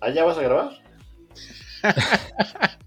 ¿Ah, 0.00 0.10
ya 0.10 0.24
vas 0.24 0.38
a 0.38 0.42
grabar? 0.42 0.70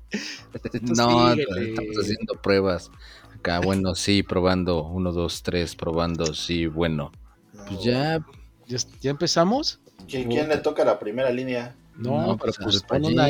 no, 0.82 1.34
estamos 1.34 1.98
haciendo 2.02 2.36
pruebas. 2.42 2.90
Acá, 3.36 3.60
bueno, 3.60 3.96
sí, 3.96 4.24
probando. 4.24 4.84
Uno, 4.84 5.12
dos, 5.12 5.44
tres, 5.44 5.76
probando, 5.76 6.34
sí, 6.34 6.68
bueno. 6.68 7.12
Pues 7.68 7.84
ya. 7.84 8.26
¿Ya, 8.68 9.10
empezamos? 9.10 9.80
¿Quién, 10.08 10.30
le 10.30 10.58
toca 10.58 10.86
la 10.86 10.98
primera 11.00 11.30
línea? 11.32 11.76
No, 11.98 12.38
pero 12.38 12.54
pues, 12.64 12.82
pone, 12.84 13.10
una, 13.10 13.28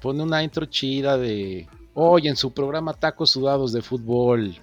pone 0.00 0.22
una 0.22 0.42
intro 0.42 0.66
chida 0.66 1.16
de. 1.16 1.68
Hoy 1.94 2.28
en 2.28 2.36
su 2.36 2.52
programa 2.52 2.94
Tacos 2.94 3.30
Sudados 3.30 3.72
de 3.72 3.82
Fútbol. 3.82 4.56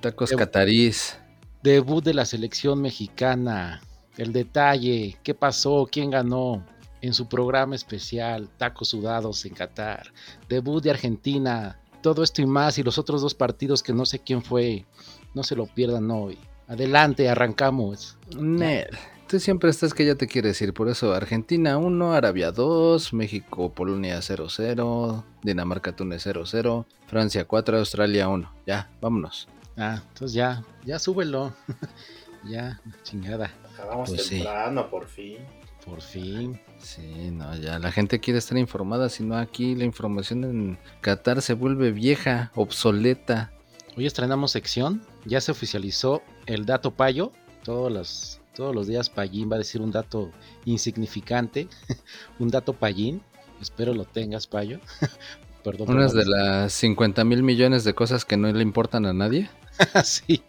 Tacos 0.00 0.30
Catarís. 0.32 1.18
Debut 1.62 2.04
de 2.04 2.14
la 2.14 2.26
selección 2.26 2.82
mexicana. 2.82 3.80
El 4.16 4.32
detalle, 4.32 5.16
qué 5.22 5.34
pasó, 5.34 5.88
quién 5.90 6.10
ganó 6.10 6.66
en 7.02 7.14
su 7.14 7.28
programa 7.28 7.74
especial 7.74 8.48
Tacos 8.56 8.88
Sudados 8.88 9.44
en 9.44 9.54
Qatar. 9.54 10.12
Debut 10.48 10.82
de 10.82 10.90
Argentina. 10.90 11.80
Todo 12.02 12.22
esto 12.22 12.42
y 12.42 12.46
más 12.46 12.78
y 12.78 12.82
los 12.82 12.98
otros 12.98 13.22
dos 13.22 13.34
partidos 13.34 13.82
que 13.82 13.92
no 13.92 14.06
sé 14.06 14.18
quién 14.18 14.42
fue. 14.42 14.86
No 15.34 15.42
se 15.42 15.56
lo 15.56 15.66
pierdan 15.66 16.10
hoy. 16.10 16.38
Adelante, 16.66 17.28
arrancamos. 17.28 18.16
Ned. 18.36 18.88
Tú 19.30 19.38
siempre 19.38 19.70
estás 19.70 19.94
que 19.94 20.04
ya 20.04 20.16
te 20.16 20.26
quieres 20.26 20.60
ir, 20.60 20.74
por 20.74 20.88
eso 20.88 21.14
Argentina 21.14 21.78
1, 21.78 22.14
Arabia 22.14 22.50
2, 22.50 23.12
México, 23.12 23.72
Polonia 23.72 24.18
0-0, 24.18 25.22
Dinamarca, 25.44 25.94
Túnez 25.94 26.26
0-0, 26.26 26.84
Francia 27.06 27.44
4, 27.44 27.78
Australia 27.78 28.28
1. 28.28 28.52
Ya, 28.66 28.90
vámonos. 29.00 29.46
Ah, 29.76 30.02
entonces 30.08 30.32
ya, 30.32 30.64
ya 30.84 30.98
súbelo. 30.98 31.52
ya, 32.44 32.80
chingada. 33.04 33.52
Acabamos 33.72 34.10
pues 34.10 34.28
temprano, 34.28 34.90
por 34.90 35.06
fin. 35.06 35.38
Por 35.84 36.02
fin. 36.02 36.60
Sí, 36.78 37.30
no, 37.32 37.54
ya 37.56 37.78
la 37.78 37.90
gente 37.92 38.20
quiere 38.20 38.38
estar 38.38 38.56
informada, 38.58 39.08
si 39.08 39.22
no 39.22 39.36
aquí 39.36 39.74
la 39.74 39.84
información 39.84 40.44
en 40.44 40.78
Qatar 41.00 41.42
se 41.42 41.54
vuelve 41.54 41.90
vieja, 41.92 42.52
obsoleta. 42.54 43.52
Hoy 43.96 44.06
estrenamos 44.06 44.52
sección, 44.52 45.02
ya 45.24 45.40
se 45.40 45.52
oficializó 45.52 46.22
el 46.46 46.64
dato 46.64 46.92
payo, 46.92 47.32
todos 47.64 47.92
los, 47.92 48.40
todos 48.54 48.74
los 48.74 48.86
días 48.86 49.10
Payín 49.10 49.50
va 49.50 49.56
a 49.56 49.58
decir 49.58 49.80
un 49.80 49.90
dato 49.90 50.30
insignificante, 50.64 51.68
un 52.38 52.48
dato 52.48 52.72
Payín, 52.72 53.22
espero 53.60 53.94
lo 53.94 54.04
tengas 54.04 54.46
Payo. 54.46 54.80
Perdón. 55.64 55.90
Unas 55.90 56.14
de 56.14 56.24
las 56.24 56.72
50 56.72 57.24
mil 57.24 57.42
millones 57.42 57.84
de 57.84 57.94
cosas 57.94 58.24
que 58.24 58.38
no 58.38 58.50
le 58.50 58.62
importan 58.62 59.04
a 59.04 59.12
nadie. 59.12 59.50
sí, 60.04 60.42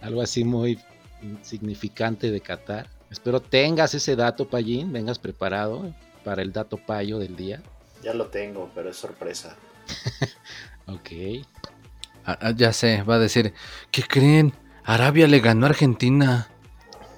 algo 0.00 0.22
así 0.22 0.44
muy 0.44 0.78
insignificante 1.22 2.30
de 2.30 2.40
Qatar. 2.40 2.88
Espero 3.12 3.40
tengas 3.40 3.94
ese 3.94 4.16
dato, 4.16 4.48
Payín, 4.48 4.90
vengas 4.90 5.18
preparado 5.18 5.94
para 6.24 6.40
el 6.40 6.50
dato 6.50 6.78
payo 6.78 7.18
del 7.18 7.36
día. 7.36 7.62
Ya 8.02 8.14
lo 8.14 8.28
tengo, 8.28 8.70
pero 8.74 8.88
es 8.88 8.96
sorpresa. 8.96 9.54
ok. 10.86 11.44
Ah, 12.24 12.38
ah, 12.40 12.52
ya 12.56 12.72
sé, 12.72 13.02
va 13.02 13.16
a 13.16 13.18
decir, 13.18 13.52
¿qué 13.90 14.02
creen? 14.02 14.54
Arabia 14.82 15.28
le 15.28 15.40
ganó 15.40 15.66
a 15.66 15.68
Argentina. 15.68 16.48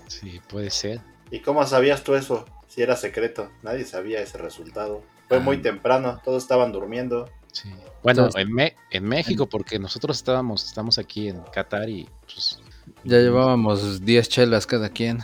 Sí, 0.08 0.40
puede 0.48 0.70
ser. 0.70 1.00
¿Y 1.30 1.38
cómo 1.40 1.64
sabías 1.64 2.02
tú 2.02 2.16
eso? 2.16 2.44
Si 2.66 2.82
era 2.82 2.96
secreto, 2.96 3.52
nadie 3.62 3.84
sabía 3.84 4.20
ese 4.20 4.36
resultado. 4.36 5.04
Fue 5.28 5.38
muy 5.38 5.58
ah. 5.58 5.62
temprano, 5.62 6.20
todos 6.24 6.42
estaban 6.42 6.72
durmiendo. 6.72 7.30
Sí. 7.52 7.72
Bueno, 8.02 8.28
en, 8.34 9.04
México, 9.04 9.46
porque 9.46 9.78
nosotros 9.78 10.16
estábamos, 10.16 10.64
estamos 10.64 10.98
aquí 10.98 11.28
en 11.28 11.40
Qatar 11.52 11.88
y 11.88 12.08
pues, 12.26 12.58
Ya 13.04 13.18
llevábamos 13.18 14.04
10 14.04 14.28
chelas 14.28 14.66
cada 14.66 14.88
quien. 14.88 15.20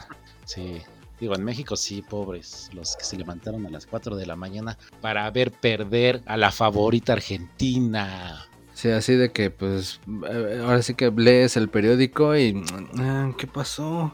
Sí, 0.51 0.83
digo, 1.21 1.37
en 1.37 1.45
México 1.45 1.77
sí, 1.77 2.03
pobres, 2.03 2.71
los 2.73 2.97
que 2.97 3.05
se 3.05 3.17
levantaron 3.17 3.65
a 3.67 3.71
las 3.71 3.87
4 3.87 4.17
de 4.17 4.27
la 4.27 4.35
mañana 4.35 4.77
para 5.01 5.31
ver 5.31 5.53
perder 5.53 6.25
a 6.27 6.37
la 6.37 6.51
favorita 6.51 7.13
Argentina. 7.13 8.49
Sí, 8.75 8.89
así 8.89 9.15
de 9.15 9.31
que 9.31 9.53
pues 9.53 10.01
eh, 10.29 10.61
ahora 10.61 10.83
sí 10.83 10.95
que 10.95 11.13
lees 11.13 11.57
el 11.57 11.69
periódico 11.69 12.37
y 12.37 12.65
ah, 12.99 13.31
¿qué 13.39 13.47
pasó? 13.47 14.13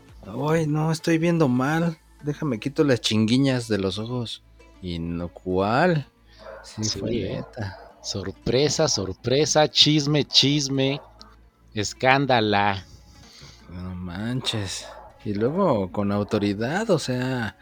Ay, 0.51 0.67
no, 0.67 0.93
estoy 0.93 1.17
viendo 1.17 1.49
mal. 1.49 1.97
Déjame 2.23 2.61
quito 2.61 2.85
las 2.85 3.01
chinguiñas 3.01 3.67
de 3.67 3.79
los 3.79 3.99
ojos. 3.99 4.43
¿Y 4.83 4.99
no 4.99 5.29
cuál? 5.29 6.07
Sí, 6.63 7.01
fue 7.01 7.45
Sorpresa, 8.03 8.89
sorpresa, 8.89 9.71
chisme, 9.71 10.27
chisme, 10.27 11.01
escándala. 11.73 12.85
No 13.71 13.95
manches. 13.95 14.87
Y 15.27 15.35
luego 15.35 15.91
con 15.91 16.13
autoridad, 16.13 16.89
o 16.89 17.01
sea, 17.01 17.57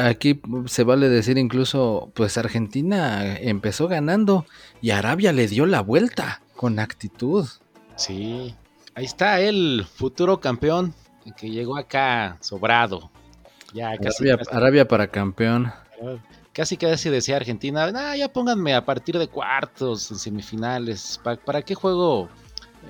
aquí 0.00 0.42
se 0.66 0.82
vale 0.82 1.08
decir 1.08 1.38
incluso, 1.38 2.10
pues 2.12 2.36
Argentina 2.36 3.36
empezó 3.36 3.86
ganando 3.86 4.46
y 4.80 4.90
Arabia 4.90 5.32
le 5.32 5.46
dio 5.46 5.64
la 5.66 5.80
vuelta 5.80 6.42
con 6.56 6.80
actitud. 6.80 7.46
Sí, 7.94 8.56
ahí 8.96 9.04
está 9.04 9.40
el 9.40 9.86
futuro 9.94 10.40
campeón 10.40 10.92
que 11.36 11.50
llegó 11.50 11.76
acá 11.76 12.38
sobrado. 12.40 13.12
Ya 13.72 13.96
Arabia, 14.50 14.88
para 14.88 15.06
campeón. 15.06 15.72
Casi 16.52 16.76
casi 16.76 17.10
decía 17.10 17.36
Argentina, 17.36 17.92
ah, 17.94 18.16
ya 18.16 18.28
pónganme 18.32 18.74
a 18.74 18.84
partir 18.84 19.20
de 19.20 19.28
cuartos, 19.28 20.10
en 20.10 20.18
semifinales. 20.18 21.20
¿Para, 21.22 21.62
qué 21.62 21.76
juego 21.76 22.28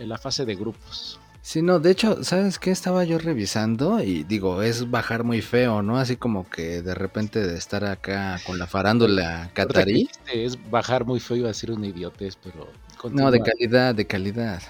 la 0.00 0.16
fase 0.16 0.46
de 0.46 0.54
grupos? 0.54 1.20
Sí, 1.42 1.60
no, 1.60 1.80
de 1.80 1.90
hecho, 1.90 2.22
¿sabes 2.22 2.60
qué? 2.60 2.70
Estaba 2.70 3.02
yo 3.02 3.18
revisando 3.18 4.00
y 4.00 4.22
digo, 4.22 4.62
es 4.62 4.90
bajar 4.92 5.24
muy 5.24 5.42
feo, 5.42 5.82
¿no? 5.82 5.98
Así 5.98 6.16
como 6.16 6.48
que 6.48 6.82
de 6.82 6.94
repente 6.94 7.44
de 7.44 7.58
estar 7.58 7.84
acá 7.84 8.40
con 8.46 8.60
la 8.60 8.68
farándula 8.68 9.50
catarí. 9.52 10.08
Es 10.32 10.56
bajar 10.70 11.04
muy 11.04 11.18
feo, 11.18 11.36
iba 11.36 11.50
a 11.50 11.54
ser 11.54 11.72
un 11.72 11.84
idiotez, 11.84 12.36
pero... 12.36 12.68
No, 13.12 13.32
de 13.32 13.40
calidad, 13.40 13.92
de 13.92 14.06
calidad. 14.06 14.62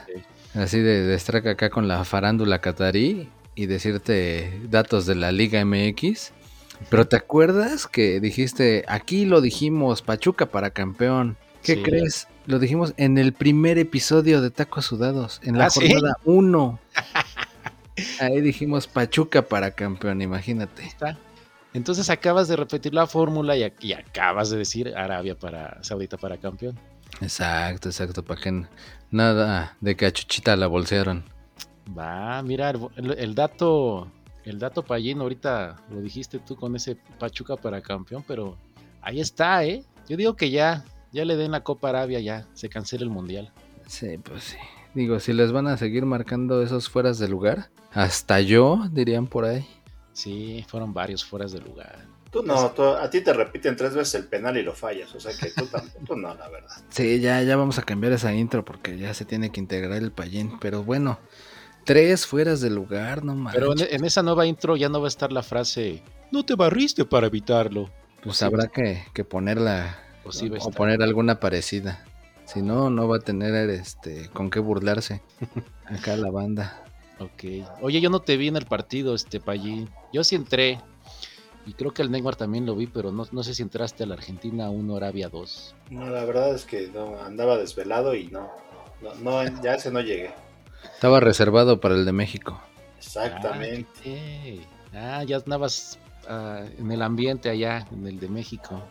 Así 0.54 0.78
de, 0.78 1.02
de 1.02 1.14
estar 1.14 1.36
acá 1.36 1.68
con 1.68 1.88
la 1.88 2.04
farándula 2.06 2.60
catarí 2.60 3.28
y 3.54 3.66
decirte 3.66 4.58
datos 4.70 5.04
de 5.04 5.14
la 5.14 5.30
Liga 5.30 5.62
MX. 5.62 6.32
Pero 6.88 7.06
¿te 7.06 7.16
acuerdas 7.16 7.86
que 7.86 8.18
dijiste, 8.18 8.84
aquí 8.88 9.26
lo 9.26 9.42
dijimos, 9.42 10.00
Pachuca 10.00 10.46
para 10.46 10.70
campeón? 10.70 11.36
¿Qué 11.62 11.82
crees? 11.82 12.28
Lo 12.47 12.58
dijimos 12.58 12.94
en 12.97 13.19
el 13.19 13.32
primer 13.32 13.78
episodio 13.78 14.41
de 14.41 14.50
Tacos 14.50 14.86
Sudados, 14.86 15.41
en 15.44 15.58
la 15.58 15.66
¿Ah, 15.66 15.70
jornada 15.70 16.16
1. 16.25 16.78
Ahí 18.20 18.41
dijimos 18.41 18.86
Pachuca 18.86 19.42
para 19.42 19.70
campeón, 19.72 20.22
imagínate. 20.22 20.91
Entonces 21.75 22.10
acabas 22.10 22.48
de 22.48 22.56
repetir 22.56 22.94
la 22.94 23.06
fórmula 23.06 23.56
y, 23.56 23.72
y, 23.81 23.92
acabas 23.92 24.50
de 24.50 24.58
decir 24.58 24.94
Arabia 24.97 25.38
para 25.38 25.82
Saudita 25.82 26.16
para 26.16 26.36
campeón. 26.36 26.78
Exacto, 27.20 27.88
exacto, 27.88 28.25
para 28.25 28.41
que 28.41 28.66
nada 29.10 29.76
de 29.81 29.97
que 29.97 30.06
a 30.06 30.12
Chuchita 30.12 30.56
la 30.56 30.66
bolsearon. 30.66 31.25
Va, 31.97 32.42
mira, 32.42 32.72
el, 32.97 33.34
dato, 33.34 34.10
el 34.44 34.58
dato 34.58 34.84
Payín, 34.84 35.20
ahorita 35.20 35.76
lo 35.91 36.00
dijiste 36.00 36.38
tú 36.38 36.56
con 36.56 36.75
ese 36.75 36.97
Pachuca 37.19 37.56
para 37.56 37.81
campeón, 37.81 38.25
pero 38.26 38.56
ahí 39.00 39.20
está, 39.20 39.64
¿eh? 39.64 39.84
Yo 40.08 40.16
digo 40.16 40.34
que 40.34 40.50
ya, 40.50 40.84
ya 41.12 41.24
le 41.24 41.36
den 41.36 41.52
la 41.52 41.62
Copa 41.62 41.90
Arabia, 41.90 42.20
ya 42.20 42.46
se 42.54 42.68
cancela 42.68 43.04
el 43.04 43.10
Mundial. 43.10 43.52
Sí, 43.86 44.18
pues 44.18 44.44
sí. 44.44 44.56
Digo, 44.94 45.20
si 45.20 45.32
les 45.32 45.52
van 45.52 45.68
a 45.68 45.76
seguir 45.76 46.04
marcando 46.04 46.62
esos 46.62 46.88
fueras 46.88 47.18
de 47.18 47.28
lugar, 47.28 47.70
hasta 47.92 48.40
yo, 48.40 48.88
dirían 48.90 49.26
por 49.26 49.44
ahí. 49.44 49.66
Sí, 50.12 50.64
fueron 50.68 50.92
varios 50.92 51.24
fueras 51.24 51.52
de 51.52 51.60
lugar. 51.60 52.06
Tú 52.30 52.42
no, 52.42 52.54
a 52.56 53.10
ti 53.10 53.20
te 53.20 53.32
repiten 53.32 53.76
tres 53.76 53.94
veces 53.94 54.14
el 54.14 54.26
penal 54.26 54.56
y 54.56 54.62
lo 54.62 54.74
fallas, 54.74 55.14
o 55.14 55.20
sea 55.20 55.32
que 55.38 55.50
tú 55.50 55.66
tampoco, 55.66 56.16
no, 56.16 56.34
la 56.34 56.48
verdad. 56.48 56.76
Sí, 56.88 57.20
ya, 57.20 57.42
ya 57.42 57.56
vamos 57.56 57.78
a 57.78 57.82
cambiar 57.82 58.12
esa 58.12 58.32
intro 58.34 58.64
porque 58.64 58.98
ya 58.98 59.12
se 59.12 59.26
tiene 59.26 59.50
que 59.50 59.60
integrar 59.60 59.98
el 59.98 60.12
payín, 60.12 60.58
pero 60.58 60.82
bueno, 60.82 61.18
Tres 61.84 62.26
fueras 62.26 62.60
de 62.60 62.70
lugar, 62.70 63.24
no 63.24 63.34
mames. 63.34 63.54
Pero 63.54 63.74
en, 63.76 64.04
esa 64.04 64.22
nueva 64.22 64.46
intro 64.46 64.76
ya 64.76 64.88
no 64.88 65.00
va 65.00 65.06
a 65.06 65.08
estar 65.08 65.32
la 65.32 65.42
frase, 65.42 66.02
no 66.31 66.44
te 66.44 66.54
barriste 66.54 67.04
para 67.04 67.26
evitarlo. 67.26 67.90
Pues 68.22 68.42
habrá 68.42 68.69
que, 68.69 69.25
ponerla 69.25 69.98
o 70.24 70.70
poner 70.70 71.02
alguna 71.02 71.40
parecida. 71.40 72.04
Si 72.44 72.60
no, 72.60 72.90
no 72.90 73.08
va 73.08 73.16
a 73.16 73.20
tener 73.20 73.70
este 73.70 74.28
con 74.30 74.50
qué 74.50 74.60
burlarse 74.60 75.22
acá 75.86 76.16
la 76.16 76.30
banda. 76.30 76.84
Ok. 77.19 77.66
Oye, 77.80 78.00
yo 78.00 78.10
no 78.10 78.20
te 78.20 78.36
vi 78.36 78.48
en 78.48 78.56
el 78.56 78.66
partido, 78.66 79.14
este 79.14 79.40
Pallín. 79.40 79.88
Yo 80.12 80.24
sí 80.24 80.34
entré. 80.34 80.80
Y 81.64 81.74
creo 81.74 81.94
que 81.94 82.02
el 82.02 82.10
Neymar 82.10 82.34
también 82.34 82.66
lo 82.66 82.74
vi, 82.74 82.88
pero 82.88 83.12
no, 83.12 83.24
no 83.30 83.42
sé 83.44 83.54
si 83.54 83.62
entraste 83.62 84.02
a 84.02 84.06
la 84.06 84.14
Argentina 84.14 84.69
1 84.69 84.96
Arabia 84.96 85.28
2. 85.28 85.74
No, 85.90 86.10
la 86.10 86.25
verdad 86.25 86.52
es 86.54 86.64
que 86.64 86.88
no, 86.88 87.20
andaba 87.20 87.56
desvelado 87.56 88.16
y 88.16 88.26
no, 88.26 88.50
no, 89.00 89.14
no 89.44 89.62
ya 89.62 89.75
ese 89.75 89.92
no 89.92 90.00
llegué. 90.00 90.34
Estaba 90.92 91.20
reservado 91.20 91.80
para 91.80 91.94
el 91.94 92.04
de 92.04 92.12
México. 92.12 92.60
Exactamente. 92.98 94.60
Ah, 94.92 95.22
ya 95.25 95.36
andabas 95.36 95.98
ah, 96.28 96.64
en 96.78 96.90
el 96.90 97.02
ambiente 97.02 97.48
allá, 97.48 97.86
en 97.92 98.06
el 98.06 98.18
de 98.18 98.28
México. 98.28 98.82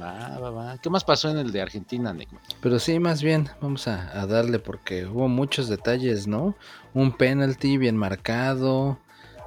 Va, 0.00 0.38
va, 0.38 0.50
va. 0.50 0.78
¿Qué 0.78 0.90
más 0.90 1.04
pasó 1.04 1.30
en 1.30 1.38
el 1.38 1.52
de 1.52 1.62
Argentina, 1.62 2.12
Neymar? 2.12 2.42
Pero 2.60 2.78
sí, 2.78 2.98
más 2.98 3.22
bien, 3.22 3.48
vamos 3.60 3.86
a, 3.86 4.26
darle 4.26 4.58
porque 4.58 5.06
hubo 5.06 5.28
muchos 5.28 5.68
detalles, 5.68 6.26
¿no? 6.26 6.56
Un 6.94 7.12
penalti 7.12 7.78
bien 7.78 7.96
marcado, 7.96 8.98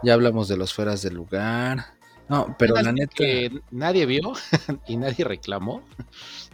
ya 0.04 0.14
hablamos 0.14 0.48
de 0.48 0.58
los 0.58 0.74
fueras 0.74 1.02
del 1.02 1.16
lugar, 1.16 1.86
No, 2.30 2.56
pero 2.58 2.76
la 2.76 2.92
neta. 2.92 3.14
Que 3.16 3.62
nadie 3.72 4.06
vio 4.06 4.34
y 4.88 4.98
nadie 4.98 5.26
reclamó. 5.26 5.82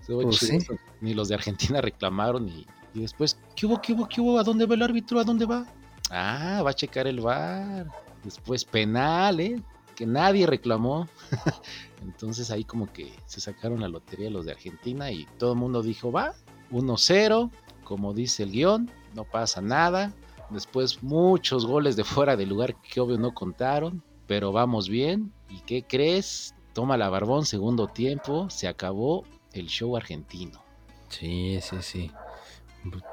Pues 0.08 0.38
sí. 0.38 0.58
Ni 1.02 1.14
los 1.14 1.30
de 1.30 1.36
Argentina 1.36 1.82
reclamaron 1.82 2.48
y, 2.48 2.66
y, 2.94 3.02
después, 3.02 3.38
¿qué 3.56 3.66
hubo, 3.66 3.82
qué 3.82 3.94
hubo, 3.94 4.08
qué 4.08 4.22
hubo? 4.22 4.40
¿A 4.40 4.44
dónde 4.44 4.66
va 4.66 4.76
el 4.76 4.82
árbitro? 4.82 5.20
¿A 5.20 5.24
dónde 5.24 5.46
va? 5.46 5.66
Ah, 6.10 6.62
va 6.66 6.72
a 6.72 6.74
checar 6.74 7.08
el 7.08 7.22
bar. 7.22 7.88
Después 8.24 8.66
penal, 8.66 9.40
¿eh? 9.40 9.62
Que 9.96 10.06
nadie 10.06 10.48
reclamó. 10.48 11.08
Entonces 12.04 12.52
ahí 12.52 12.64
como 12.64 12.92
que 12.92 13.12
se 13.26 13.42
sacaron 13.42 13.82
la 13.82 13.88
lotería 13.88 14.30
los 14.30 14.46
de 14.46 14.52
Argentina 14.52 15.12
y 15.12 15.26
todo 15.38 15.54
el 15.54 15.60
mundo 15.60 15.82
dijo, 15.82 16.12
va, 16.12 16.34
1-0, 16.72 17.50
como 17.84 18.14
dice 18.14 18.44
el 18.44 18.52
guion, 18.52 18.92
no 19.16 19.24
pasa 19.24 19.62
nada. 19.62 20.14
Después 20.50 21.02
muchos 21.02 21.66
goles 21.66 21.96
de 21.96 22.04
fuera 22.04 22.36
de 22.36 22.46
lugar 22.46 22.76
que 22.82 23.00
obvio 23.00 23.18
no 23.18 23.34
contaron, 23.34 24.04
pero 24.28 24.52
vamos 24.52 24.90
bien. 24.90 25.32
¿Y 25.50 25.62
qué 25.62 25.84
crees? 25.84 26.54
Toma 26.74 26.98
la 26.98 27.10
barbón, 27.10 27.46
segundo 27.46 27.88
tiempo, 27.88 28.50
se 28.50 28.68
acabó 28.68 29.24
el 29.54 29.68
show 29.68 29.96
argentino. 29.96 30.64
Sí, 31.10 31.60
sí, 31.62 31.78
sí. 31.82 32.12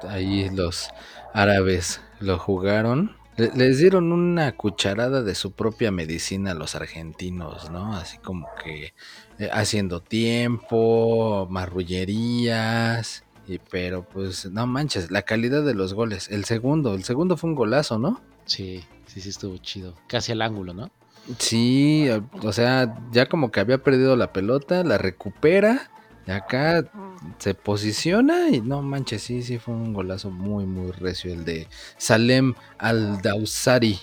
Ahí 0.07 0.49
los 0.49 0.89
árabes 1.33 2.01
lo 2.19 2.37
jugaron. 2.37 3.15
Les 3.55 3.77
dieron 3.77 4.11
una 4.11 4.51
cucharada 4.55 5.21
de 5.21 5.35
su 5.35 5.51
propia 5.51 5.91
medicina 5.91 6.51
a 6.51 6.55
los 6.55 6.75
argentinos, 6.75 7.69
¿no? 7.71 7.95
Así 7.95 8.17
como 8.17 8.47
que 8.63 8.93
eh, 9.39 9.49
haciendo 9.51 10.01
tiempo, 10.01 11.47
marrullerías, 11.49 13.23
y, 13.47 13.59
pero 13.59 14.03
pues 14.03 14.49
no 14.51 14.67
manches, 14.67 15.11
la 15.11 15.23
calidad 15.23 15.63
de 15.63 15.73
los 15.73 15.93
goles. 15.93 16.29
El 16.29 16.45
segundo, 16.45 16.93
el 16.93 17.03
segundo 17.03 17.37
fue 17.37 17.49
un 17.49 17.55
golazo, 17.55 17.99
¿no? 17.99 18.21
Sí, 18.45 18.83
sí, 19.07 19.21
sí 19.21 19.29
estuvo 19.29 19.57
chido. 19.57 19.95
Casi 20.07 20.31
al 20.31 20.41
ángulo, 20.41 20.73
¿no? 20.73 20.91
Sí, 21.37 22.09
o 22.41 22.51
sea, 22.51 22.97
ya 23.11 23.27
como 23.27 23.51
que 23.51 23.59
había 23.59 23.77
perdido 23.77 24.15
la 24.15 24.33
pelota, 24.33 24.83
la 24.83 24.97
recupera 24.97 25.90
acá 26.27 26.83
se 27.39 27.53
posiciona 27.53 28.49
y 28.49 28.61
no 28.61 28.81
manches, 28.81 29.23
sí, 29.23 29.41
sí 29.41 29.57
fue 29.57 29.73
un 29.73 29.93
golazo 29.93 30.29
muy, 30.29 30.65
muy 30.65 30.91
recio 30.91 31.33
el 31.33 31.45
de 31.45 31.67
Salem 31.97 32.53
Al-Dawsari. 32.77 33.99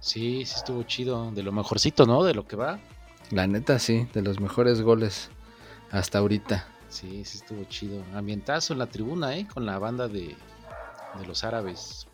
Sí, 0.00 0.44
sí 0.44 0.54
estuvo 0.54 0.82
chido, 0.84 1.30
de 1.32 1.42
lo 1.42 1.50
mejorcito, 1.52 2.06
¿no? 2.06 2.22
De 2.22 2.34
lo 2.34 2.46
que 2.46 2.56
va. 2.56 2.78
La 3.30 3.46
neta, 3.46 3.78
sí, 3.78 4.06
de 4.14 4.22
los 4.22 4.38
mejores 4.38 4.80
goles 4.82 5.30
hasta 5.90 6.18
ahorita. 6.18 6.66
Sí, 6.88 7.24
sí 7.24 7.38
estuvo 7.38 7.64
chido. 7.64 8.04
Ambientazo 8.14 8.72
en 8.72 8.78
la 8.78 8.86
tribuna, 8.86 9.36
¿eh? 9.36 9.48
Con 9.52 9.66
la 9.66 9.78
banda 9.78 10.06
de, 10.06 10.36
de 11.18 11.26
los 11.26 11.42
árabes. 11.42 12.06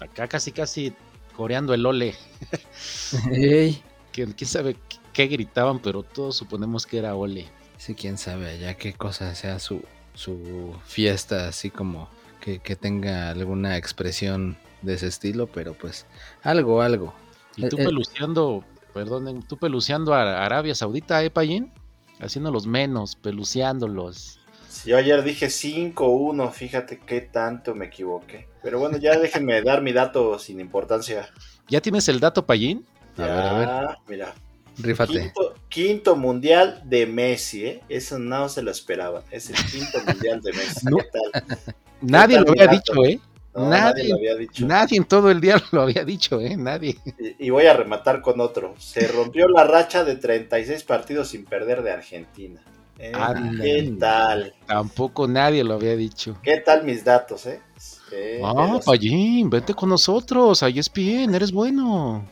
Acá 0.00 0.28
casi, 0.28 0.52
casi 0.52 0.94
coreando 1.36 1.74
el 1.74 1.84
ole. 1.84 2.14
Ey. 3.32 3.82
¿Quién, 4.12 4.32
quién 4.32 4.48
sabe 4.48 4.76
qué 5.12 5.26
gritaban, 5.26 5.80
pero 5.80 6.02
todos 6.02 6.36
suponemos 6.36 6.86
que 6.86 6.98
era 6.98 7.14
ole. 7.14 7.46
Sí, 7.80 7.94
quién 7.94 8.18
sabe 8.18 8.50
allá 8.50 8.74
qué 8.74 8.92
cosa 8.92 9.34
sea 9.34 9.58
su, 9.58 9.82
su 10.12 10.76
fiesta, 10.84 11.48
así 11.48 11.70
como 11.70 12.10
que, 12.38 12.58
que 12.58 12.76
tenga 12.76 13.30
alguna 13.30 13.78
expresión 13.78 14.58
de 14.82 14.94
ese 14.94 15.06
estilo, 15.06 15.46
pero 15.46 15.72
pues 15.72 16.04
algo, 16.42 16.82
algo. 16.82 17.14
Y 17.56 17.66
tú 17.70 17.78
Eh, 17.78 17.82
eh. 17.82 17.84
peluceando, 17.86 18.64
perdón, 18.92 19.42
tú 19.48 19.56
peluceando 19.56 20.12
a 20.12 20.44
Arabia 20.44 20.74
Saudita, 20.74 21.24
¿eh, 21.24 21.30
Payín? 21.30 21.72
Haciéndolos 22.20 22.66
menos, 22.66 23.16
peluceándolos. 23.16 24.38
Yo 24.84 24.98
ayer 24.98 25.22
dije 25.22 25.46
5-1, 25.46 26.52
fíjate 26.52 26.98
qué 26.98 27.22
tanto 27.22 27.74
me 27.74 27.86
equivoqué. 27.86 28.46
Pero 28.62 28.78
bueno, 28.78 28.98
ya 28.98 29.18
déjenme 29.18 29.62
dar 29.64 29.80
mi 29.80 29.94
dato 29.94 30.38
sin 30.38 30.60
importancia. 30.60 31.30
¿Ya 31.66 31.80
tienes 31.80 32.06
el 32.10 32.20
dato, 32.20 32.44
Payín? 32.44 32.84
A 33.16 33.22
ver, 33.22 33.30
a 33.30 33.52
ver. 33.54 33.68
Ya, 33.68 33.96
mira. 34.06 34.34
Rífate. 34.82 35.12
Quinto, 35.12 35.54
quinto 35.68 36.16
mundial 36.16 36.82
de 36.84 37.06
Messi, 37.06 37.64
¿eh? 37.66 37.80
Eso 37.88 38.18
no 38.18 38.48
se 38.48 38.62
lo 38.62 38.70
esperaban. 38.70 39.22
Es 39.30 39.50
el 39.50 39.56
quinto 39.56 39.98
mundial 40.06 40.40
de 40.42 40.52
Messi. 40.52 40.86
¿Qué 40.86 41.04
tal? 41.12 41.44
Nadie 42.00 42.36
tal 42.36 42.44
lo 42.44 42.50
había 42.52 42.66
dicho, 42.66 43.04
¿eh? 43.04 43.20
No, 43.54 43.68
Nadie- 43.68 44.08
lo 44.08 44.14
había 44.16 44.36
dicho. 44.36 44.64
Nadie 44.66 44.96
en 44.98 45.04
todo 45.04 45.30
el 45.30 45.40
día 45.40 45.60
lo 45.72 45.82
había 45.82 46.04
dicho, 46.04 46.40
¿eh? 46.40 46.56
Nadie. 46.56 46.96
Y, 47.18 47.46
y 47.46 47.50
voy 47.50 47.66
a 47.66 47.74
rematar 47.74 48.22
con 48.22 48.40
otro. 48.40 48.74
Se 48.78 49.08
rompió 49.08 49.48
la 49.48 49.64
racha 49.64 50.04
de 50.04 50.16
36 50.16 50.82
partidos 50.84 51.28
sin 51.28 51.44
perder 51.44 51.82
de 51.82 51.90
Argentina. 51.92 52.60
¿Eh? 52.98 53.12
¿Qué 53.60 53.94
tal? 53.98 54.54
Tampoco 54.66 55.26
nadie 55.26 55.64
lo 55.64 55.74
había 55.74 55.96
dicho. 55.96 56.36
¿Qué 56.42 56.58
tal 56.58 56.84
mis 56.84 57.02
datos, 57.02 57.46
eh? 57.46 57.60
Eh, 58.12 58.40
Ah, 58.44 58.52
los- 58.74 58.84
Payín, 58.84 59.48
vente 59.48 59.72
con 59.72 59.88
nosotros, 59.88 60.62
ahí 60.62 60.78
es 60.78 60.92
bien, 60.92 61.34
eres 61.34 61.50
bueno. 61.50 62.26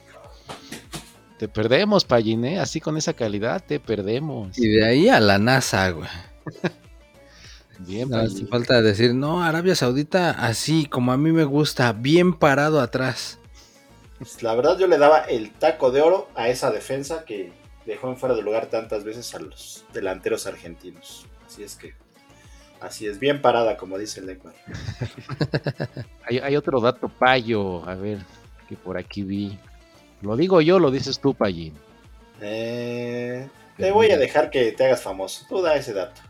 Te 1.38 1.46
perdemos, 1.46 2.05
Payín, 2.05 2.44
¿eh? 2.44 2.58
Así 2.58 2.81
con 2.81 2.96
esa 2.96 3.12
calidad, 3.12 3.62
te 3.64 3.79
perdemos. 3.79 4.58
Y 4.58 4.69
de 4.69 4.85
ahí 4.85 5.08
a 5.08 5.20
la 5.20 5.38
NASA, 5.38 5.88
güey. 5.90 6.08
Bien, 7.79 8.11
No, 8.11 8.17
hace 8.17 8.44
falta 8.46 8.82
decir, 8.82 9.14
no, 9.14 9.44
Arabia 9.44 9.76
Saudita 9.76 10.31
así 10.31 10.87
como 10.87 11.12
a 11.12 11.17
mí 11.17 11.31
me 11.31 11.44
gusta, 11.44 11.93
bien 11.93 12.35
parado 12.35 12.81
atrás. 12.81 13.38
Pues, 14.19 14.43
la 14.43 14.55
verdad 14.56 14.76
yo 14.79 14.88
le 14.88 14.99
daba 14.99 15.20
el 15.20 15.52
taco 15.52 15.93
de 15.93 16.02
oro 16.02 16.29
a 16.35 16.49
esa 16.49 16.73
defensa 16.73 17.25
que 17.25 17.52
dejó 17.87 18.08
en 18.08 18.17
fuera 18.17 18.35
de 18.35 18.43
lugar 18.43 18.67
tantas 18.67 19.05
veces 19.05 19.32
a 19.37 19.38
los 19.38 19.85
delanteros 19.93 20.46
argentinos. 20.49 21.25
Así 21.46 21.62
es 21.62 21.76
que, 21.76 21.94
así 22.81 23.06
es, 23.06 23.20
bien 23.20 23.40
parada, 23.40 23.76
como 23.76 23.96
dice 23.96 24.19
el 24.19 24.26
Neymar. 24.26 24.55
Hay, 26.26 26.40
hay 26.40 26.56
otro 26.56 26.81
dato 26.81 27.08
payo, 27.08 27.88
a 27.88 27.94
ver, 27.94 28.19
que 28.69 28.76
por 28.76 28.99
aquí 28.99 29.23
vi. 29.23 29.58
Lo 30.22 30.36
digo 30.36 30.60
yo, 30.60 30.78
lo 30.78 30.90
dices 30.90 31.20
tú, 31.20 31.34
Payín. 31.34 31.74
Eh, 32.40 33.48
te 33.76 33.90
voy 33.92 34.10
a 34.10 34.16
dejar 34.18 34.50
que 34.50 34.72
te 34.72 34.84
hagas 34.86 35.02
famoso. 35.02 35.44
Tú 35.48 35.62
da 35.62 35.74
ese 35.76 35.92
dato. 35.92 36.20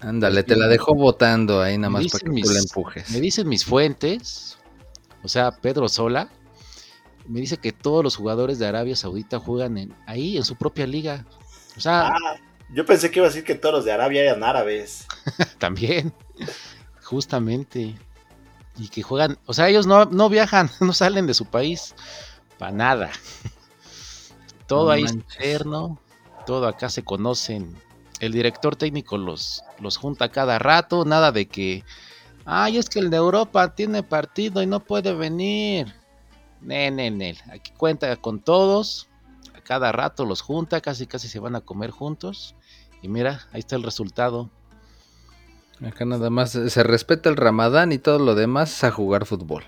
Ándale, 0.00 0.42
te 0.42 0.56
la 0.56 0.66
dejo 0.68 0.94
votando 0.94 1.62
ahí 1.62 1.78
nada 1.78 1.90
más 1.90 2.06
para 2.08 2.24
que 2.24 2.30
mis- 2.30 2.46
tú 2.46 2.52
la 2.52 2.58
empujes. 2.60 3.10
Me 3.10 3.20
dicen 3.20 3.48
mis 3.48 3.64
fuentes, 3.64 4.58
o 5.22 5.28
sea, 5.28 5.50
Pedro 5.52 5.88
Sola, 5.88 6.28
me 7.26 7.40
dice 7.40 7.56
que 7.56 7.72
todos 7.72 8.04
los 8.04 8.16
jugadores 8.16 8.58
de 8.58 8.66
Arabia 8.66 8.96
Saudita 8.96 9.38
juegan 9.38 9.78
en, 9.78 9.94
ahí, 10.06 10.36
en 10.36 10.44
su 10.44 10.56
propia 10.56 10.86
liga. 10.86 11.24
O 11.76 11.80
sea, 11.80 12.08
Ah, 12.08 12.36
yo 12.70 12.84
pensé 12.84 13.10
que 13.10 13.20
iba 13.20 13.26
a 13.26 13.30
decir 13.30 13.44
que 13.44 13.54
todos 13.54 13.74
los 13.76 13.84
de 13.86 13.92
Arabia 13.92 14.22
eran 14.22 14.44
árabes. 14.44 15.06
también, 15.58 16.12
justamente. 17.02 17.94
Y 18.76 18.88
que 18.88 19.02
juegan, 19.02 19.38
o 19.46 19.54
sea, 19.54 19.68
ellos 19.68 19.86
no, 19.86 20.04
no 20.06 20.28
viajan, 20.28 20.68
no 20.80 20.92
salen 20.92 21.26
de 21.26 21.34
su 21.34 21.46
país, 21.46 21.94
para 22.58 22.72
nada. 22.72 23.10
Todo 24.66 24.90
No 24.90 24.92
ahí 24.92 25.04
es 25.04 25.14
manches. 25.14 25.16
interno, 25.16 25.98
todo 26.46 26.66
acá 26.66 26.88
se 26.88 27.04
conocen. 27.04 27.74
El 28.20 28.32
director 28.32 28.76
técnico 28.76 29.18
los, 29.18 29.62
los 29.80 29.96
junta 29.96 30.30
cada 30.30 30.58
rato, 30.58 31.04
nada 31.04 31.32
de 31.32 31.46
que, 31.46 31.84
ay, 32.44 32.78
es 32.78 32.88
que 32.88 33.00
el 33.00 33.10
de 33.10 33.16
Europa 33.18 33.74
tiene 33.74 34.02
partido 34.02 34.62
y 34.62 34.66
no 34.66 34.80
puede 34.80 35.14
venir. 35.14 35.94
Nen. 36.62 37.20
Aquí 37.50 37.72
cuenta 37.76 38.16
con 38.16 38.40
todos, 38.40 39.08
a 39.54 39.60
cada 39.60 39.92
rato 39.92 40.24
los 40.24 40.40
junta, 40.40 40.80
casi 40.80 41.06
casi 41.06 41.28
se 41.28 41.38
van 41.40 41.56
a 41.56 41.60
comer 41.60 41.90
juntos. 41.90 42.54
Y 43.02 43.08
mira, 43.08 43.46
ahí 43.52 43.60
está 43.60 43.76
el 43.76 43.82
resultado. 43.82 44.48
Acá 45.84 46.04
nada 46.06 46.30
más 46.30 46.52
se 46.52 46.82
respeta 46.82 47.28
el 47.28 47.36
ramadán 47.36 47.92
y 47.92 47.98
todo 47.98 48.18
lo 48.18 48.34
demás 48.34 48.72
es 48.72 48.84
a 48.84 48.90
jugar 48.90 49.26
fútbol. 49.26 49.64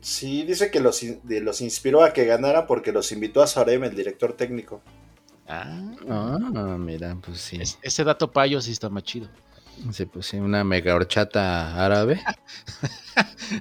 Sí, 0.00 0.44
dice 0.44 0.70
que 0.70 0.80
los, 0.80 1.02
los 1.24 1.60
inspiró 1.60 2.02
a 2.02 2.12
que 2.12 2.24
ganara 2.24 2.66
porque 2.66 2.90
los 2.92 3.12
invitó 3.12 3.42
a 3.42 3.46
Sarem, 3.46 3.84
el 3.84 3.94
director 3.94 4.32
técnico. 4.32 4.80
Ah, 5.46 5.90
Ah, 6.08 6.38
mira, 6.78 7.16
pues 7.24 7.40
sí. 7.40 7.58
es- 7.60 7.78
ese 7.82 8.04
dato 8.04 8.30
payo 8.30 8.60
sí 8.60 8.72
está 8.72 8.88
más 8.88 9.02
chido. 9.02 9.28
Sí, 9.92 10.04
pues 10.06 10.26
sí, 10.26 10.36
una 10.38 10.62
mega 10.64 10.94
horchata 10.94 11.84
árabe. 11.84 12.20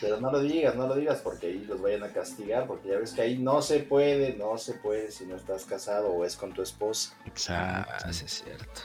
Pero 0.00 0.20
no 0.20 0.30
lo 0.30 0.40
digas, 0.40 0.76
no 0.76 0.86
lo 0.86 0.94
digas 0.94 1.20
porque 1.22 1.48
ahí 1.48 1.64
los 1.66 1.80
vayan 1.80 2.04
a 2.04 2.08
castigar, 2.12 2.66
porque 2.66 2.88
ya 2.90 2.98
ves 2.98 3.12
que 3.12 3.22
ahí 3.22 3.38
no 3.38 3.60
se 3.62 3.80
puede, 3.80 4.34
no 4.34 4.56
se 4.58 4.74
puede 4.74 5.10
si 5.10 5.26
no 5.26 5.34
estás 5.36 5.64
casado 5.64 6.08
o 6.10 6.24
es 6.24 6.36
con 6.36 6.52
tu 6.52 6.62
esposa. 6.62 7.14
Exacto. 7.26 7.90
Ah, 8.04 8.12
sí 8.12 8.24
es 8.26 8.42
cierto. 8.44 8.80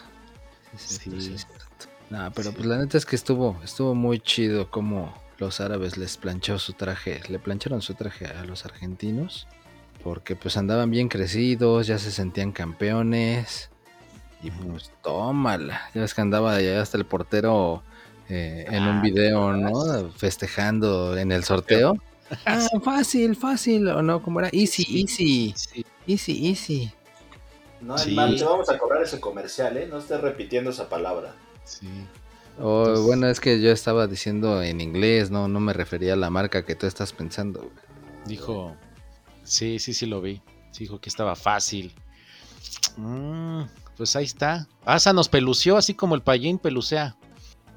Sí, 0.77 0.96
Sí. 0.96 1.22
sí 1.22 1.34
es 1.36 1.46
cierto. 1.46 1.86
No, 2.10 2.32
pero 2.34 2.50
Sí. 2.50 2.56
pues 2.56 2.65
la 2.68 2.77
neta 2.77 2.98
es 2.98 3.06
que 3.06 3.15
estuvo, 3.15 3.60
estuvo 3.63 3.94
muy 3.94 4.20
chido 4.20 4.70
como 4.72 5.13
los 5.39 5.62
árabes 5.62 5.98
les 5.98 6.17
planchó 6.17 6.60
su 6.60 6.74
traje, 6.74 7.22
le 7.29 7.39
plancharon 7.39 7.81
su 7.81 7.93
traje 7.93 8.25
a 8.27 8.43
los 8.43 8.65
argentinos, 8.65 9.48
porque 10.03 10.36
pues 10.36 10.58
andaban 10.58 10.91
bien 10.91 11.08
crecidos, 11.10 11.88
ya 11.88 11.98
se 11.98 12.12
sentían 12.12 12.51
campeones, 12.51 13.69
y 14.43 14.51
pues 14.51 14.91
tómala, 15.01 15.89
ya 15.93 16.01
ves 16.01 16.13
que 16.13 16.22
andaba 16.22 16.55
allá 16.55 16.81
hasta 16.81 16.98
el 16.98 17.05
portero 17.05 17.84
eh, 18.29 18.65
en 18.67 18.84
un 18.84 18.98
Ah, 18.98 19.01
video, 19.01 19.53
¿no? 19.53 20.12
Festejando 20.12 21.17
en 21.17 21.31
el 21.31 21.43
sorteo. 21.43 21.93
Ah, 22.46 22.67
fácil, 22.84 23.36
fácil, 23.36 23.88
o 23.88 24.03
no, 24.03 24.22
como 24.22 24.39
era, 24.39 24.50
easy, 24.51 24.84
Sí. 24.84 25.01
easy, 25.01 25.53
Sí, 25.58 25.86
easy, 26.05 26.48
easy. 26.48 26.93
No, 27.81 27.98
Sí. 27.98 28.10
hermano, 28.12 28.36
vamos 28.46 28.69
a 28.69 28.77
cobrar 28.77 29.01
ese 29.01 29.19
comercial, 29.19 29.77
¿eh? 29.77 29.88
No 29.89 29.98
estés 29.98 30.22
repitiendo 30.22 30.69
esa 30.69 30.88
palabra. 30.89 31.34
sí. 31.63 31.88
O 32.59 32.79
Entonces- 32.81 33.05
bueno, 33.05 33.27
es 33.27 33.39
que 33.39 33.61
yo 33.61 33.71
estaba 33.71 34.07
diciendo 34.07 34.61
en 34.61 34.81
inglés, 34.81 35.31
no, 35.31 35.47
no 35.47 35.59
me 35.59 35.73
refería 35.73 36.13
a 36.13 36.17
la 36.17 36.29
marca 36.29 36.65
que 36.65 36.75
tú 36.75 36.85
estás 36.87 37.13
pensando. 37.13 37.71
Dijo, 38.25 38.75
sí, 39.43 39.79
sí, 39.79 39.93
sí 39.93 40.05
lo 40.05 40.21
vi. 40.21 40.41
Dijo 40.77 40.99
que 40.99 41.09
estaba 41.09 41.35
fácil. 41.35 41.93
Mm, 42.97 43.63
pues 43.97 44.15
ahí 44.15 44.25
está. 44.25 44.67
Asa 44.85 45.13
nos 45.13 45.29
pelució 45.29 45.77
así 45.77 45.93
como 45.93 46.15
el 46.15 46.21
payín 46.21 46.57
pelucea. 46.57 47.15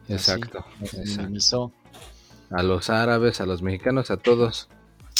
Exacto. 0.09 0.65
Así, 0.83 0.97
exacto. 0.99 1.73
A 2.51 2.63
los 2.63 2.91
árabes, 2.91 3.41
a 3.41 3.47
los 3.47 3.63
mexicanos, 3.63 4.11
a 4.11 4.17
todos. 4.17 4.69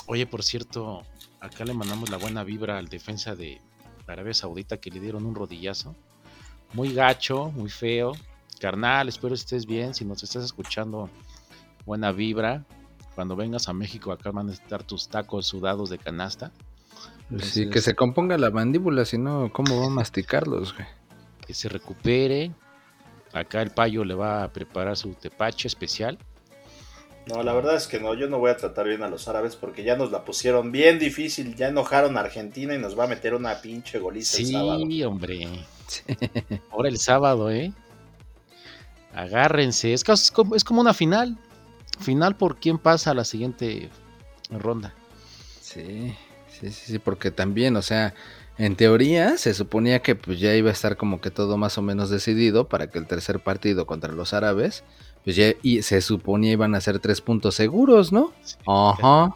Oye, 0.07 0.27
por 0.27 0.43
cierto, 0.43 1.03
acá 1.41 1.65
le 1.65 1.73
mandamos 1.75 2.11
la 2.11 2.19
buena 2.19 2.45
vibra 2.45 2.79
al 2.79 2.89
defensa 2.89 3.35
de 3.35 3.61
Arabia 4.07 4.35
Saudita 4.35 4.77
que 4.77 4.91
le 4.91 5.01
dieron 5.01 5.25
un 5.25 5.35
rodillazo. 5.35 5.95
Muy 6.75 6.93
gacho, 6.93 7.51
muy 7.53 7.71
feo. 7.71 8.13
Carnal, 8.67 9.09
espero 9.09 9.35
estés 9.35 9.67
bien. 9.67 9.93
Si 9.93 10.05
nos 10.05 10.23
estás 10.23 10.45
escuchando, 10.45 11.11
buena 11.85 12.13
vibra. 12.13 12.65
Cuando 13.17 13.35
vengas 13.35 13.69
a 13.69 13.73
México, 13.73 14.13
acá 14.13 14.31
van 14.31 14.49
a 14.51 14.53
estar 14.53 14.85
tus 14.85 15.09
tacos 15.09 15.49
sudados 15.49 15.91
de 15.91 15.99
canasta. 15.99 16.53
Pues 17.29 17.47
sí, 17.47 17.53
que 17.55 17.63
Entonces- 17.65 17.85
se 17.87 17.95
componga 17.97 18.39
la 18.39 18.51
mandíbula, 18.53 19.05
si 19.05 19.19
no, 19.19 19.51
¿cómo 19.53 19.81
va 19.81 19.87
a 19.87 19.91
masticarlos, 19.91 20.75
güey? 20.75 20.87
que 21.45 21.55
se 21.55 21.69
recupere. 21.69 22.53
Acá 23.33 23.63
el 23.63 23.71
payo 23.71 24.05
le 24.05 24.15
va 24.15 24.45
a 24.45 24.53
preparar 24.53 24.97
su 24.97 25.13
tepache 25.15 25.67
especial. 25.67 26.17
No, 27.27 27.43
la 27.43 27.53
verdad 27.53 27.75
es 27.75 27.89
que 27.89 27.99
no, 27.99 28.15
yo 28.15 28.29
no 28.29 28.39
voy 28.39 28.53
a 28.53 28.57
tratar 28.57 28.87
bien 28.87 29.03
a 29.03 29.09
los 29.09 29.27
árabes 29.27 29.57
porque 29.57 29.83
ya 29.83 29.97
nos 29.97 30.13
la 30.13 30.25
pusieron 30.25 30.71
bien 30.71 31.01
difícil, 31.01 31.57
ya 31.57 31.67
enojaron 31.69 32.17
a 32.17 32.21
Argentina 32.21 32.75
y 32.77 32.79
nos 32.79 32.97
va 32.97 33.05
a 33.05 33.07
meter 33.09 33.35
una 33.35 33.61
pinche 33.61 33.99
goliza 33.99 34.39
el 34.39 34.47
Sí, 34.47 34.53
sábado. 34.53 34.85
hombre. 35.09 35.49
Ahora 36.71 36.89
el 36.89 36.99
sábado, 36.99 37.51
¿eh? 37.51 37.73
Agárrense. 39.15 39.93
Es, 39.93 40.05
como, 40.05 40.55
es 40.55 40.65
como 40.65 40.81
una 40.81 40.95
final. 40.95 41.37
Final 42.01 42.37
por 42.37 42.57
quién 42.57 42.79
pasa 42.79 43.11
a 43.11 43.15
la 43.15 43.25
siguiente 43.25 43.91
ronda. 44.51 44.95
Sí, 45.61 46.15
sí, 46.49 46.71
sí, 46.71 46.93
sí, 46.93 46.99
porque 46.99 47.31
también, 47.31 47.77
o 47.77 47.83
sea, 47.83 48.15
en 48.59 48.77
teoría 48.77 49.39
se 49.39 49.55
suponía 49.55 50.03
que 50.03 50.15
pues 50.15 50.39
ya 50.41 50.55
iba 50.55 50.71
a 50.71 50.73
estar 50.73 50.97
como 50.97 51.21
que 51.21 51.31
todo 51.31 51.57
más 51.57 51.79
o 51.79 51.83
menos 51.83 52.11
decidido 52.11 52.69
para 52.69 52.89
que 52.91 52.99
el 52.99 53.07
tercer 53.07 53.41
partido 53.41 53.87
contra 53.87 54.13
los 54.13 54.35
árabes, 54.35 54.85
pues 55.25 55.37
ya 55.37 55.53
y 55.63 55.83
se 55.83 56.01
suponía 56.01 56.53
iban 56.53 56.75
a 56.75 56.81
ser 56.81 56.99
tres 56.99 57.21
puntos 57.21 57.55
seguros, 57.55 58.13
¿no? 58.13 58.33
Sí, 58.43 58.57
Ajá. 58.67 59.35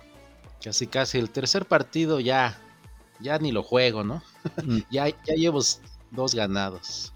Casi, 0.62 0.86
casi. 0.86 1.18
El 1.18 1.30
tercer 1.30 1.66
partido 1.66 2.18
ya. 2.20 2.58
Ya 3.20 3.38
ni 3.38 3.52
lo 3.52 3.62
juego, 3.62 4.04
¿no? 4.04 4.22
Mm, 4.64 4.78
Ya, 4.90 5.08
ya 5.08 5.34
llevo 5.34 5.60
dos 6.10 6.34
ganados. 6.34 7.12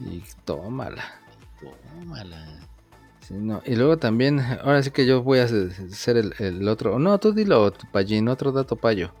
Y 0.00 0.22
tómala. 0.44 1.04
Tómala. 1.60 2.60
Sí, 3.20 3.34
no. 3.34 3.62
Y 3.64 3.74
luego 3.76 3.96
también, 3.96 4.40
ahora 4.40 4.82
sí 4.82 4.90
que 4.90 5.06
yo 5.06 5.22
voy 5.22 5.38
a 5.38 5.48
ser 5.48 6.16
el, 6.16 6.34
el 6.38 6.68
otro. 6.68 6.98
No, 6.98 7.18
tú 7.18 7.32
dilo, 7.32 7.72
Payín, 7.92 8.28
otro 8.28 8.52
dato 8.52 8.76
payo. 8.76 9.12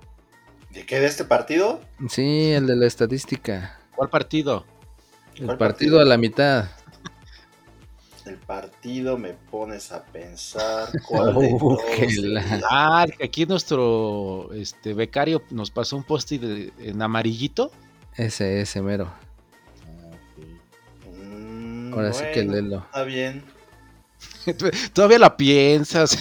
¿De 0.70 0.84
qué 0.84 0.98
de 1.00 1.06
este 1.06 1.24
partido? 1.24 1.80
Sí, 2.08 2.50
el 2.52 2.66
de 2.66 2.76
la 2.76 2.86
estadística. 2.86 3.78
¿Cuál 3.94 4.10
partido? 4.10 4.66
El 5.36 5.46
¿Cuál 5.46 5.58
partido 5.58 6.00
a 6.00 6.04
la 6.04 6.16
mitad. 6.18 6.66
El 8.26 8.38
partido 8.38 9.18
me 9.18 9.34
pones 9.34 9.92
a 9.92 10.02
pensar 10.02 10.88
cuál 11.06 11.34
de 11.38 11.48
Oh, 11.60 11.76
todos 11.76 12.14
la- 12.16 12.60
Ah, 12.70 13.04
aquí 13.22 13.44
nuestro 13.44 14.50
este, 14.54 14.94
becario 14.94 15.42
nos 15.50 15.70
pasó 15.70 15.96
un 15.98 16.04
post 16.04 16.32
en 16.32 17.02
amarillito. 17.02 17.70
Ese, 18.16 18.62
ese 18.62 18.80
mero. 18.80 19.12
Ahora 21.94 22.12
sí 22.12 22.24
que 22.32 22.42
léelo. 22.44 22.78
Está 22.86 23.02
bien. 23.04 23.44
Todavía 24.92 25.18
la 25.18 25.36
piensas. 25.36 26.16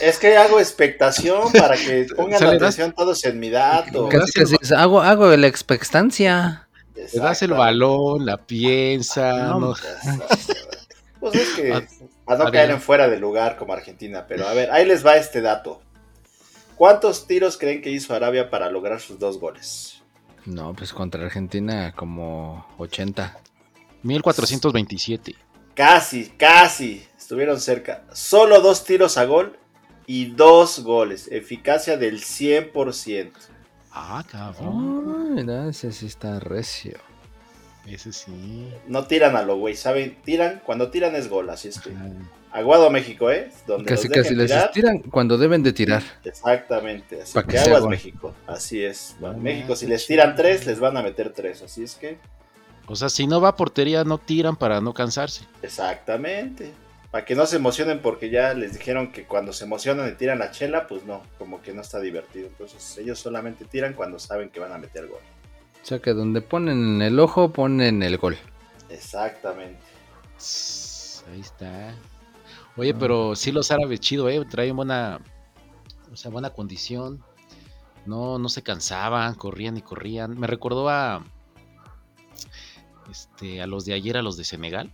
Es 0.00 0.18
que 0.18 0.36
hago 0.36 0.58
expectación 0.60 1.52
para 1.52 1.76
que 1.76 2.06
pongan 2.16 2.42
la 2.42 2.50
atención 2.52 2.92
todos 2.92 3.24
en 3.24 3.38
mi 3.40 3.50
dato. 3.50 4.08
Casi 4.08 4.40
es- 4.42 4.72
hago, 4.72 5.00
hago 5.00 5.34
la 5.36 5.46
expectancia. 5.46 6.68
Le 6.94 7.02
das 7.02 7.12
el 7.42 7.50
Exacto. 7.50 7.54
balón, 7.56 8.26
la 8.26 8.36
piensa. 8.38 9.32
No, 9.48 9.60
no- 9.60 9.72
Exacto. 9.72 10.26
Pues 11.20 11.34
es 11.34 11.48
que 11.50 11.72
Ah, 12.28 12.38
para 12.38 12.44
no 12.46 12.50
caer 12.50 12.70
en 12.72 12.80
fuera 12.80 13.06
de 13.08 13.18
lugar 13.18 13.56
como 13.56 13.72
Argentina, 13.72 14.26
pero 14.26 14.48
a 14.48 14.52
ver, 14.52 14.72
ahí 14.72 14.84
les 14.84 15.06
va 15.06 15.16
este 15.16 15.40
dato. 15.40 15.80
¿Cuántos 16.74 17.28
tiros 17.28 17.56
creen 17.56 17.80
que 17.82 17.90
hizo 17.90 18.14
Arabia 18.14 18.50
para 18.50 18.68
lograr 18.68 19.00
sus 19.00 19.18
dos 19.20 19.38
goles? 19.38 20.02
No, 20.44 20.74
pues 20.74 20.92
contra 20.92 21.24
Argentina 21.24 21.92
como 21.94 22.66
80. 22.78 23.38
1427. 24.02 25.34
Casi, 25.74 26.26
casi, 26.38 27.04
estuvieron 27.18 27.60
cerca. 27.60 28.04
Solo 28.12 28.60
dos 28.60 28.84
tiros 28.84 29.18
a 29.18 29.24
gol 29.26 29.58
y 30.06 30.26
dos 30.32 30.80
goles. 30.80 31.28
Eficacia 31.30 31.96
del 31.96 32.20
100%. 32.22 33.32
Ah, 33.92 34.22
Oh, 34.24 34.30
cabrón. 34.30 35.34
mira, 35.34 35.68
ese 35.68 35.90
sí 35.92 36.06
está 36.06 36.38
recio. 36.40 36.98
Ese 37.86 38.12
sí. 38.12 38.68
No 38.88 39.06
tiran 39.06 39.36
a 39.36 39.42
lo 39.42 39.56
güey, 39.58 39.76
¿saben? 39.76 40.16
Tiran, 40.24 40.60
cuando 40.64 40.90
tiran 40.90 41.14
es 41.14 41.28
gol, 41.28 41.48
así 41.50 41.68
es 41.68 41.78
que. 41.80 41.92
Aguado 42.50 42.90
México, 42.90 43.30
¿eh? 43.30 43.50
Donde 43.66 43.84
Casi, 43.84 44.08
los 44.08 44.16
casi 44.16 44.34
les 44.34 44.70
tiran 44.72 44.98
cuando 45.00 45.36
deben 45.38 45.62
de 45.62 45.72
tirar. 45.72 46.02
Exactamente, 46.24 47.20
así 47.22 47.38
que 47.38 47.46
que 47.46 47.58
aguas 47.58 47.82
gol. 47.82 47.90
México, 47.90 48.34
así 48.46 48.82
es. 48.82 49.14
No 49.20 49.34
México, 49.34 49.76
si 49.76 49.84
manches. 49.84 49.88
les 49.88 50.06
tiran 50.06 50.34
tres, 50.36 50.66
les 50.66 50.80
van 50.80 50.96
a 50.96 51.02
meter 51.02 51.32
tres, 51.32 51.62
así 51.62 51.82
es 51.84 51.94
que, 51.96 52.18
O 52.86 52.96
sea, 52.96 53.08
si 53.08 53.26
no 53.26 53.40
va 53.40 53.50
a 53.50 53.56
portería, 53.56 54.04
no 54.04 54.18
tiran 54.18 54.56
para 54.56 54.80
no 54.80 54.94
cansarse. 54.94 55.44
exactamente. 55.62 56.72
Para 57.10 57.24
que 57.24 57.34
no 57.34 57.46
se 57.46 57.56
emocionen 57.56 58.00
porque 58.00 58.30
ya 58.30 58.52
les 58.52 58.74
dijeron 58.74 59.10
que 59.10 59.24
cuando 59.24 59.52
se 59.52 59.64
emocionan 59.64 60.08
y 60.08 60.12
tiran 60.16 60.38
la 60.38 60.50
chela, 60.50 60.86
pues 60.86 61.04
no, 61.04 61.22
como 61.38 61.62
que 61.62 61.72
no 61.72 61.80
está 61.80 62.00
divertido. 62.00 62.48
Entonces 62.48 62.98
ellos 62.98 63.18
solamente 63.18 63.64
tiran 63.64 63.94
cuando 63.94 64.18
saben 64.18 64.50
que 64.50 64.60
van 64.60 64.72
a 64.72 64.78
meter 64.78 65.06
gol. 65.06 65.20
O 65.82 65.86
sea 65.86 66.00
que 66.00 66.12
donde 66.12 66.42
ponen 66.42 67.00
el 67.00 67.18
ojo, 67.20 67.52
ponen 67.52 68.02
el 68.02 68.18
gol. 68.18 68.36
Exactamente. 68.90 69.80
Ahí 71.32 71.40
está. 71.40 71.94
Oye, 72.76 72.92
pero 72.92 73.34
sí 73.34 73.52
los 73.52 73.70
árabes 73.70 74.00
chido, 74.00 74.28
eh, 74.28 74.44
traen 74.44 74.76
buena, 74.76 75.20
o 76.12 76.16
sea, 76.16 76.30
buena 76.30 76.50
condición. 76.50 77.22
No, 78.04 78.38
no 78.38 78.48
se 78.48 78.62
cansaban, 78.62 79.34
corrían 79.34 79.76
y 79.76 79.82
corrían. 79.82 80.38
Me 80.38 80.46
recordó 80.46 80.88
a, 80.88 81.24
este, 83.10 83.62
a 83.62 83.66
los 83.66 83.84
de 83.84 83.94
ayer, 83.94 84.16
a 84.16 84.22
los 84.22 84.36
de 84.36 84.44
Senegal. 84.44 84.90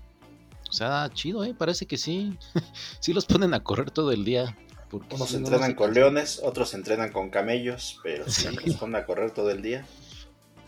O 0.68 0.72
sea, 0.72 1.10
chido, 1.12 1.44
eh, 1.44 1.54
parece 1.54 1.86
que 1.86 1.98
sí. 1.98 2.38
sí 3.00 3.12
los 3.12 3.26
ponen 3.26 3.52
a 3.54 3.62
correr 3.62 3.90
todo 3.90 4.10
el 4.12 4.24
día. 4.24 4.56
porque 4.90 5.14
Unos 5.16 5.32
no 5.32 5.38
entrenan 5.38 5.70
se 5.70 5.76
con 5.76 5.86
cansan. 5.88 6.02
leones, 6.02 6.40
otros 6.44 6.74
entrenan 6.74 7.12
con 7.12 7.30
camellos, 7.30 7.98
pero 8.02 8.28
sí, 8.28 8.48
Sí. 8.48 8.66
los 8.66 8.76
ponen 8.76 8.96
a 8.96 9.06
correr 9.06 9.30
todo 9.32 9.50
el 9.50 9.62
día. 9.62 9.86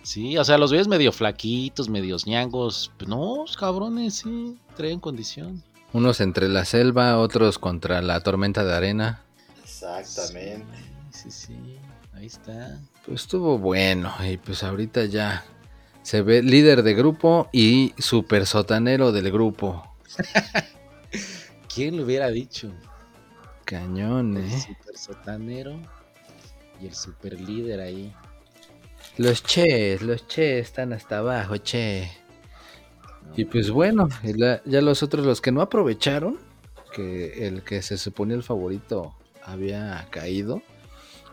Sí, 0.02 0.36
o 0.36 0.44
sea, 0.44 0.58
los 0.58 0.70
ves 0.72 0.86
medio 0.88 1.12
flaquitos, 1.12 1.88
medios 1.88 2.26
ñangos. 2.26 2.92
No, 3.06 3.44
cabrones, 3.58 4.16
sí, 4.16 4.58
traen 4.76 5.00
condición. 5.00 5.62
Unos 5.94 6.20
entre 6.20 6.48
la 6.48 6.64
selva, 6.66 7.18
otros 7.18 7.58
contra 7.58 8.02
la 8.02 8.20
tormenta 8.20 8.64
de 8.64 8.74
arena. 8.74 9.22
Exactamente. 9.62 10.76
Sí, 11.10 11.30
sí, 11.30 11.46
sí. 11.46 11.78
Ahí 12.14 12.26
está. 12.26 12.78
Pues 13.06 13.22
estuvo 13.22 13.58
bueno. 13.58 14.12
Y 14.28 14.36
pues 14.36 14.62
ahorita 14.62 15.04
ya 15.06 15.44
se 16.04 16.20
ve 16.20 16.42
líder 16.42 16.82
de 16.82 16.92
grupo 16.92 17.48
y 17.50 17.94
super 17.98 18.46
sotanero 18.46 19.10
del 19.10 19.32
grupo. 19.32 19.96
¿Quién 21.74 21.96
lo 21.96 22.04
hubiera 22.04 22.28
dicho? 22.28 22.70
Cañón, 23.64 24.36
El 24.36 24.44
eh. 24.44 24.60
super 24.60 24.98
sotanero 24.98 25.80
y 26.78 26.86
el 26.86 26.94
super 26.94 27.40
líder 27.40 27.80
ahí. 27.80 28.14
Los 29.16 29.42
che, 29.42 29.98
los 30.00 30.26
che 30.28 30.58
están 30.58 30.92
hasta 30.92 31.18
abajo, 31.18 31.56
che. 31.56 32.10
Y 33.34 33.46
pues 33.46 33.70
bueno, 33.70 34.08
ya 34.66 34.82
los 34.82 35.02
otros, 35.02 35.24
los 35.24 35.40
que 35.40 35.52
no 35.52 35.62
aprovecharon, 35.62 36.38
que 36.94 37.46
el 37.46 37.62
que 37.62 37.80
se 37.80 37.96
suponía 37.96 38.36
el 38.36 38.42
favorito 38.42 39.14
había 39.42 40.06
caído, 40.10 40.60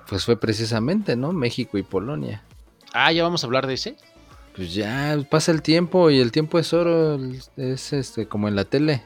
pues 0.07 0.23
fue 0.23 0.39
precisamente, 0.39 1.17
¿no? 1.17 1.33
México 1.33 1.77
y 1.77 1.83
Polonia. 1.83 2.45
Ah, 2.93 3.11
ya 3.11 3.23
vamos 3.23 3.43
a 3.43 3.47
hablar 3.47 3.67
de 3.67 3.73
ese. 3.73 3.97
Pues 4.55 4.73
ya 4.73 5.17
pasa 5.29 5.51
el 5.51 5.61
tiempo 5.61 6.09
y 6.09 6.19
el 6.19 6.31
tiempo 6.31 6.59
es 6.59 6.73
oro, 6.73 7.17
es 7.55 7.93
este 7.93 8.27
como 8.27 8.47
en 8.47 8.55
la 8.55 8.65
tele. 8.65 9.01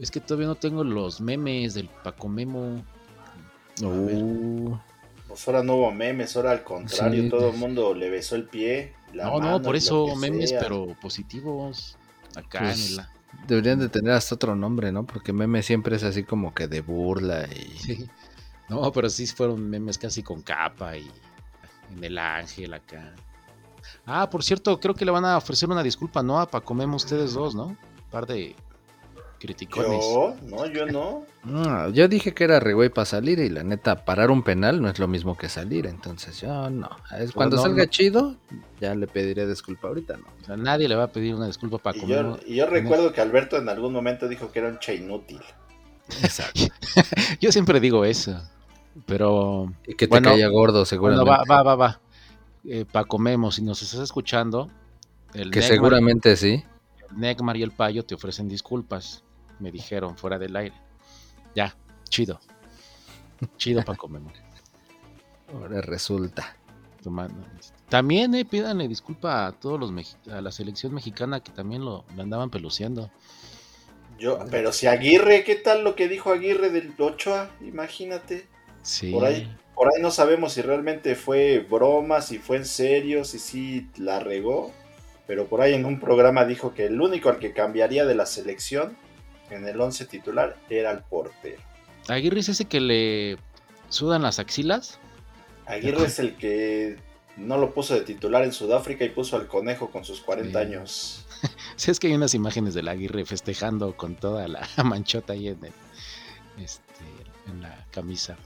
Es 0.00 0.10
que 0.10 0.20
todavía 0.20 0.46
no 0.48 0.54
tengo 0.56 0.84
los 0.84 1.20
memes 1.20 1.74
del 1.74 1.88
Paco 1.88 2.28
Memo. 2.28 2.84
A 3.82 3.88
ver. 3.88 4.16
Uh, 4.22 4.78
Pues 5.28 5.46
ahora 5.46 5.62
no 5.62 5.74
hubo 5.76 5.92
memes, 5.92 6.36
ahora 6.36 6.52
al 6.52 6.64
contrario, 6.64 7.24
Sí. 7.24 7.28
todo 7.28 7.50
el 7.50 7.56
mundo 7.56 7.94
le 7.94 8.10
besó 8.10 8.34
el 8.36 8.44
pie. 8.44 8.94
la 9.12 9.24
No, 9.26 9.38
mano 9.38 9.50
no, 9.52 9.62
por 9.62 9.76
eso 9.76 10.14
memes, 10.16 10.50
sea. 10.50 10.60
pero 10.60 10.96
positivos. 11.00 11.96
Acá 12.36 12.60
Pues, 12.60 12.90
en 12.90 12.96
la. 12.96 13.10
deberían 13.46 13.78
de 13.78 13.88
tener 13.88 14.12
hasta 14.12 14.34
otro 14.34 14.54
nombre, 14.56 14.90
¿no? 14.92 15.06
Porque 15.06 15.32
meme 15.32 15.62
siempre 15.62 15.96
es 15.96 16.02
así 16.02 16.24
como 16.24 16.52
que 16.54 16.66
de 16.68 16.80
burla 16.80 17.46
y... 17.46 17.78
Sí. 17.78 18.08
No, 18.68 18.92
pero 18.92 19.08
sí 19.08 19.26
fueron 19.26 19.68
memes 19.70 19.96
casi 19.98 20.22
con 20.22 20.42
capa 20.42 20.96
y 20.96 21.08
en 21.96 22.04
el 22.04 22.18
ángel 22.18 22.74
acá. 22.74 23.14
Ah, 24.06 24.28
por 24.30 24.42
cierto, 24.44 24.78
creo 24.80 24.94
que 24.94 25.04
le 25.04 25.10
van 25.10 25.24
a 25.24 25.36
ofrecer 25.36 25.68
una 25.68 25.82
disculpa, 25.82 26.22
¿no? 26.22 26.40
A 26.40 26.50
Paco 26.50 26.74
Memo 26.74 26.96
ustedes 26.96 27.32
dos, 27.34 27.54
¿no? 27.54 27.66
Un 27.66 27.78
par 28.10 28.26
de 28.26 28.56
criticones. 29.38 30.04
Yo, 30.04 30.36
no, 30.42 30.66
yo 30.66 30.86
no. 30.86 31.24
No, 31.44 31.88
yo 31.90 32.08
dije 32.08 32.34
que 32.34 32.44
era 32.44 32.58
regüey 32.60 32.88
para 32.88 33.04
salir 33.04 33.38
y 33.38 33.48
la 33.48 33.62
neta, 33.62 34.04
parar 34.04 34.30
un 34.30 34.42
penal 34.42 34.80
no 34.82 34.88
es 34.88 34.98
lo 34.98 35.06
mismo 35.08 35.36
que 35.36 35.48
salir, 35.48 35.86
entonces 35.86 36.40
yo 36.40 36.70
no. 36.70 36.90
Es 37.18 37.32
cuando 37.32 37.56
no, 37.56 37.62
salga 37.62 37.84
no. 37.84 37.90
chido, 37.90 38.36
ya 38.80 38.94
le 38.94 39.06
pediré 39.06 39.46
disculpa 39.46 39.88
ahorita, 39.88 40.16
¿no? 40.16 40.26
O 40.42 40.44
sea, 40.44 40.56
nadie 40.56 40.88
le 40.88 40.96
va 40.96 41.04
a 41.04 41.12
pedir 41.12 41.34
una 41.34 41.46
disculpa 41.46 41.78
para 41.78 41.96
Y 41.96 42.00
comer. 42.00 42.34
yo, 42.34 42.38
y 42.46 42.56
yo 42.56 42.66
recuerdo 42.66 43.12
que 43.12 43.20
Alberto 43.20 43.56
en 43.56 43.68
algún 43.68 43.92
momento 43.92 44.28
dijo 44.28 44.50
que 44.50 44.58
era 44.60 44.68
un 44.68 44.78
che 44.78 44.94
inútil. 44.96 45.40
Exacto. 46.22 46.68
Yo 47.40 47.52
siempre 47.52 47.80
digo 47.80 48.04
eso. 48.04 48.40
Pero 49.06 49.72
Y 49.86 49.94
que 49.94 50.08
te 50.08 50.20
Bueno, 50.20 50.30
caía 50.30 50.48
gordo, 50.48 50.84
bueno, 50.86 50.86
seguramente. 50.86 51.30
va, 51.30 51.44
va, 51.48 51.62
va, 51.62 51.76
va. 51.76 52.00
Eh, 52.70 52.84
Paco 52.84 53.18
Memo, 53.18 53.50
si 53.50 53.62
nos 53.62 53.80
estás 53.82 54.00
escuchando, 54.00 54.70
el 55.32 55.50
que 55.50 55.62
seguramente 55.62 56.36
sí. 56.36 56.62
el 57.10 57.18
Neymar 57.18 57.56
y 57.56 57.62
el 57.62 57.70
Payo 57.70 58.04
te 58.04 58.14
ofrecen 58.14 58.46
disculpas. 58.46 59.24
Me 59.58 59.72
dijeron 59.72 60.18
fuera 60.18 60.38
del 60.38 60.54
aire. 60.54 60.74
Ya, 61.54 61.74
chido. 62.10 62.38
Chido 63.56 63.82
Paco 63.84 64.08
Memo. 64.08 64.30
Ahora 65.54 65.80
resulta. 65.80 66.56
Tomando. 67.02 67.42
También 67.88 68.34
eh, 68.34 68.44
pídanle 68.44 68.86
disculpa 68.86 69.46
a 69.46 69.52
todos 69.52 69.80
los 69.80 70.18
a 70.30 70.42
la 70.42 70.52
selección 70.52 70.92
mexicana 70.92 71.40
que 71.40 71.52
también 71.52 71.84
lo, 71.84 72.04
lo 72.14 72.22
andaban 72.22 72.50
peluciendo. 72.50 73.10
Yo, 74.18 74.40
pero 74.50 74.72
si 74.72 74.88
Aguirre, 74.88 75.44
¿qué 75.44 75.54
tal 75.54 75.84
lo 75.84 75.94
que 75.94 76.08
dijo 76.08 76.32
Aguirre 76.32 76.70
del 76.70 76.92
Ochoa? 76.98 77.50
Imagínate. 77.60 78.46
Sí. 78.82 79.12
Por 79.12 79.24
ahí, 79.24 79.54
por 79.74 79.88
ahí 79.94 80.00
no 80.02 80.10
sabemos 80.10 80.52
si 80.54 80.62
realmente 80.62 81.14
fue 81.14 81.60
broma, 81.60 82.20
si 82.22 82.38
fue 82.38 82.56
en 82.58 82.64
serio, 82.66 83.24
si 83.24 83.38
sí 83.38 83.88
la 83.96 84.20
regó. 84.20 84.72
Pero 85.26 85.46
por 85.46 85.60
ahí 85.60 85.74
en 85.74 85.84
un 85.84 86.00
programa 86.00 86.44
dijo 86.46 86.72
que 86.74 86.86
el 86.86 87.00
único 87.00 87.28
al 87.28 87.38
que 87.38 87.52
cambiaría 87.52 88.06
de 88.06 88.14
la 88.14 88.24
selección 88.26 88.96
en 89.50 89.66
el 89.68 89.78
11 89.80 90.06
titular 90.06 90.56
era 90.70 90.90
el 90.90 91.00
portero. 91.00 91.60
Aguirre 92.08 92.40
es 92.40 92.48
ese 92.48 92.64
que 92.64 92.80
le 92.80 93.36
sudan 93.90 94.22
las 94.22 94.38
axilas. 94.38 94.98
Aguirre 95.66 96.06
es 96.06 96.18
el 96.18 96.34
que 96.36 96.96
no 97.36 97.58
lo 97.58 97.72
puso 97.74 97.94
de 97.94 98.00
titular 98.00 98.42
en 98.42 98.52
Sudáfrica 98.52 99.04
y 99.04 99.10
puso 99.10 99.36
al 99.36 99.46
conejo 99.46 99.90
con 99.90 100.04
sus 100.04 100.20
40 100.22 100.58
Sí. 100.58 100.66
años. 100.66 101.24
Sí, 101.76 101.90
es 101.92 102.00
que 102.00 102.08
hay 102.08 102.14
unas 102.14 102.34
imágenes 102.34 102.74
del 102.74 102.88
Aguirre 102.88 103.24
festejando 103.24 103.96
con 103.96 104.16
toda 104.16 104.48
la 104.48 104.66
manchota 104.84 105.34
ahí 105.34 105.48
en, 105.48 105.62
el- 105.64 106.64
este, 106.64 107.04
en 107.46 107.60
la 107.62 107.86
camisa. 107.92 108.36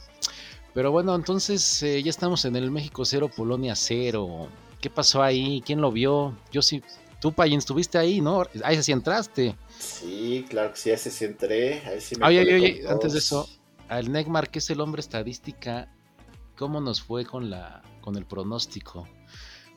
Pero 0.74 0.90
bueno, 0.90 1.14
entonces 1.14 1.82
eh, 1.82 2.02
ya 2.02 2.10
estamos 2.10 2.44
en 2.44 2.56
el 2.56 2.70
México 2.70 3.04
0, 3.04 3.30
Polonia 3.34 3.74
0. 3.76 4.48
¿Qué 4.80 4.90
pasó 4.90 5.22
ahí? 5.22 5.62
¿Quién 5.64 5.80
lo 5.80 5.92
vio? 5.92 6.36
Yo 6.50 6.62
sí. 6.62 6.82
Tú, 7.20 7.32
Payen, 7.32 7.58
estuviste 7.58 7.98
ahí, 7.98 8.20
¿no? 8.20 8.42
Ahí 8.64 8.82
sí 8.82 8.90
entraste. 8.90 9.54
Sí, 9.78 10.44
claro 10.48 10.72
que 10.72 10.76
sí, 10.78 10.90
ese 10.90 11.10
sí 11.10 11.24
entré. 11.24 11.80
Ahí 11.86 12.00
sí 12.00 12.16
me 12.16 12.26
Oye, 12.26 12.40
oye, 12.40 12.54
oye, 12.54 12.82
antes 12.88 13.12
de 13.12 13.20
eso, 13.20 13.48
al 13.88 14.10
Neymar, 14.10 14.50
que 14.50 14.58
es 14.58 14.68
el 14.70 14.80
hombre 14.80 15.00
estadística, 15.00 15.88
¿cómo 16.56 16.80
nos 16.80 17.00
fue 17.00 17.24
con 17.24 17.48
la 17.48 17.82
con 18.00 18.16
el 18.16 18.26
pronóstico? 18.26 19.06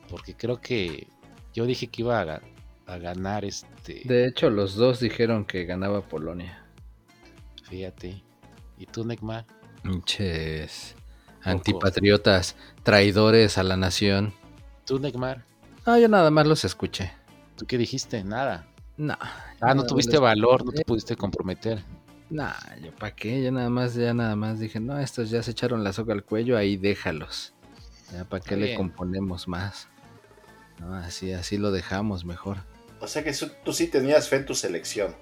Porque 0.08 0.34
creo 0.34 0.60
que 0.60 1.06
yo 1.54 1.66
dije 1.66 1.86
que 1.86 2.02
iba 2.02 2.20
a, 2.20 2.42
a 2.86 2.98
ganar 2.98 3.44
este, 3.44 4.02
De 4.04 4.26
hecho, 4.26 4.50
los 4.50 4.74
dos 4.74 4.98
dijeron 4.98 5.44
que 5.44 5.64
ganaba 5.66 6.00
Polonia. 6.02 6.64
fíjate. 7.62 8.22
¿Y 8.78 8.86
tú, 8.86 9.04
Neymar? 9.04 9.46
Pinches 9.86 10.96
antipatriotas, 11.42 12.56
traidores 12.82 13.56
a 13.58 13.62
la 13.62 13.76
nación. 13.76 14.34
¿Tú, 14.84 14.98
Neymar? 14.98 15.44
Ah, 15.84 15.98
yo 15.98 16.08
nada 16.08 16.30
más 16.30 16.46
los 16.46 16.64
escuché. 16.64 17.12
¿Tú 17.56 17.66
qué 17.66 17.78
dijiste? 17.78 18.24
Nada. 18.24 18.66
No. 18.96 19.16
Ah, 19.60 19.74
no 19.74 19.86
tuviste 19.86 20.18
valor, 20.18 20.64
no 20.64 20.72
te 20.72 20.84
pudiste 20.84 21.16
comprometer. 21.16 21.82
Nah, 22.28 22.54
yo 22.82 22.92
para 22.96 23.14
qué, 23.14 23.42
yo 23.42 23.52
nada 23.52 23.70
más, 23.70 23.94
ya 23.94 24.12
nada 24.12 24.34
más 24.34 24.58
dije, 24.58 24.80
no, 24.80 24.98
estos 24.98 25.30
ya 25.30 25.42
se 25.42 25.52
echaron 25.52 25.84
la 25.84 25.92
soga 25.92 26.12
al 26.12 26.24
cuello, 26.24 26.56
ahí 26.56 26.76
déjalos. 26.76 27.54
Ya 28.12 28.24
para 28.24 28.42
qué 28.42 28.56
le 28.56 28.74
componemos 28.74 29.46
más. 29.46 29.88
No, 30.80 30.94
así, 30.94 31.32
así 31.32 31.56
lo 31.58 31.70
dejamos 31.70 32.24
mejor. 32.24 32.58
O 33.00 33.06
sea 33.06 33.22
que 33.22 33.32
tú 33.64 33.72
sí 33.72 33.86
tenías 33.86 34.28
fe 34.28 34.36
en 34.36 34.46
tu 34.46 34.54
selección. 34.54 35.14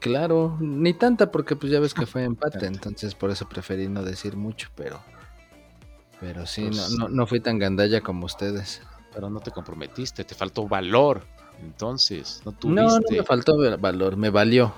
Claro, 0.00 0.56
ni 0.60 0.92
tanta 0.94 1.30
porque 1.30 1.56
pues 1.56 1.72
ya 1.72 1.80
ves 1.80 1.94
que 1.94 2.06
fue 2.06 2.24
empate, 2.24 2.66
entonces 2.66 3.14
por 3.14 3.30
eso 3.30 3.48
preferí 3.48 3.88
no 3.88 4.02
decir 4.02 4.36
mucho, 4.36 4.68
pero 4.74 5.00
pero 6.20 6.46
sí, 6.46 6.64
Pues- 6.66 6.90
no, 6.92 7.04
no, 7.06 7.08
no 7.08 7.26
fui 7.26 7.40
tan 7.40 7.58
gandalla 7.58 8.00
como 8.02 8.26
ustedes. 8.26 8.82
Pero 9.12 9.28
no 9.28 9.40
te 9.40 9.50
comprometiste, 9.50 10.22
te 10.22 10.34
faltó 10.36 10.68
valor. 10.68 11.22
Entonces, 11.60 12.42
no 12.44 12.52
tuviste. 12.52 12.80
No, 12.82 12.88
no 13.00 13.00
me 13.10 13.24
faltó 13.24 13.56
valor, 13.78 14.16
me 14.16 14.30
valió. 14.30 14.72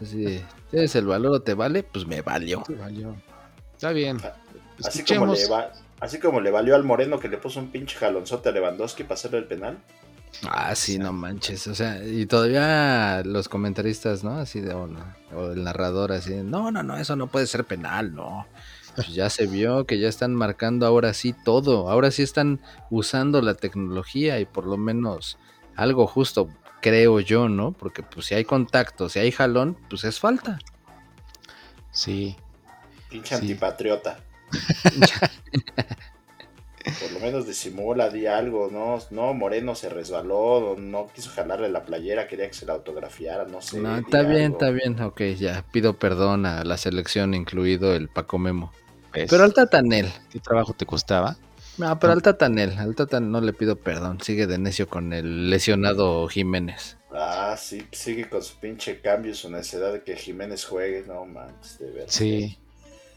De, 0.00 0.44
¿tienes 0.70 0.94
el 0.94 1.06
valor 1.06 1.32
o 1.32 1.40
te 1.40 1.54
vale? 1.54 1.82
Pues 1.82 2.06
me 2.06 2.20
valió. 2.22 2.62
Te 2.66 2.74
valió. 2.76 3.16
Está 3.72 3.90
bien. 3.90 4.18
Así 4.84 5.02
como, 5.02 5.32
le 5.32 5.48
va- 5.48 5.72
así 5.98 6.20
como 6.20 6.40
le 6.40 6.50
valió 6.52 6.76
al 6.76 6.84
Moreno 6.84 7.18
que 7.18 7.28
le 7.28 7.38
puso 7.38 7.58
un 7.58 7.70
pinche 7.72 7.96
jalonzote 7.98 8.50
a 8.50 8.52
Lewandowski 8.52 9.02
para 9.02 9.14
hacerle 9.14 9.38
el 9.38 9.46
penal. 9.46 9.78
Ah, 10.48 10.74
sí, 10.74 10.98
no 10.98 11.12
manches. 11.12 11.66
O 11.66 11.74
sea, 11.74 12.04
y 12.04 12.26
todavía 12.26 13.22
los 13.24 13.48
comentaristas, 13.48 14.22
¿no? 14.22 14.36
Así 14.36 14.60
de, 14.60 14.74
o, 14.74 14.86
no, 14.86 15.00
o 15.34 15.52
el 15.52 15.64
narrador, 15.64 16.12
así 16.12 16.30
de, 16.30 16.44
no, 16.44 16.70
no, 16.70 16.82
no, 16.82 16.96
eso 16.96 17.16
no 17.16 17.28
puede 17.28 17.46
ser 17.46 17.64
penal, 17.64 18.14
no. 18.14 18.46
Pues 18.94 19.08
ya 19.08 19.28
se 19.30 19.46
vio 19.46 19.84
que 19.86 19.98
ya 19.98 20.08
están 20.08 20.34
marcando 20.34 20.86
ahora 20.86 21.12
sí 21.14 21.34
todo. 21.44 21.90
Ahora 21.90 22.10
sí 22.10 22.22
están 22.22 22.60
usando 22.90 23.42
la 23.42 23.54
tecnología 23.54 24.40
y 24.40 24.44
por 24.46 24.66
lo 24.66 24.76
menos 24.78 25.38
algo 25.74 26.06
justo, 26.06 26.48
creo 26.80 27.20
yo, 27.20 27.48
¿no? 27.48 27.72
Porque 27.72 28.02
pues 28.02 28.26
si 28.26 28.34
hay 28.34 28.44
contacto, 28.44 29.08
si 29.08 29.18
hay 29.18 29.32
jalón, 29.32 29.76
pues 29.90 30.04
es 30.04 30.18
falta. 30.18 30.58
Sí. 31.90 32.36
Pinche 33.10 33.36
Sí. 33.36 33.42
antipatriota. 33.42 34.18
Por 37.00 37.12
lo 37.12 37.20
menos 37.20 37.46
disimula, 37.46 38.08
di 38.08 38.26
algo, 38.26 38.70
¿no? 38.70 38.98
No, 39.10 39.34
Moreno 39.34 39.74
se 39.74 39.88
resbaló, 39.88 40.76
no 40.78 41.08
quiso 41.14 41.30
jalarle 41.30 41.68
la 41.68 41.84
playera, 41.84 42.26
quería 42.26 42.48
que 42.48 42.54
se 42.54 42.66
la 42.66 42.72
autografiara, 42.72 43.44
no 43.44 43.60
sé. 43.60 43.80
No, 43.80 43.96
está 43.96 44.22
bien, 44.22 44.44
algo. 44.46 44.58
está 44.58 44.70
bien, 44.70 45.00
ok, 45.00 45.20
ya 45.38 45.64
pido 45.72 45.98
perdón 45.98 46.46
a 46.46 46.64
la 46.64 46.76
selección, 46.76 47.34
incluido 47.34 47.94
el 47.94 48.08
Paco 48.08 48.38
Memo. 48.38 48.72
¿ves? 49.12 49.28
Pero 49.30 49.44
al 49.44 49.52
Tatanel, 49.52 50.10
¿Qué 50.30 50.40
trabajo 50.40 50.72
te 50.72 50.86
costaba? 50.86 51.36
No, 51.78 51.98
pero 51.98 52.14
al 52.14 52.22
Tatanel, 52.22 52.78
al 52.78 52.94
Tatan 52.94 53.30
no 53.30 53.40
le 53.40 53.52
pido 53.52 53.76
perdón, 53.76 54.20
sigue 54.22 54.46
de 54.46 54.56
necio 54.56 54.88
con 54.88 55.12
el 55.12 55.50
lesionado 55.50 56.26
Jiménez. 56.28 56.96
Ah, 57.12 57.54
sí, 57.58 57.86
sigue 57.92 58.28
con 58.28 58.42
su 58.42 58.58
pinche 58.58 59.00
cambio 59.00 59.32
y 59.32 59.34
su 59.34 59.50
necesidad 59.50 59.92
de 59.92 60.02
que 60.02 60.16
Jiménez 60.16 60.64
juegue, 60.64 61.04
no 61.06 61.24
manches, 61.26 61.78
de 61.78 61.90
verdad. 61.90 62.08
Sí. 62.08 62.58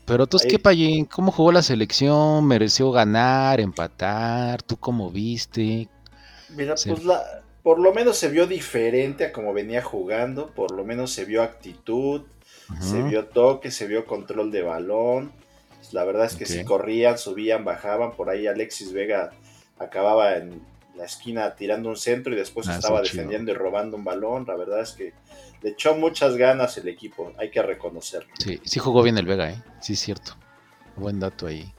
Pero 0.09 0.23
Ahí- 0.23 0.47
¿qué, 0.49 0.59
Payín? 0.59 1.05
¿Cómo 1.05 1.31
jugó 1.31 1.51
la 1.51 1.61
selección? 1.61 2.45
¿Mereció 2.45 2.91
ganar, 2.91 3.59
empatar? 3.59 4.61
¿Tú 4.63 4.75
cómo 4.75 5.11
viste? 5.11 5.87
Mira, 6.49 6.73
pues 6.83 7.05
la, 7.05 7.23
por 7.61 7.79
lo 7.79 7.93
menos 7.93 8.17
se 8.17 8.27
vio 8.29 8.47
diferente 8.47 9.25
a 9.25 9.31
como 9.31 9.53
venía 9.53 9.83
jugando, 9.83 10.47
por 10.47 10.71
lo 10.71 10.83
menos 10.83 11.11
se 11.11 11.25
vio 11.25 11.43
actitud, 11.43 12.23
se 12.81 13.03
vio 13.03 13.27
toque, 13.27 13.69
se 13.69 13.85
vio 13.85 14.05
control 14.05 14.51
de 14.51 14.63
balón. 14.63 15.31
La 15.91 16.03
verdad 16.03 16.25
es 16.25 16.35
que 16.35 16.45
Ok. 16.45 16.49
si 16.49 16.63
corrían, 16.65 17.17
subían, 17.17 17.63
bajaban, 17.63 18.15
por 18.15 18.29
ahí 18.29 18.47
Alexis 18.47 18.91
Vega 18.91 19.31
acababa 19.77 20.37
en 20.37 20.61
la 20.99 21.05
esquina 21.05 21.55
tirando 21.55 21.89
un 21.89 21.95
centro 21.97 22.33
y 22.33 22.35
después 22.37 22.67
Ah, 22.67 22.75
estaba 22.75 23.01
chido. 23.01 23.15
defendiendo 23.15 23.51
y 23.51 23.55
robando 23.55 23.97
un 23.97 24.03
balón. 24.03 24.45
La 24.47 24.55
verdad 24.55 24.81
es 24.81 24.91
que 24.91 25.13
le 25.63 25.69
echó 25.71 25.95
muchas 25.95 26.35
ganas 26.35 26.77
el 26.77 26.87
equipo, 26.87 27.33
hay 27.39 27.49
que 27.49 27.61
reconocerlo. 27.63 28.29
Sí, 28.37 28.59
sí 28.63 28.79
jugó 28.79 29.01
bien 29.01 29.17
el 29.17 29.25
Vega, 29.25 29.49
¿eh? 29.49 29.63
Sí, 29.81 29.93
es 29.93 29.99
cierto. 29.99 30.35
Buen 30.95 31.19
dato 31.19 31.47
ahí. 31.47 31.73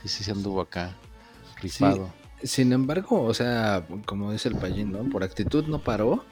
Sí, 0.00 0.08
sí, 0.08 0.24
se 0.24 0.30
anduvo 0.30 0.60
acá. 0.60 0.96
Rifado. 1.60 2.12
Sin 2.42 2.72
embargo, 2.72 3.22
o 3.22 3.34
sea, 3.34 3.84
como 4.06 4.32
dice 4.32 4.48
el 4.48 4.56
Payín, 4.56 4.90
¿no? 4.92 5.08
Por 5.10 5.22
actitud 5.22 5.64
no 5.66 5.78
paró, 5.80 6.24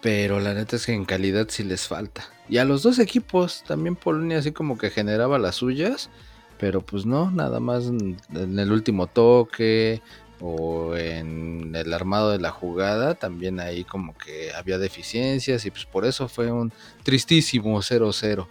pero 0.00 0.38
la 0.40 0.54
neta 0.54 0.76
es 0.76 0.86
que 0.86 0.92
en 0.92 1.04
calidad 1.04 1.46
sí 1.48 1.64
les 1.64 1.86
falta. 1.88 2.24
Y 2.48 2.58
a 2.58 2.64
los 2.64 2.82
dos 2.84 2.98
equipos, 3.00 3.64
también 3.66 3.96
Polonia 3.96 4.38
así 4.38 4.52
como 4.52 4.78
que 4.78 4.90
generaba 4.90 5.38
las 5.38 5.56
suyas, 5.56 6.10
pero 6.58 6.80
pues 6.80 7.06
no, 7.06 7.30
nada 7.32 7.58
más 7.60 7.86
en 7.86 8.16
el 8.32 8.70
último 8.72 9.06
toque 9.08 10.00
o 10.40 10.96
en 10.96 11.74
el 11.74 11.92
armado 11.92 12.30
de 12.30 12.38
la 12.38 12.50
jugada, 12.50 13.14
también 13.14 13.60
ahí 13.60 13.84
como 13.84 14.16
que 14.16 14.52
había 14.52 14.78
deficiencias 14.78 15.64
y 15.66 15.70
pues 15.70 15.84
por 15.84 16.04
eso 16.04 16.28
fue 16.28 16.50
un 16.50 16.72
tristísimo 17.02 17.78
0-0. 17.78 18.12
Pero, 18.22 18.46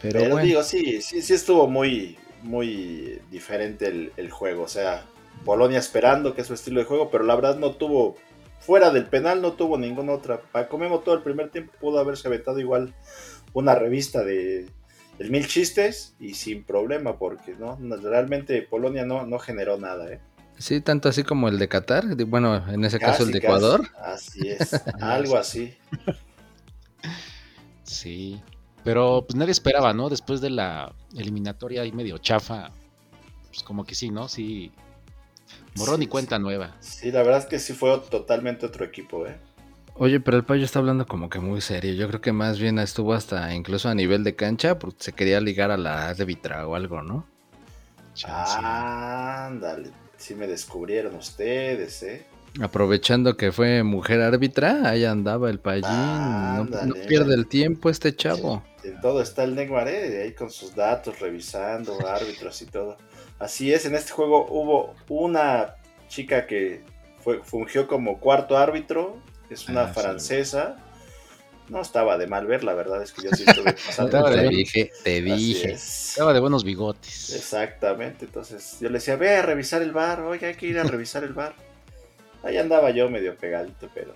Pero, 0.00 0.20
bueno, 0.30 0.46
digo, 0.46 0.62
sí, 0.62 1.00
sí, 1.00 1.22
sí 1.22 1.32
estuvo 1.34 1.66
muy, 1.66 2.18
muy 2.42 3.20
diferente 3.30 3.86
el, 3.86 4.12
el 4.16 4.30
juego. 4.30 4.64
O 4.64 4.68
sea, 4.68 5.06
Polonia 5.44 5.78
esperando 5.78 6.34
que 6.34 6.42
es 6.42 6.46
su 6.46 6.54
estilo 6.54 6.80
de 6.80 6.86
juego, 6.86 7.10
pero 7.10 7.24
la 7.24 7.34
verdad 7.34 7.58
no 7.58 7.72
tuvo, 7.72 8.16
fuera 8.60 8.90
del 8.90 9.06
penal, 9.06 9.42
no 9.42 9.52
tuvo 9.52 9.78
ninguna 9.78 10.12
otra. 10.12 10.40
Paco 10.40 10.78
Memo 10.78 11.00
todo 11.00 11.14
el 11.14 11.22
primer 11.22 11.50
tiempo 11.50 11.72
pudo 11.80 11.98
haberse 11.98 12.28
aventado 12.28 12.58
igual 12.60 12.94
una 13.52 13.74
revista 13.74 14.24
de 14.24 14.66
el 15.18 15.30
mil 15.30 15.46
chistes 15.46 16.16
y 16.18 16.34
sin 16.34 16.64
problema, 16.64 17.18
porque 17.18 17.54
no, 17.54 17.76
no, 17.78 17.96
realmente 17.96 18.62
Polonia 18.62 19.04
no, 19.04 19.26
no 19.26 19.38
generó 19.38 19.78
nada, 19.78 20.12
¿eh? 20.12 20.20
Sí, 20.58 20.80
tanto 20.80 21.08
así 21.08 21.22
como 21.24 21.48
el 21.48 21.58
de 21.58 21.68
Qatar, 21.68 22.04
de- 22.16 22.24
bueno, 22.24 22.56
en 22.68 22.84
ese 22.84 22.98
caso 22.98 23.22
el 23.24 23.32
de 23.32 23.40
Casi. 23.40 23.46
Ecuador. 23.46 23.88
Así 24.02 24.40
es, 24.48 24.72
algo 25.00 25.36
así. 25.36 25.76
Sí. 27.82 28.40
Pero 28.82 29.24
pues 29.26 29.36
nadie 29.36 29.52
esperaba, 29.52 29.94
¿no? 29.94 30.08
Después 30.10 30.40
de 30.40 30.50
la 30.50 30.92
eliminatoria 31.16 31.82
ahí 31.82 31.92
medio 31.92 32.18
chafa, 32.18 32.70
pues 33.48 33.62
como 33.62 33.84
que 33.84 33.94
sí, 33.94 34.10
¿no? 34.10 34.28
Sí. 34.28 34.72
Morón 35.76 35.98
Sí, 35.98 36.04
y 36.04 36.06
cuenta 36.06 36.38
nueva. 36.38 36.76
Sí, 36.80 37.10
la 37.10 37.22
verdad 37.22 37.38
es 37.40 37.46
que 37.46 37.58
sí 37.58 37.72
fue 37.72 37.98
totalmente 38.10 38.66
otro 38.66 38.84
equipo, 38.84 39.26
¿eh? 39.26 39.36
Oye, 39.96 40.18
pero 40.20 40.36
el 40.36 40.44
payo 40.44 40.64
está 40.64 40.80
hablando 40.80 41.06
como 41.06 41.28
que 41.30 41.38
muy 41.38 41.60
serio. 41.60 41.94
Yo 41.94 42.08
creo 42.08 42.20
que 42.20 42.32
más 42.32 42.58
bien 42.58 42.78
estuvo 42.78 43.14
hasta 43.14 43.54
incluso 43.54 43.88
a 43.88 43.94
nivel 43.94 44.24
de 44.24 44.34
cancha 44.34 44.78
porque 44.78 44.96
se 45.04 45.12
quería 45.12 45.40
ligar 45.40 45.70
a 45.70 45.76
la 45.76 46.08
árbitra 46.08 46.66
o 46.66 46.74
algo, 46.74 47.00
¿no? 47.02 47.24
Chance. 48.14 48.56
Ándale, 48.60 49.90
sí 50.24 50.34
me 50.34 50.46
descubrieron 50.46 51.14
ustedes, 51.16 52.02
¿eh? 52.02 52.24
Aprovechando 52.60 53.36
que 53.36 53.52
fue 53.52 53.82
mujer 53.82 54.22
árbitra, 54.22 54.88
ahí 54.88 55.04
andaba 55.04 55.50
el 55.50 55.58
payín. 55.58 55.82
No, 55.86 56.94
pierde 57.06 57.34
el 57.34 57.46
tiempo 57.46 57.90
este 57.90 58.14
chavo. 58.16 58.62
En 58.84 59.00
todo 59.00 59.20
está 59.20 59.44
el 59.44 59.54
Neymar, 59.54 59.88
¿eh? 59.88 60.22
Ahí 60.22 60.32
con 60.32 60.50
sus 60.50 60.74
datos, 60.74 61.20
revisando 61.20 61.98
árbitros 62.08 62.62
y 62.62 62.66
todo. 62.66 62.96
Así 63.38 63.72
es, 63.72 63.84
en 63.84 63.94
este 63.96 64.12
juego 64.12 64.46
hubo 64.48 64.94
una 65.08 65.74
chica 66.08 66.46
que 66.46 66.82
fue, 67.18 67.42
fungió 67.42 67.86
como 67.86 68.18
cuarto 68.18 68.56
árbitro, 68.56 69.18
es 69.50 69.68
una 69.68 69.82
Ah, 69.82 70.18
sí. 70.18 70.42
No 71.68 71.80
estaba 71.80 72.18
de 72.18 72.26
mal 72.26 72.46
ver, 72.46 72.62
la 72.62 72.74
verdad 72.74 73.02
es 73.02 73.12
que 73.12 73.22
yo 73.22 73.30
sí 73.34 73.44
estuve 73.46 73.72
pasando. 73.72 74.24
Te 74.24 74.48
dije, 74.48 74.90
te 75.02 75.22
dije. 75.22 75.72
es. 75.72 76.10
Estaba 76.10 76.32
de 76.34 76.40
buenos 76.40 76.62
bigotes. 76.64 77.32
Exactamente, 77.34 78.26
entonces 78.26 78.76
yo 78.80 78.88
le 78.88 78.94
decía, 78.94 79.16
ve 79.16 79.36
a 79.36 79.42
revisar 79.42 79.80
el 79.82 79.92
bar, 79.92 80.20
oye, 80.20 80.46
hay 80.46 80.54
que 80.54 80.66
ir 80.66 80.78
a 80.78 80.82
revisar 80.84 81.24
el 81.24 81.32
bar. 81.32 81.54
Ahí 82.42 82.58
andaba 82.58 82.90
yo 82.90 83.08
medio 83.08 83.34
pegadito, 83.36 83.88
pero 83.94 84.14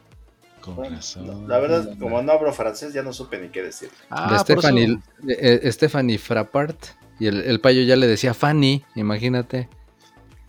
Con 0.61 0.77
bueno, 0.77 0.97
razón. 0.97 1.49
la 1.49 1.59
verdad, 1.59 1.97
como 1.99 2.21
no 2.21 2.33
hablo 2.33 2.53
francés, 2.53 2.93
ya 2.93 3.03
no 3.03 3.15
supe 3.15 3.39
ni 3.39 3.49
qué 3.49 3.63
decir. 3.63 3.89
Ah, 4.11 4.31
de 4.33 4.39
Stephanie, 4.41 4.99
eh, 5.29 5.61
eh, 5.63 5.73
Stephanie 5.73 6.19
Frappart. 6.19 6.79
Y 7.21 7.27
el, 7.27 7.41
el 7.41 7.61
payo 7.61 7.83
ya 7.83 7.97
le 7.97 8.07
decía 8.07 8.35
Fanny, 8.35 8.85
imagínate. 8.95 9.69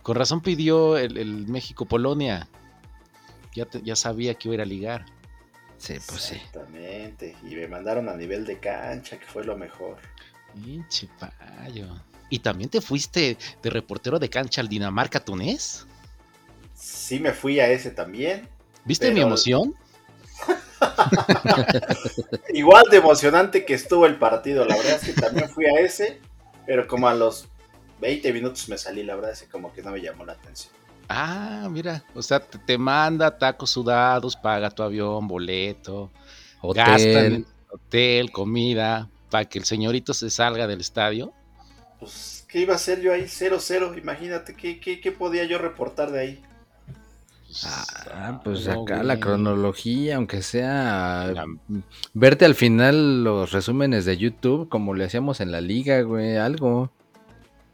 Con 0.02 0.16
razón 0.16 0.40
pidió 0.42 0.98
el, 0.98 1.16
el 1.16 1.48
México-Polonia. 1.48 2.48
Ya, 3.54 3.64
te- 3.64 3.82
ya 3.82 3.96
sabía 3.96 4.34
que 4.34 4.48
iba 4.48 4.52
a 4.52 4.54
ir 4.56 4.60
a 4.60 4.64
ligar. 4.66 5.06
Sí, 5.80 5.94
pues 6.06 6.20
sí. 6.20 6.34
Exactamente, 6.34 7.34
y 7.42 7.54
me 7.54 7.66
mandaron 7.66 8.08
a 8.10 8.14
nivel 8.14 8.44
de 8.44 8.60
cancha, 8.60 9.18
que 9.18 9.24
fue 9.24 9.44
lo 9.44 9.56
mejor. 9.56 9.96
Pinche 10.54 11.08
payo. 11.18 11.86
¿Y 12.28 12.40
también 12.40 12.68
te 12.68 12.80
fuiste 12.82 13.38
de 13.62 13.70
reportero 13.70 14.18
de 14.18 14.28
cancha 14.28 14.60
al 14.60 14.68
Dinamarca-Tunés? 14.68 15.86
Sí 16.74 17.18
me 17.18 17.32
fui 17.32 17.60
a 17.60 17.68
ese 17.70 17.90
también. 17.90 18.46
¿Viste 18.84 19.06
Pero- 19.06 19.14
mi 19.16 19.22
emoción? 19.22 19.74
Igual 22.54 22.84
de 22.90 22.98
emocionante 22.98 23.64
que 23.64 23.74
estuvo 23.74 24.06
el 24.06 24.16
partido, 24.16 24.64
la 24.66 24.76
verdad 24.76 24.96
es 25.02 25.02
que 25.02 25.12
también 25.20 25.48
fui 25.48 25.64
a 25.66 25.80
ese, 25.80 26.20
pero 26.66 26.86
como 26.86 27.08
a 27.08 27.14
los 27.14 27.48
20 28.00 28.32
minutos 28.32 28.68
me 28.68 28.76
salí, 28.78 29.02
la 29.02 29.14
verdad 29.14 29.32
es 29.32 29.42
que 29.42 29.48
como 29.48 29.72
que 29.72 29.82
no 29.82 29.90
me 29.92 30.00
llamó 30.00 30.24
la 30.24 30.32
atención. 30.34 30.72
Ah, 31.12 31.68
mira. 31.70 32.04
O 32.14 32.22
sea, 32.22 32.38
te, 32.38 32.56
te 32.58 32.78
manda 32.78 33.36
tacos 33.36 33.70
sudados, 33.70 34.36
paga 34.36 34.70
tu 34.70 34.82
avión, 34.84 35.26
boleto, 35.26 36.10
gastan 36.62 36.98
Hotel. 37.00 37.32
en 37.34 37.46
hotel, 37.68 38.30
comida, 38.30 39.08
para 39.28 39.44
que 39.44 39.58
el 39.58 39.64
señorito 39.64 40.14
se 40.14 40.30
salga 40.30 40.66
del 40.68 40.80
estadio. 40.80 41.32
Pues, 41.98 42.44
¿qué 42.48 42.60
iba 42.60 42.74
a 42.74 42.76
hacer 42.76 43.00
yo 43.00 43.12
ahí? 43.12 43.22
0-0, 43.26 43.98
imagínate, 43.98 44.54
¿qué, 44.54 44.78
qué, 44.78 45.00
qué 45.00 45.10
podía 45.12 45.44
yo 45.44 45.58
reportar 45.58 46.12
de 46.12 46.20
ahí? 46.20 46.42
Pues, 47.46 47.66
Ah, 48.14 48.40
pues 48.44 48.66
no, 48.68 48.82
acá 48.82 48.94
güey. 48.96 49.06
la 49.08 49.18
cronología, 49.18 50.14
aunque 50.16 50.42
sea 50.42 51.32
La- 51.34 51.46
verte 52.14 52.44
al 52.44 52.54
final 52.54 53.24
los 53.24 53.50
resúmenes 53.50 54.04
de 54.04 54.16
YouTube 54.16 54.68
como 54.68 54.94
le 54.94 55.04
hacíamos 55.06 55.40
en 55.40 55.50
la 55.50 55.60
liga, 55.60 56.02
güey, 56.02 56.36
algo. 56.36 56.92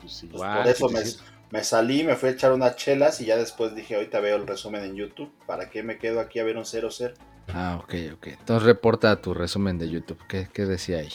Pues 0.00 0.20
Pues 0.20 0.22
igual, 0.22 0.58
por 0.62 0.68
eso 0.68 0.88
me, 0.88 1.00
me 1.50 1.62
salí, 1.64 2.02
me 2.04 2.16
fui 2.16 2.30
a 2.30 2.32
echar 2.32 2.52
unas 2.52 2.76
chelas 2.76 3.20
y 3.20 3.26
ya 3.26 3.36
después 3.36 3.74
dije, 3.74 3.94
ahorita 3.94 4.20
veo 4.20 4.36
el 4.36 4.46
resumen 4.46 4.82
en 4.84 4.94
YouTube, 4.96 5.32
¿para 5.46 5.70
qué 5.70 5.82
me 5.82 5.98
quedo 5.98 6.20
aquí 6.20 6.38
a 6.40 6.44
ver 6.44 6.56
un 6.56 6.64
0-0? 6.64 7.14
Ah, 7.54 7.78
ok, 7.82 7.94
ok. 8.14 8.26
Entonces 8.28 8.64
reporta 8.66 9.20
tu 9.22 9.32
resumen 9.32 9.78
de 9.78 9.88
YouTube. 9.88 10.18
¿Qué, 10.28 10.48
qué 10.52 10.64
decía 10.66 10.98
ahí? 10.98 11.12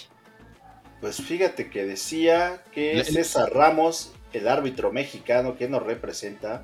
Pues 1.01 1.17
fíjate 1.17 1.69
que 1.69 1.85
decía 1.85 2.63
que 2.71 2.95
Le- 2.95 3.03
César 3.03 3.51
Ramos, 3.53 4.13
el 4.33 4.47
árbitro 4.47 4.91
mexicano 4.93 5.57
que 5.57 5.67
nos 5.67 5.83
representa, 5.83 6.63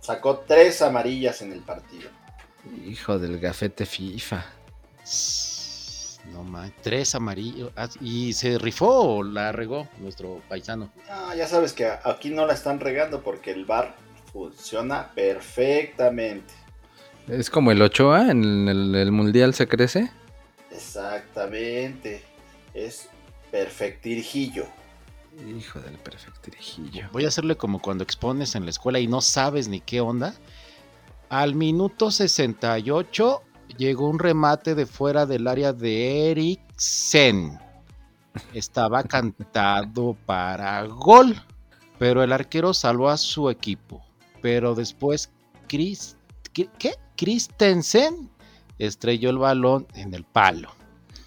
sacó 0.00 0.38
tres 0.38 0.80
amarillas 0.80 1.42
en 1.42 1.52
el 1.52 1.60
partido. 1.60 2.08
Hijo 2.86 3.18
del 3.18 3.38
gafete 3.40 3.84
FIFA. 3.84 4.44
No 6.32 6.42
man, 6.42 6.72
tres 6.82 7.14
amarillos. 7.14 7.70
Ah, 7.76 7.88
¿Y 8.00 8.32
se 8.32 8.58
rifó 8.58 9.16
o 9.16 9.22
la 9.22 9.52
regó 9.52 9.88
nuestro 9.98 10.40
paisano? 10.48 10.90
Ah, 11.08 11.34
ya 11.36 11.46
sabes 11.46 11.72
que 11.72 11.86
aquí 11.86 12.30
no 12.30 12.46
la 12.46 12.54
están 12.54 12.80
regando 12.80 13.22
porque 13.22 13.50
el 13.50 13.64
bar 13.64 13.94
funciona 14.32 15.10
perfectamente. 15.14 16.52
Es 17.28 17.50
como 17.50 17.70
el 17.70 17.80
Ochoa 17.80 18.30
en 18.30 18.68
el, 18.68 18.94
el 18.94 19.12
Mundial 19.12 19.54
se 19.54 19.68
crece. 19.68 20.10
Exactamente. 20.70 22.22
Es 22.72 23.08
perfectirijillo. 23.50 24.66
Hijo 25.56 25.80
del 25.80 25.96
perfectirijillo. 25.98 27.08
Voy 27.12 27.24
a 27.24 27.28
hacerle 27.28 27.56
como 27.56 27.80
cuando 27.80 28.04
expones 28.04 28.54
en 28.54 28.64
la 28.64 28.70
escuela 28.70 28.98
y 29.00 29.06
no 29.06 29.20
sabes 29.20 29.68
ni 29.68 29.80
qué 29.80 30.00
onda. 30.00 30.34
Al 31.28 31.54
minuto 31.54 32.10
68 32.10 33.42
llegó 33.76 34.08
un 34.08 34.18
remate 34.18 34.74
de 34.74 34.86
fuera 34.86 35.26
del 35.26 35.46
área 35.46 35.72
de 35.72 36.30
Eriksen. 36.30 37.58
Estaba 38.52 39.02
cantado 39.04 40.16
para 40.26 40.82
gol, 40.84 41.40
pero 41.98 42.22
el 42.22 42.32
arquero 42.32 42.74
salvó 42.74 43.08
a 43.08 43.16
su 43.16 43.50
equipo. 43.50 44.02
Pero 44.42 44.74
después 44.74 45.30
Chris, 45.68 46.16
¿qué? 46.52 46.68
Christensen 47.16 48.30
estrelló 48.78 49.30
el 49.30 49.38
balón 49.38 49.86
en 49.94 50.14
el 50.14 50.24
palo. 50.24 50.70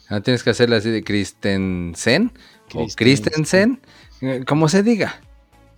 Ah, 0.10 0.22
tienes 0.22 0.44
que 0.44 0.52
hacerle 0.52 0.78
así 0.78 0.90
de 0.90 1.04
Christensen 1.04 2.32
o 2.74 2.86
Christensen. 2.88 2.96
Christensen, 2.96 3.82
eh, 4.22 4.44
como 4.46 4.70
se 4.70 4.84
diga. 4.84 5.22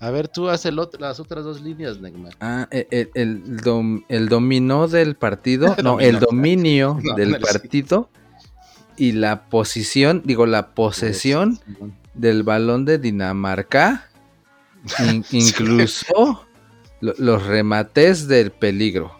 A 0.02 0.12
ver, 0.12 0.28
tú 0.30 0.50
haces 0.50 0.74
las 1.00 1.20
otras 1.20 1.44
dos 1.44 1.62
líneas, 1.62 2.00
Neymar. 2.00 2.34
Ah, 2.40 2.68
el, 2.72 2.88
el- 2.92 3.10
el 3.16 3.58
dom- 3.62 4.06
el 4.08 4.30
dominó 4.30 4.88
del 4.88 5.16
partido, 5.16 5.68
no, 5.84 5.92
Dominó. 5.92 6.00
el 6.00 6.20
dominio 6.20 7.00
No, 7.04 7.16
del 7.16 7.32
no, 7.32 7.40
partido 7.40 8.10
y 8.98 9.12
la 9.14 9.46
posición, 9.50 10.22
digo, 10.26 10.46
la 10.46 10.72
posesión 10.74 11.60
del 12.14 12.44
balón 12.44 12.86
de 12.86 12.98
Dinamarca, 12.98 14.10
in- 15.00 15.26
incluso 15.32 16.46
lo- 17.02 17.14
los 17.18 17.46
remates 17.46 18.28
del 18.28 18.52
peligro, 18.52 19.14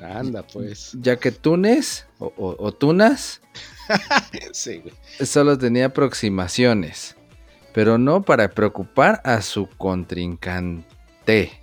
Anda, 0.00 0.44
pues. 0.46 0.90
ya 1.00 1.16
que 1.16 1.32
Túnez 1.32 2.06
o, 2.18 2.26
o- 2.36 2.56
o 2.58 2.72
Tunas 2.72 3.40
Sí, 4.52 4.78
güey. 4.78 4.94
solo 5.26 5.56
tenía 5.58 5.86
aproximaciones, 5.86 7.15
pero 7.76 7.98
no 7.98 8.22
para 8.22 8.48
preocupar 8.48 9.20
a 9.22 9.42
su 9.42 9.68
contrincante. 9.76 11.60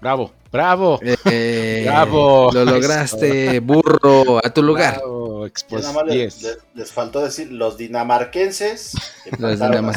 Bravo, 0.00 0.32
bravo. 0.52 1.00
Eh, 1.24 1.82
Bravo. 1.88 2.52
Lo 2.52 2.64
lograste, 2.64 3.58
burro, 3.58 4.38
a 4.46 4.48
tu 4.54 4.62
lugar. 4.62 4.98
Bravo, 4.98 5.40
más 5.92 6.06
les, 6.06 6.14
10. 6.14 6.42
les- 6.42 6.58
les 6.74 6.92
faltó 6.92 7.20
decir 7.20 7.50
los 7.50 7.76
dinamarquenses. 7.76 8.92
cero. 9.38 9.90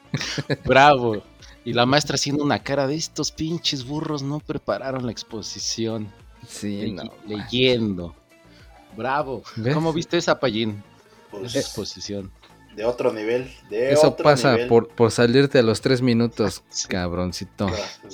Bravo. 0.64 1.22
Y 1.66 1.74
la 1.74 1.84
maestra 1.84 2.14
haciendo 2.14 2.42
una 2.42 2.62
cara 2.62 2.86
de 2.86 2.94
estos 2.94 3.30
pinches 3.30 3.84
burros 3.84 4.22
no 4.22 4.40
prepararon 4.40 5.04
la 5.04 5.12
exposición. 5.12 6.10
Sí, 6.48 6.92
no, 6.92 7.02
leyendo. 7.26 8.14
Bravo. 8.96 9.42
¿Ves? 9.56 9.74
¿Cómo 9.74 9.92
viste 9.92 10.16
esa 10.16 10.40
payín? 10.40 10.82
Pues, 11.30 11.50
Esa 11.54 11.58
exposición. 11.58 12.32
De 12.74 12.84
otro 12.84 13.12
nivel. 13.12 13.52
De 13.70 13.92
Eso 13.92 14.08
otro 14.08 14.24
pasa 14.24 14.52
nivel. 14.52 14.68
por, 14.68 14.88
por 14.88 15.10
salirte 15.10 15.58
a 15.58 15.62
los 15.62 15.80
tres 15.80 16.02
minutos, 16.02 16.62
cabroncito. 16.88 17.66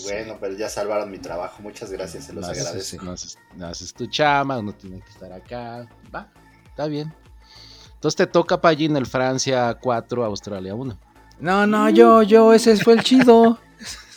Bueno, 0.05 0.37
pero 0.41 0.57
ya 0.57 0.69
salvaron 0.69 1.11
mi 1.11 1.19
trabajo. 1.19 1.63
Muchas 1.63 1.91
gracias, 1.91 2.25
se 2.27 2.33
los 2.33 2.45
No 2.45 2.51
haces- 2.53 2.67
agradezco. 2.67 3.05
no 3.05 3.13
haces, 3.13 3.39
no 3.57 3.67
haces 3.67 3.95
tu 3.95 4.07
chama, 4.07 4.59
uno 4.59 4.73
tiene 4.73 5.01
que 5.01 5.11
estar 5.11 5.33
acá. 5.33 5.89
Va, 6.15 6.29
está 6.69 6.87
bien. 6.87 7.13
Entonces 7.95 8.17
te 8.17 8.27
toca 8.27 8.61
payín 8.61 8.97
el 8.97 9.07
Francia 9.07 9.77
4, 9.81 10.25
Australia 10.25 10.75
1. 10.75 10.99
No, 11.41 11.67
no, 11.67 11.89
yo, 11.91 12.23
yo, 12.23 12.53
ese 12.55 12.77
fue 12.77 12.95
el 12.95 13.03
chido. 13.03 13.59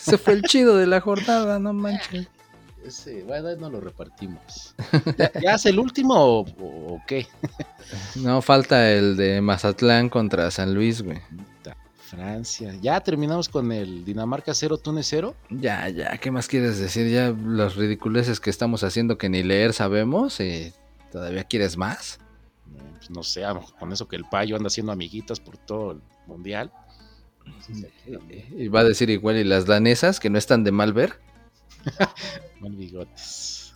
Ese 0.05 0.17
fue 0.17 0.33
el 0.33 0.41
chido 0.41 0.75
de 0.75 0.85
la 0.85 0.99
jornada, 0.99 1.59
no 1.59 1.71
manches. 1.71 2.27
Ese, 2.85 3.23
bueno, 3.23 3.55
no 3.55 3.69
lo 3.69 3.79
repartimos. 3.79 4.75
¿Ya, 5.17 5.31
ya 5.41 5.55
es 5.55 5.65
el 5.65 5.79
último 5.79 6.15
o, 6.15 6.39
o 6.41 7.01
qué? 7.07 7.27
No, 8.15 8.41
falta 8.41 8.91
el 8.91 9.15
de 9.15 9.41
Mazatlán 9.41 10.09
contra 10.09 10.51
San 10.51 10.73
Luis, 10.73 11.01
güey. 11.01 11.19
Francia. 12.15 12.75
Ya 12.81 12.99
terminamos 13.01 13.49
con 13.49 13.71
el 13.71 14.05
Dinamarca 14.05 14.53
0, 14.53 14.77
Túnez 14.77 15.07
0. 15.09 15.35
Ya, 15.49 15.89
ya, 15.89 16.17
¿qué 16.17 16.29
más 16.29 16.47
quieres 16.47 16.77
decir? 16.77 17.09
Ya 17.09 17.29
los 17.31 17.75
ridiculeces 17.75 18.39
que 18.39 18.49
estamos 18.49 18.83
haciendo 18.83 19.17
que 19.17 19.29
ni 19.29 19.41
leer 19.41 19.73
sabemos 19.73 20.39
y 20.39 20.73
todavía 21.11 21.43
quieres 21.43 21.75
más. 21.75 22.19
Pues 22.97 23.09
no 23.09 23.23
sé, 23.23 23.43
con 23.79 23.91
eso 23.91 24.07
que 24.07 24.15
el 24.15 24.25
payo 24.25 24.55
anda 24.55 24.67
haciendo 24.67 24.91
amiguitas 24.91 25.39
por 25.39 25.57
todo 25.57 25.93
el 25.93 26.01
mundial. 26.27 26.71
Y 28.55 28.67
va 28.67 28.81
a 28.81 28.85
decir 28.85 29.09
igual, 29.09 29.37
y 29.37 29.43
las 29.43 29.65
danesas, 29.65 30.19
que 30.19 30.29
no 30.29 30.37
están 30.37 30.63
de 30.63 30.71
mal 30.71 30.93
ver. 30.93 31.19
Mal 32.59 32.75
bigotes. 32.75 33.73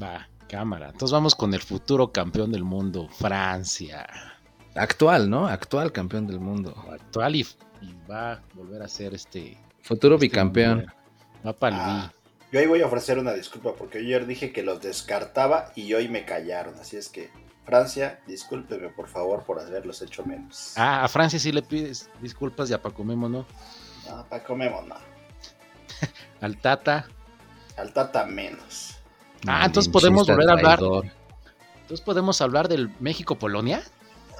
Va, 0.00 0.28
cámara. 0.48 0.90
Entonces 0.90 1.12
vamos 1.12 1.34
con 1.34 1.54
el 1.54 1.60
futuro 1.60 2.12
campeón 2.12 2.52
del 2.52 2.64
mundo, 2.64 3.08
Francia. 3.08 4.06
Actual, 4.74 5.30
¿no? 5.30 5.46
Actual 5.46 5.92
campeón 5.92 6.26
del 6.26 6.40
mundo. 6.40 6.74
Actual 6.90 7.36
y, 7.36 7.46
va 8.10 8.32
a 8.32 8.42
volver 8.54 8.82
a 8.82 8.88
ser 8.88 9.14
este. 9.14 9.56
Futuro 9.82 10.16
este 10.16 10.26
bicampeón. 10.26 10.86
Va 11.46 11.52
para 11.52 11.76
el 11.76 11.82
ah, 11.82 12.12
Yo 12.50 12.58
ahí 12.58 12.66
voy 12.66 12.80
a 12.80 12.86
ofrecer 12.86 13.18
una 13.18 13.32
disculpa 13.32 13.74
porque 13.74 13.98
ayer 13.98 14.26
dije 14.26 14.52
que 14.52 14.62
los 14.62 14.80
descartaba 14.80 15.72
y 15.76 15.92
hoy 15.94 16.08
me 16.08 16.24
callaron. 16.24 16.74
Así 16.78 16.96
es 16.96 17.08
que 17.08 17.30
Francia, 17.64 18.20
discúlpeme 18.26 18.88
por 18.88 19.08
favor 19.08 19.44
por 19.44 19.60
haberlos 19.60 20.02
hecho 20.02 20.24
menos. 20.24 20.74
Ah, 20.76 21.04
a 21.04 21.08
Francia 21.08 21.38
sí 21.38 21.52
le 21.52 21.62
pides 21.62 22.10
disculpas 22.20 22.70
y 22.70 22.74
a 22.74 22.82
Paco 22.82 23.04
Memo 23.04 23.28
no. 23.28 23.46
No, 24.08 24.26
Paco 24.28 24.56
Memo 24.56 24.82
no. 24.82 24.96
Al 26.40 26.58
Tata. 26.58 27.06
Al 27.76 27.92
Tata 27.92 28.26
menos. 28.26 28.96
Ah, 29.46 29.66
entonces 29.66 29.92
podemos 29.92 30.26
volver 30.26 30.48
a 30.48 30.52
hablar. 30.52 30.80
Entonces 31.82 32.04
podemos 32.04 32.40
hablar 32.40 32.66
del 32.68 32.90
México-Polonia. 33.00 33.82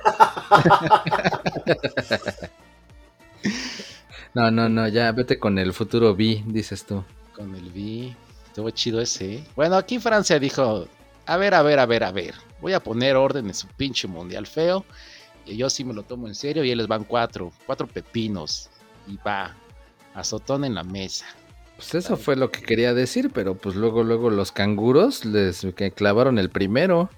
no, 4.35 4.51
no, 4.51 4.69
no, 4.69 4.89
ya 4.89 5.13
vete 5.13 5.39
con 5.39 5.59
el 5.59 5.73
futuro 5.73 6.17
B, 6.17 6.43
dices 6.47 6.85
tú. 6.87 7.05
Con 7.35 7.55
el 7.55 7.71
B. 7.71 8.15
Estuvo 8.47 8.71
chido 8.71 9.01
ese. 9.01 9.35
¿eh? 9.35 9.45
Bueno, 9.57 9.77
aquí 9.77 9.99
Francia 9.99 10.39
dijo, 10.39 10.87
a 11.27 11.37
ver, 11.37 11.55
a 11.55 11.63
ver, 11.63 11.81
a 11.81 11.87
ver, 11.87 12.05
a 12.05 12.13
ver. 12.13 12.35
Voy 12.61 12.73
a 12.73 12.81
poner 12.81 13.17
orden 13.17 13.47
en 13.47 13.55
su 13.55 13.67
pinche 13.69 14.09
mundial 14.09 14.47
feo. 14.47 14.85
Y 15.45 15.57
yo 15.57 15.69
sí 15.69 15.85
me 15.85 15.93
lo 15.93 16.03
tomo 16.03 16.29
en 16.29 16.35
serio 16.35 16.65
y 16.65 16.71
ahí 16.71 16.77
les 16.77 16.87
van 16.87 17.05
cuatro, 17.05 17.53
cuatro 17.67 17.87
pepinos. 17.87 18.71
Y 19.07 19.17
va, 19.17 19.55
azotón 20.15 20.65
en 20.65 20.75
la 20.75 20.85
mesa. 20.85 21.27
Pues 21.77 21.95
eso 21.95 22.17
fue 22.17 22.37
lo 22.37 22.51
que 22.51 22.63
quería 22.63 22.95
decir, 22.95 23.31
pero 23.35 23.57
pues 23.57 23.75
luego, 23.75 24.05
luego 24.05 24.31
los 24.31 24.53
canguros 24.53 25.25
les 25.25 25.67
clavaron 25.95 26.39
el 26.39 26.51
primero. 26.51 27.11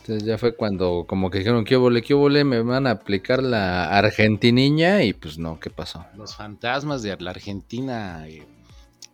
Entonces 0.00 0.24
ya 0.24 0.36
fue 0.36 0.56
cuando 0.56 1.04
como 1.06 1.30
que 1.30 1.38
dijeron, 1.38 1.64
¿qué 1.64 1.76
vole, 1.76 2.02
qué 2.02 2.14
vole? 2.14 2.42
Me 2.42 2.60
van 2.62 2.88
a 2.88 2.92
aplicar 2.92 3.40
la 3.40 3.96
argentiniña 3.96 5.04
y 5.04 5.12
pues 5.12 5.38
no, 5.38 5.60
¿qué 5.60 5.70
pasó? 5.70 6.04
Los 6.16 6.34
fantasmas 6.34 7.02
de 7.02 7.16
la 7.20 7.30
Argentina, 7.30 8.26
eh, 8.26 8.42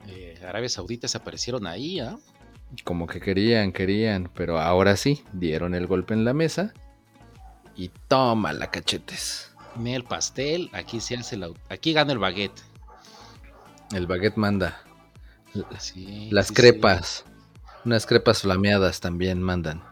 eh, 0.06 0.40
Arabia 0.46 0.70
Saudita 0.70 1.06
se 1.06 1.18
aparecieron 1.18 1.66
ahí, 1.66 2.00
¿ah? 2.00 2.16
Como 2.84 3.06
que 3.06 3.20
querían, 3.20 3.72
querían, 3.72 4.30
pero 4.34 4.58
ahora 4.58 4.96
sí, 4.96 5.22
dieron 5.34 5.74
el 5.74 5.86
golpe 5.86 6.14
en 6.14 6.24
la 6.24 6.32
mesa 6.32 6.72
y 7.76 7.90
toma 8.08 8.54
la 8.54 8.70
cachetes. 8.70 9.52
El 9.84 10.04
pastel, 10.04 10.70
aquí 10.72 11.00
se 11.00 11.16
hace 11.16 11.36
la, 11.36 11.50
aquí 11.68 11.92
gana 11.92 12.12
el 12.12 12.18
baguette. 12.18 12.62
El 13.92 14.06
baguette 14.06 14.36
manda. 14.36 14.82
Las 16.30 16.52
crepas. 16.52 17.24
Unas 17.84 18.06
crepas 18.06 18.42
flameadas 18.42 19.00
también 19.00 19.42
mandan. 19.42 19.82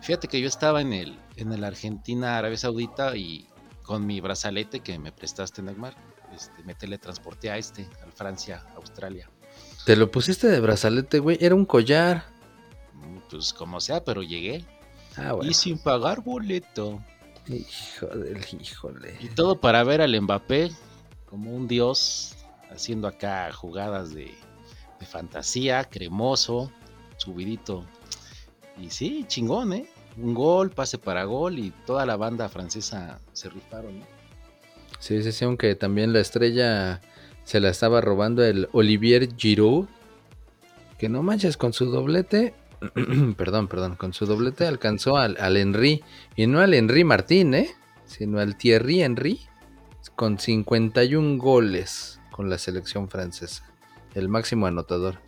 Fíjate 0.00 0.28
que 0.28 0.40
yo 0.40 0.48
estaba 0.48 0.80
en 0.80 0.92
el, 0.92 1.18
en 1.36 1.52
el 1.52 1.64
Argentina, 1.64 2.38
Arabia 2.38 2.56
Saudita 2.56 3.16
y 3.16 3.48
con 3.82 4.06
mi 4.06 4.20
brazalete 4.20 4.80
que 4.80 4.98
me 4.98 5.12
prestaste, 5.12 5.62
Neymar, 5.62 5.94
este, 6.34 6.62
me 6.62 6.74
teletransporté 6.74 7.50
a 7.50 7.58
este, 7.58 7.88
a 8.06 8.10
Francia, 8.10 8.66
Australia. 8.76 9.28
¿Te 9.84 9.96
lo 9.96 10.10
pusiste 10.10 10.46
de 10.48 10.60
brazalete, 10.60 11.18
güey? 11.18 11.36
Era 11.40 11.54
un 11.54 11.66
collar. 11.66 12.24
Mm, 12.94 13.18
pues 13.30 13.52
como 13.52 13.80
sea, 13.80 14.02
pero 14.02 14.22
llegué. 14.22 14.64
Ah, 15.16 15.34
y 15.42 15.52
sin 15.54 15.78
pagar 15.78 16.22
boleto. 16.22 17.02
Híjole, 17.46 18.40
híjole. 18.58 19.18
Y 19.20 19.28
todo 19.28 19.60
para 19.60 19.84
ver 19.84 20.00
al 20.00 20.18
Mbappé 20.18 20.70
como 21.26 21.54
un 21.54 21.68
dios 21.68 22.34
haciendo 22.74 23.08
acá 23.08 23.52
jugadas 23.52 24.12
de, 24.14 24.32
fantasía, 25.04 25.84
cremoso, 25.84 26.72
subidito. 27.18 27.84
Y 28.80 28.90
sí, 28.90 29.24
chingón, 29.28 29.74
¿eh? 29.74 29.86
Un 30.16 30.32
gol, 30.32 30.70
pase 30.70 30.96
para 30.96 31.24
gol 31.24 31.58
y 31.58 31.72
toda 31.86 32.06
la 32.06 32.16
banda 32.16 32.48
francesa 32.48 33.20
se 33.32 33.50
rifaron, 33.50 34.00
¿no? 34.00 34.06
Sí, 34.98 35.22
sí, 35.22 35.32
sí, 35.32 35.44
aunque 35.44 35.74
también 35.74 36.12
la 36.14 36.20
estrella 36.20 37.02
se 37.44 37.60
la 37.60 37.68
estaba 37.68 38.00
robando 38.00 38.42
el 38.42 38.68
Olivier 38.72 39.28
Giroud. 39.36 39.86
Que 40.98 41.08
no 41.10 41.22
manches, 41.22 41.58
con 41.58 41.74
su 41.74 41.86
doblete, 41.86 42.54
perdón, 43.36 43.68
perdón, 43.68 43.96
con 43.96 44.14
su 44.14 44.24
doblete 44.24 44.66
alcanzó 44.66 45.18
al, 45.18 45.36
al 45.38 45.56
Henry. 45.56 46.02
Y 46.36 46.46
no 46.46 46.60
al 46.60 46.72
Henry 46.72 47.04
Martín, 47.04 47.54
¿eh? 47.54 47.68
Sino 48.06 48.38
al 48.38 48.56
Thierry 48.56 49.02
Henry. 49.02 49.40
Con 50.16 50.38
51 50.38 51.38
goles 51.38 52.20
con 52.34 52.50
la 52.50 52.58
selección 52.58 53.08
francesa. 53.08 53.62
El 54.12 54.28
máximo 54.28 54.66
anotador. 54.66 55.20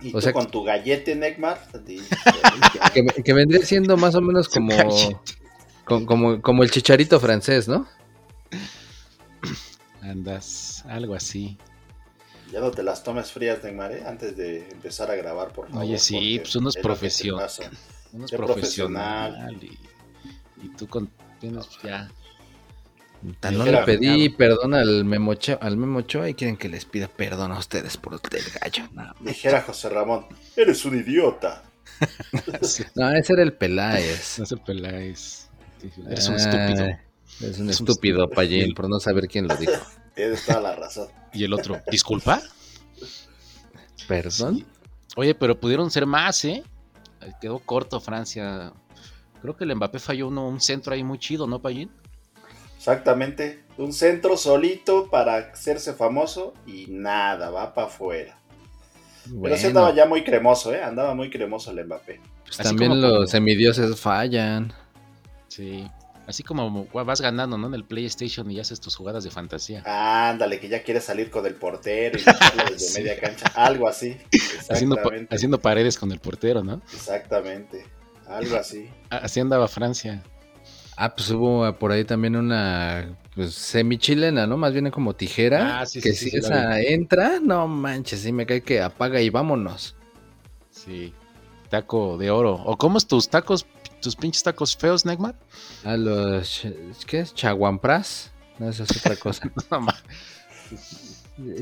¿Y 0.00 0.16
o 0.16 0.20
sea, 0.22 0.32
con 0.32 0.50
tu 0.50 0.64
gallete, 0.64 1.14
Neymar? 1.14 1.60
que, 3.24 3.32
vendría 3.34 3.66
siendo 3.66 3.98
más 3.98 4.14
o 4.14 4.22
menos 4.22 4.48
como, 4.48 4.74
como, 5.84 6.40
como, 6.40 6.62
el 6.62 6.70
chicharito 6.70 7.20
francés, 7.20 7.68
¿no? 7.68 7.86
Andas, 10.00 10.82
algo 10.88 11.14
así. 11.14 11.58
Ya 12.50 12.60
no 12.60 12.70
te 12.70 12.82
las 12.82 13.04
tomes 13.04 13.30
frías, 13.30 13.62
Neymar, 13.62 13.92
¿eh? 13.92 14.02
antes 14.06 14.34
de 14.34 14.70
empezar 14.70 15.10
a 15.10 15.16
grabar, 15.16 15.52
por 15.52 15.68
favor. 15.68 15.82
Oye, 15.82 15.98
sí, 15.98 16.38
pues 16.38 16.56
uno 16.56 16.70
es 16.70 16.76
profesional. 16.76 17.50
Uno 18.14 18.24
es 18.24 18.30
profesional. 18.30 19.60
Y, 20.62 20.68
tú 20.78 20.88
con, 20.88 21.10
tienes 21.40 21.68
ya 21.82 22.08
no 23.22 23.64
le 23.64 23.78
pedí 23.84 24.28
perdón 24.30 24.74
al 24.74 25.04
Memocho, 25.04 25.58
al 25.60 25.76
Memocho 25.76 26.26
y 26.26 26.34
quieren 26.34 26.56
que 26.56 26.68
les 26.68 26.84
pida 26.84 27.08
perdón 27.08 27.52
a 27.52 27.58
ustedes 27.58 27.96
por 27.96 28.14
el 28.14 28.20
gallo. 28.60 28.88
Dijera 29.20 29.62
José 29.62 29.88
Ramón, 29.88 30.26
eres 30.56 30.84
un 30.84 30.98
idiota. 30.98 31.62
no, 32.94 33.10
ese 33.12 33.32
era 33.32 33.42
el 33.42 33.52
Peláez. 33.52 34.38
No 34.38 34.44
es 34.44 34.52
el 34.52 34.60
Peláez. 34.60 35.48
Eres 36.08 36.28
un 36.28 36.34
estúpido. 36.34 36.86
Es 37.40 37.58
un 37.58 37.70
estúpido, 37.70 38.28
Payín, 38.28 38.74
por 38.74 38.88
no 38.88 39.00
saber 39.00 39.26
quién 39.26 39.48
lo 39.48 39.56
dijo. 39.56 39.72
Tienes 40.14 40.44
toda 40.44 40.60
la 40.60 40.76
razón. 40.76 41.08
Y 41.32 41.44
el 41.44 41.54
otro, 41.54 41.80
¿disculpa? 41.90 42.42
¿Perdón? 44.06 44.66
Oye, 45.16 45.34
pero 45.34 45.58
pudieron 45.58 45.90
ser 45.90 46.06
más, 46.06 46.44
¿eh? 46.44 46.62
Quedó 47.40 47.58
corto 47.60 48.00
Francia. 48.00 48.72
Creo 49.40 49.56
que 49.56 49.64
el 49.64 49.74
Mbappé 49.74 49.98
falló 49.98 50.28
uno, 50.28 50.46
un 50.46 50.60
centro 50.60 50.92
ahí 50.92 51.02
muy 51.02 51.18
chido, 51.18 51.46
¿no, 51.46 51.60
Payín? 51.60 51.90
Exactamente. 52.82 53.62
Un 53.78 53.92
centro 53.92 54.36
solito 54.36 55.08
para 55.08 55.36
hacerse 55.36 55.92
famoso 55.92 56.52
y 56.66 56.86
nada, 56.88 57.48
va 57.48 57.74
para 57.74 57.86
afuera. 57.86 58.36
Pero 59.40 59.56
sí 59.56 59.66
andaba 59.66 59.94
ya 59.94 60.04
muy 60.04 60.24
cremoso, 60.24 60.74
¿eh? 60.74 60.82
Andaba 60.82 61.14
muy 61.14 61.30
cremoso 61.30 61.70
el 61.70 61.86
Mbappé. 61.86 62.20
Pues 62.44 62.56
también 62.56 63.00
los 63.00 63.30
semidioses 63.30 64.00
fallan. 64.00 64.72
Sí. 65.46 65.88
Así 66.26 66.42
como 66.42 66.88
vas 66.92 67.20
ganando, 67.20 67.56
¿no? 67.56 67.68
En 67.68 67.74
el 67.74 67.84
PlayStation 67.84 68.50
y 68.50 68.58
haces 68.58 68.80
tus 68.80 68.96
jugadas 68.96 69.22
de 69.22 69.30
fantasía. 69.30 69.84
Ándale, 69.86 70.58
que 70.58 70.68
ya 70.68 70.82
quieres 70.82 71.04
salir 71.04 71.30
con 71.30 71.46
el 71.46 71.54
portero 71.54 72.18
y 72.18 72.22
desde 72.72 73.00
media 73.00 73.20
cancha. 73.20 73.46
Algo 73.54 73.86
así. 73.86 74.16
Haciendo, 74.68 74.98
haciendo 75.30 75.60
paredes 75.60 75.96
con 75.96 76.10
el 76.10 76.18
portero, 76.18 76.64
¿no? 76.64 76.82
Exactamente. 76.92 77.86
Algo 78.26 78.56
así. 78.56 78.88
Así 79.08 79.38
andaba 79.38 79.68
Francia. 79.68 80.24
Ah, 80.96 81.14
pues 81.14 81.30
hubo 81.30 81.72
por 81.78 81.92
ahí 81.92 82.04
también 82.04 82.36
una 82.36 83.16
pues, 83.34 83.54
semi-chilena, 83.54 84.46
¿no? 84.46 84.56
Más 84.56 84.72
bien 84.72 84.90
como 84.90 85.14
tijera. 85.14 85.80
Ah, 85.80 85.86
sí, 85.86 86.00
que 86.00 86.12
si 86.12 86.36
esa 86.36 86.80
entra, 86.80 87.40
no 87.40 87.66
manches, 87.66 88.20
sí 88.20 88.32
me 88.32 88.46
cae 88.46 88.62
que 88.62 88.82
apaga 88.82 89.20
y 89.20 89.30
vámonos. 89.30 89.96
Sí, 90.70 91.14
taco 91.70 92.18
de 92.18 92.30
oro. 92.30 92.54
¿O 92.54 92.76
cómo 92.76 92.98
es 92.98 93.06
tus 93.06 93.28
tacos, 93.28 93.66
tus 94.00 94.16
pinches 94.16 94.42
tacos 94.42 94.76
feos, 94.76 95.06
Neymar? 95.06 95.34
A 95.84 95.96
los, 95.96 96.66
¿qué 97.06 97.20
es? 97.20 97.34
Chaguampras. 97.34 98.32
No, 98.58 98.68
eso 98.68 98.84
es 98.84 98.96
otra 98.98 99.16
cosa. 99.16 99.50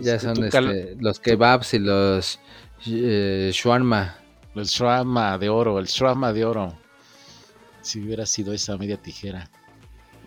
ya 0.03 0.19
son 0.19 0.45
este, 0.45 0.97
los 0.99 1.21
kebabs 1.21 1.75
y 1.75 1.79
los 1.79 2.41
eh, 2.87 3.51
shawarma. 3.55 4.17
El 4.57 4.65
shawarma 4.65 5.39
de 5.39 5.49
oro, 5.49 5.79
el 5.79 5.87
shawarma 5.87 6.33
de 6.33 6.45
oro 6.45 6.80
si 7.83 8.01
hubiera 8.01 8.27
sido 8.27 8.53
esa 8.53 8.77
media 8.77 8.97
tijera. 8.97 9.49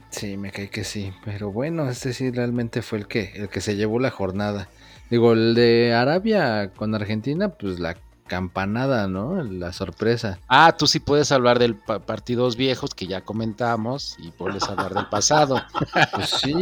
Sí, 0.09 0.37
me 0.37 0.51
cae 0.51 0.69
que 0.69 0.83
sí, 0.83 1.11
pero 1.25 1.51
bueno, 1.51 1.89
este 1.89 2.13
sí 2.13 2.29
realmente 2.29 2.81
fue 2.83 2.99
el 2.99 3.07
que, 3.07 3.31
el 3.35 3.49
que 3.49 3.61
se 3.61 3.75
llevó 3.75 3.99
la 3.99 4.11
jornada. 4.11 4.69
Digo, 5.09 5.33
el 5.33 5.55
de 5.55 5.93
Arabia 5.93 6.71
con 6.75 6.93
Argentina, 6.93 7.49
pues 7.49 7.79
la 7.79 7.97
campanada, 8.27 9.07
¿no? 9.07 9.43
La 9.43 9.73
sorpresa. 9.73 10.39
Ah, 10.47 10.75
tú 10.77 10.87
sí 10.87 10.99
puedes 10.99 11.31
hablar 11.31 11.59
del 11.59 11.75
partidos 11.75 12.55
viejos 12.55 12.93
que 12.93 13.07
ya 13.07 13.21
comentamos 13.21 14.15
y 14.19 14.31
puedes 14.31 14.63
hablar 14.63 14.93
del 14.93 15.07
pasado. 15.07 15.61
Pues 16.13 16.29
sí. 16.29 16.53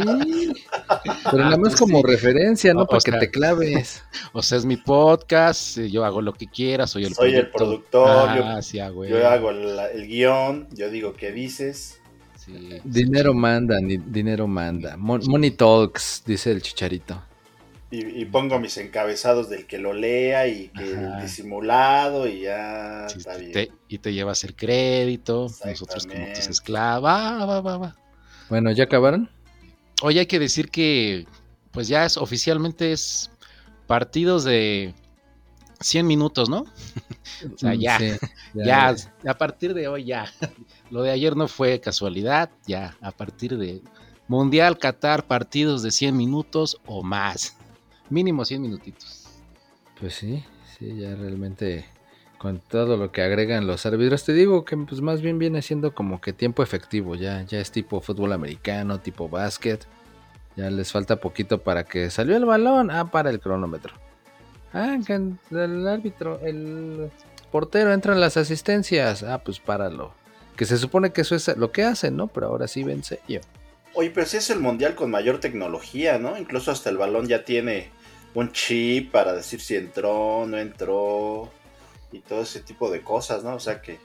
Pero 1.30 1.44
nada 1.44 1.56
más 1.56 1.76
como 1.76 2.02
referencia, 2.02 2.74
¿no? 2.74 2.86
Para 2.86 3.00
que 3.00 3.12
te 3.12 3.30
claves. 3.30 4.02
O 4.32 4.42
sea, 4.42 4.58
es 4.58 4.64
mi 4.64 4.76
podcast, 4.76 5.78
eh, 5.78 5.90
yo 5.90 6.04
hago 6.04 6.22
lo 6.22 6.32
que 6.32 6.46
quiera, 6.46 6.86
soy 6.86 7.04
el 7.04 7.14
soy 7.14 7.32
productor. 7.32 7.44
el 7.44 7.50
productor. 7.50 8.36
yo, 8.36 8.44
ah, 8.44 9.08
yo 9.08 9.28
hago 9.28 9.50
el, 9.50 10.06
guion, 10.06 10.68
yo 10.72 10.90
digo 10.90 11.14
qué 11.14 11.32
dices. 11.32 12.00
dinero 12.84 13.34
manda, 13.34 13.76
dinero 13.80 14.46
manda. 14.46 14.96
Money 14.96 15.50
talks, 15.50 16.22
dice 16.24 16.52
el 16.52 16.62
chicharito. 16.62 17.20
Y, 17.94 18.24
pongo 18.24 18.58
mis 18.58 18.78
encabezados 18.78 19.50
del 19.50 19.66
que 19.66 19.76
lo 19.76 19.92
lea 19.92 20.48
y 20.48 20.68
que 20.68 20.92
el 20.92 21.20
disimulado 21.20 22.26
y 22.26 22.40
ya 22.40 23.04
está 23.04 23.36
bien. 23.36 23.68
y 23.86 23.98
te 23.98 24.14
llevas 24.14 24.44
el 24.44 24.56
crédito, 24.56 25.48
nosotros 25.62 26.06
como 26.06 26.26
tus 26.32 26.48
esclavos. 26.48 27.04
Va, 27.04 27.60
va, 27.60 27.60
va, 27.60 27.96
bueno, 28.48 28.72
¿ya 28.72 28.84
acabaron? 28.84 29.28
Hoy 30.00 30.18
hay 30.18 30.24
que 30.24 30.38
decir 30.38 30.70
que 30.70 31.26
pues 31.70 31.86
ya 31.86 32.06
es 32.06 32.16
oficialmente 32.16 32.92
es 32.92 33.30
partidos 33.86 34.44
de 34.44 34.94
100 35.80 36.06
minutos, 36.06 36.48
¿no? 36.48 36.60
o 37.54 37.58
sea, 37.58 37.74
ya, 37.74 37.98
ya, 38.54 38.96
a 39.26 39.36
partir 39.36 39.74
de 39.74 39.88
hoy 39.88 40.04
ya. 40.04 40.32
Lo 40.90 41.02
de 41.02 41.10
ayer 41.10 41.36
no 41.36 41.46
fue 41.46 41.78
casualidad, 41.78 42.48
ya, 42.66 42.96
a 43.02 43.10
partir 43.10 43.58
de 43.58 43.82
Mundial 44.28 44.78
Qatar, 44.78 45.26
partidos 45.26 45.82
de 45.82 45.90
100 45.90 46.16
minutos 46.16 46.80
o 46.86 47.02
más 47.02 47.58
mínimo 48.12 48.44
100 48.44 48.62
minutitos. 48.62 49.26
Pues 49.98 50.14
sí, 50.14 50.44
sí, 50.78 50.94
ya 50.96 51.14
realmente 51.16 51.86
con 52.38 52.58
todo 52.58 52.96
lo 52.96 53.12
que 53.12 53.22
agregan 53.22 53.68
los 53.68 53.86
árbitros, 53.86 54.24
te 54.24 54.32
digo 54.32 54.64
que 54.64 54.76
pues 54.76 55.00
más 55.00 55.22
bien 55.22 55.38
viene 55.38 55.62
siendo 55.62 55.94
como 55.94 56.20
que 56.20 56.32
tiempo 56.32 56.62
efectivo, 56.62 57.14
ya, 57.14 57.42
ya 57.42 57.60
es 57.60 57.70
tipo 57.70 58.00
fútbol 58.00 58.32
americano, 58.32 58.98
tipo 58.98 59.28
básquet. 59.28 59.86
Ya 60.56 60.68
les 60.68 60.92
falta 60.92 61.16
poquito 61.16 61.62
para 61.62 61.84
que 61.84 62.10
salió 62.10 62.36
el 62.36 62.44
balón, 62.44 62.90
ah, 62.90 63.10
para 63.10 63.30
el 63.30 63.40
cronómetro. 63.40 63.94
Ah, 64.72 64.98
que 65.06 65.14
el 65.14 65.88
árbitro, 65.88 66.40
el 66.40 67.10
portero 67.50 67.92
entra 67.92 68.12
en 68.12 68.20
las 68.20 68.36
asistencias, 68.36 69.22
ah, 69.22 69.38
pues 69.42 69.60
páralo. 69.60 70.12
Que 70.56 70.66
se 70.66 70.76
supone 70.78 71.12
que 71.12 71.22
eso 71.22 71.36
es 71.36 71.56
lo 71.56 71.72
que 71.72 71.84
hacen, 71.84 72.16
¿no? 72.16 72.26
Pero 72.26 72.48
ahora 72.48 72.68
sí 72.68 72.82
vence 72.82 73.20
yo. 73.28 73.40
Oye, 73.94 74.10
pero 74.10 74.26
si 74.26 74.38
es 74.38 74.50
el 74.50 74.58
mundial 74.58 74.94
con 74.94 75.10
mayor 75.10 75.38
tecnología, 75.38 76.18
¿no? 76.18 76.36
Incluso 76.36 76.70
hasta 76.70 76.90
el 76.90 76.98
balón 76.98 77.28
ya 77.28 77.44
tiene 77.44 77.90
un 78.34 78.52
chip 78.52 79.10
para 79.10 79.34
decir 79.34 79.60
si 79.60 79.76
entró, 79.76 80.46
no 80.46 80.58
entró 80.58 81.50
y 82.10 82.20
todo 82.20 82.42
ese 82.42 82.60
tipo 82.60 82.90
de 82.90 83.02
cosas, 83.02 83.44
¿no? 83.44 83.54
O 83.54 83.60
sea 83.60 83.80
que 83.80 83.98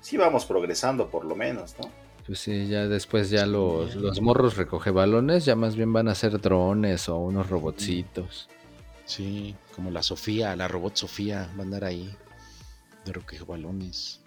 sí 0.00 0.16
vamos 0.16 0.44
progresando 0.44 1.08
por 1.08 1.24
lo 1.24 1.34
menos, 1.34 1.74
¿no? 1.80 1.90
Pues 2.26 2.40
sí, 2.40 2.66
ya 2.66 2.88
después 2.88 3.30
ya 3.30 3.46
los, 3.46 3.94
los 3.94 4.20
morros 4.20 4.56
recoge 4.56 4.90
balones, 4.90 5.44
ya 5.44 5.54
más 5.54 5.76
bien 5.76 5.92
van 5.92 6.08
a 6.08 6.14
ser 6.14 6.40
drones 6.40 7.08
o 7.08 7.18
unos 7.18 7.48
robotcitos. 7.48 8.48
Sí, 9.04 9.54
como 9.74 9.92
la 9.92 10.02
Sofía, 10.02 10.56
la 10.56 10.66
robot 10.66 10.96
Sofía, 10.96 11.48
va 11.56 11.60
a 11.60 11.62
andar 11.62 11.84
ahí 11.84 12.12
de 13.04 13.12
recoge 13.12 13.44
balones. 13.44 14.20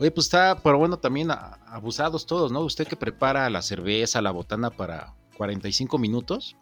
Oye, 0.00 0.10
pues 0.10 0.26
está, 0.26 0.60
pero 0.62 0.78
bueno, 0.78 0.98
también 0.98 1.30
abusados 1.30 2.26
todos, 2.26 2.50
¿no? 2.50 2.60
Usted 2.60 2.86
que 2.86 2.96
prepara 2.96 3.48
la 3.48 3.62
cerveza, 3.62 4.20
la 4.20 4.32
botana 4.32 4.70
para 4.70 5.14
45 5.36 5.98
minutos, 5.98 6.56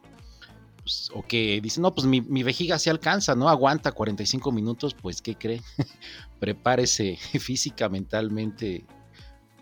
pues, 0.84 1.10
o 1.14 1.22
que 1.26 1.60
dice, 1.62 1.80
no, 1.80 1.94
pues 1.94 2.06
mi, 2.06 2.42
vejiga 2.42 2.78
se 2.78 2.90
alcanza, 2.90 3.34
¿no? 3.34 3.48
Aguanta 3.48 3.92
45 3.92 4.52
minutos, 4.52 4.94
pues 4.94 5.22
¿qué 5.22 5.34
cree? 5.34 5.62
Prepárese 6.40 7.16
física, 7.40 7.88
mentalmente 7.88 8.84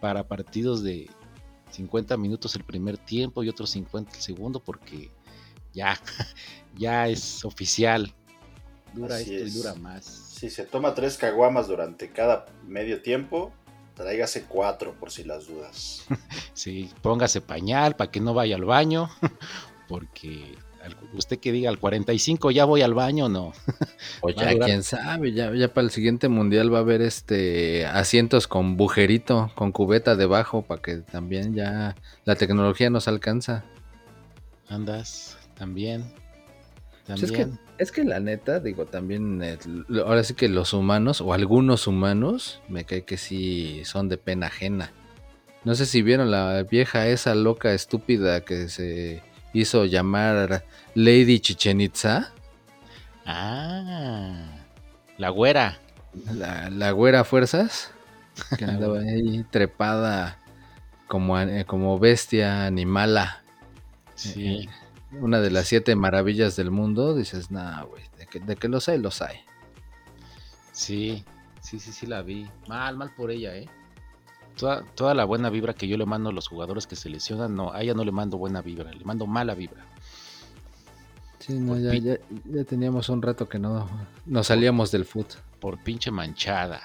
para 0.01 0.27
partidos 0.27 0.83
de 0.83 1.09
50 1.71 2.17
minutos 2.17 2.57
el 2.57 2.65
primer 2.65 2.99
tiempo 2.99 3.45
y 3.45 3.49
otros 3.49 3.71
50 3.71 4.17
el 4.17 4.21
segundo, 4.21 4.59
porque 4.59 5.13
ya, 5.73 5.97
ya 6.77 7.09
es 7.09 7.45
oficial. 7.45 8.13
Dura 8.93 9.21
esto 9.21 9.33
y 9.33 9.51
dura 9.51 9.75
más. 9.77 10.05
Si 10.05 10.51
se 10.51 10.65
toma 10.65 10.93
tres 10.93 11.17
caguamas 11.17 11.69
durante 11.69 12.11
cada 12.11 12.47
medio 12.67 13.01
tiempo, 13.01 13.53
tráigase 13.95 14.43
cuatro 14.43 14.99
por 14.99 15.13
si 15.13 15.23
las 15.23 15.47
dudas. 15.47 16.05
sí, 16.53 16.91
póngase 17.01 17.41
pañal 17.41 17.95
para 17.95 18.11
que 18.11 18.21
no 18.21 18.35
vaya 18.35 18.57
al 18.57 18.65
baño, 18.65 19.09
porque 19.89 20.57
usted 21.15 21.39
que 21.39 21.53
diga 21.53 21.71
al 21.71 21.79
45 21.79 22.51
ya 22.51 22.65
voy 22.65 22.83
al 22.83 22.95
baño, 22.95 23.29
no. 23.29 23.53
O 24.21 24.31
ya 24.31 24.59
quién 24.59 24.83
sabe, 24.83 25.33
ya, 25.33 25.55
ya 25.55 25.73
para 25.73 25.85
el 25.85 25.91
siguiente 25.91 26.29
mundial 26.29 26.73
va 26.73 26.79
a 26.79 26.81
haber 26.83 27.03
este 27.03 27.87
asientos 27.87 28.47
con 28.47 28.77
bujerito, 28.77 29.51
con 29.55 29.73
cubeta 29.73 30.17
debajo, 30.17 30.63
para 30.63 30.83
que 30.83 30.97
también 30.97 31.55
ya 31.55 31.95
la 32.25 32.37
tecnología 32.37 32.91
nos 32.91 33.09
alcanza. 33.09 33.65
Andas, 34.69 35.39
también. 35.55 36.13
También. 37.07 37.59
es, 37.79 37.91
que, 37.91 38.05
la 38.05 38.21
neta, 38.21 38.61
digo, 38.61 38.87
también, 38.87 39.43
eh, 39.43 39.59
ahora 40.05 40.23
sí 40.23 40.35
que 40.35 40.49
los 40.49 40.73
humanos, 40.73 41.21
o 41.21 41.33
algunos 41.33 41.89
humanos, 41.89 42.61
me 42.69 42.85
cae 42.85 43.05
que 43.05 43.17
sí 43.17 43.83
son 43.85 44.09
de 44.09 44.19
pena 44.19 44.47
ajena. 44.47 44.93
No 45.65 45.75
sé 45.75 45.87
si 45.87 46.03
vieron 46.03 46.31
la 46.31 46.63
vieja 46.65 47.09
esa 47.09 47.35
loca 47.35 47.73
estúpida 47.73 48.41
que 48.43 48.69
se 48.69 49.23
hizo 49.53 49.85
llamar 49.85 50.65
Lady 50.95 51.41
Chichen 51.41 51.81
Itza. 51.81 52.33
Ah, 53.25 54.47
la 55.19 55.29
güera. 55.31 55.79
La, 56.35 56.91
güera 56.91 57.25
fuerzas, 57.25 57.91
que 58.59 58.65
andaba 58.65 58.99
ahí 58.99 59.45
trepada 59.51 60.39
como, 61.09 61.39
eh, 61.41 61.65
como 61.65 61.99
bestia 61.99 62.67
animala. 62.67 63.43
Sí. 64.15 64.47
Eh, 64.47 64.69
una 65.21 65.41
de 65.41 65.51
las 65.51 65.69
siete 65.69 65.95
maravillas 65.97 66.57
del 66.57 66.71
mundo, 66.71 67.15
dices, 67.15 67.51
nah, 67.51 67.83
güey, 67.83 68.03
de 68.19 68.27
que, 68.27 68.41
de 68.41 68.57
que 68.57 68.69
los 68.69 68.89
hay, 68.89 68.99
los 68.99 69.23
hay. 69.23 69.41
Sí, 70.73 71.25
sí, 71.61 71.79
sí, 71.79 71.93
sí 71.93 72.07
la 72.07 72.23
vi. 72.23 72.49
Mal, 72.69 72.97
mal 72.97 73.15
por 73.15 73.31
ella, 73.31 73.55
¿eh? 73.55 73.69
Toda, 74.57 75.15
la 75.15 75.25
buena 75.25 75.51
vibra 75.51 75.75
que 75.75 75.89
yo 75.89 75.97
le 75.97 76.07
mando 76.07 76.31
a 76.31 76.33
los 76.33 76.49
jugadores 76.49 76.87
que 76.87 76.97
se 76.97 77.09
lesionan, 77.09 77.55
no, 77.55 77.73
a 77.73 77.83
ella 77.83 77.95
no 77.95 78.05
le 78.05 78.13
mando 78.13 78.39
buena 78.39 78.63
vibra, 78.63 78.93
le 78.93 79.05
mando 79.05 79.27
mala 79.27 79.55
vibra. 79.55 79.85
Sí, 81.39 81.55
no, 81.55 81.77
ya, 81.77 81.93
ya, 82.45 82.65
teníamos 82.65 83.09
un 83.09 83.21
rato 83.21 83.49
que 83.49 83.59
no 83.59 83.89
nos 84.27 84.47
salíamos 84.47 84.93
del 84.93 85.05
foot. 85.05 85.27
Por 85.59 85.83
pinche 85.83 86.11
manchada. 86.11 86.81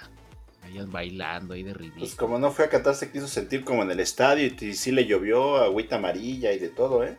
Ahí 0.63 0.80
bailando 0.86 1.53
ahí 1.53 1.63
de 1.63 1.73
ridículo. 1.73 2.01
Pues 2.01 2.15
como 2.15 2.39
no 2.39 2.51
fue 2.51 2.65
a 2.65 2.69
Qatar, 2.69 2.95
se 2.95 3.12
quiso 3.12 3.27
sentir 3.27 3.63
como 3.63 3.84
en 3.84 3.91
el 3.91 3.99
estadio 3.99 4.47
y 4.47 4.73
sí 4.73 4.91
le 4.91 5.06
llovió 5.06 5.58
agüita 5.58 5.95
amarilla 5.97 6.51
y 6.53 6.60
de 6.60 6.69
todo, 6.69 7.03
¿eh? 7.03 7.17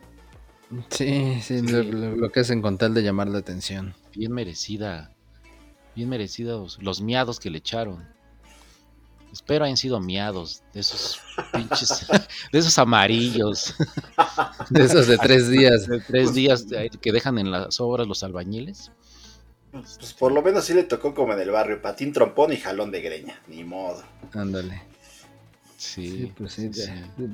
Sí, 0.91 1.41
sí, 1.41 1.63
Lo, 1.63 2.31
que 2.31 2.41
hacen 2.41 2.61
con 2.61 2.77
tal 2.77 2.93
de 2.95 3.03
llamar 3.03 3.29
la 3.29 3.39
atención. 3.39 3.95
Bien 4.15 4.33
merecida. 4.33 5.13
Bien 5.95 6.09
merecidos 6.09 6.79
los 6.83 7.01
miados 7.01 7.41
que 7.41 7.51
le 7.51 7.59
echaron. 7.59 8.07
Espero 9.33 9.65
hayan 9.65 9.77
sido 9.77 10.01
miados 10.01 10.63
de 10.73 10.81
esos 10.81 11.21
pinches, 11.53 12.07
de 12.53 12.59
esos 12.59 12.79
amarillos. 12.79 13.75
De 14.71 14.85
esos 14.85 15.07
de 15.07 15.17
tres 15.17 15.49
días. 15.49 15.87
De 15.87 16.01
tres 16.01 16.35
días 16.35 16.67
que 17.01 17.13
dejan 17.13 17.39
en 17.39 17.51
las 17.51 17.81
obras 17.81 18.07
los 18.07 18.23
albañiles. 18.23 18.91
Pues 19.71 20.15
por 20.19 20.33
lo 20.33 20.43
menos 20.43 20.65
sí 20.65 20.75
le 20.75 20.85
tocó 20.85 21.15
como 21.15 21.33
en 21.35 21.41
el 21.41 21.51
barrio, 21.51 21.81
patín 21.81 22.13
trompón 22.13 22.53
y 22.53 22.57
jalón 22.57 22.91
de 22.91 23.01
greña, 23.01 23.41
ni 23.49 23.65
modo. 23.65 24.03
Ándale. 24.33 24.83
Sí, 25.77 26.33
pues 26.37 26.55
sí, 26.55 26.71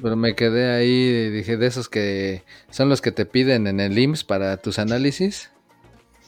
Pero 0.02 0.16
me 0.16 0.35
quedé 0.35 0.70
ahí, 0.72 1.30
dije, 1.30 1.57
de 1.57 1.66
esos 1.66 1.88
que 1.88 2.42
son 2.70 2.88
los 2.88 3.00
que 3.00 3.11
te 3.11 3.24
piden 3.24 3.66
en 3.66 3.80
el 3.80 3.98
IMSS 3.98 4.24
para 4.24 4.57
tus 4.59 4.78
análisis. 4.78 5.50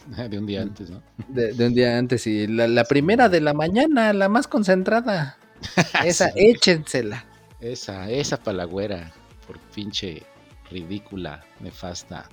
De 0.31 0.38
un 0.38 0.46
día 0.46 0.62
antes, 0.62 0.88
¿no? 0.88 1.02
De, 1.29 1.52
un 1.66 1.74
día 1.74 1.98
antes 1.98 2.26
y 2.26 2.46
la 2.46 2.85
primera 2.85 3.29
de 3.29 3.40
la 3.40 3.52
mañana, 3.52 4.12
la 4.12 4.29
más 4.29 4.46
concentrada. 4.46 5.37
Esa, 6.05 6.31
échensela. 6.35 7.25
Esa, 7.61 8.11
esa 8.11 8.37
palagüera, 8.37 9.12
por 9.47 9.59
pinche 9.59 10.23
ridícula, 10.71 11.45
nefasta. 11.61 12.29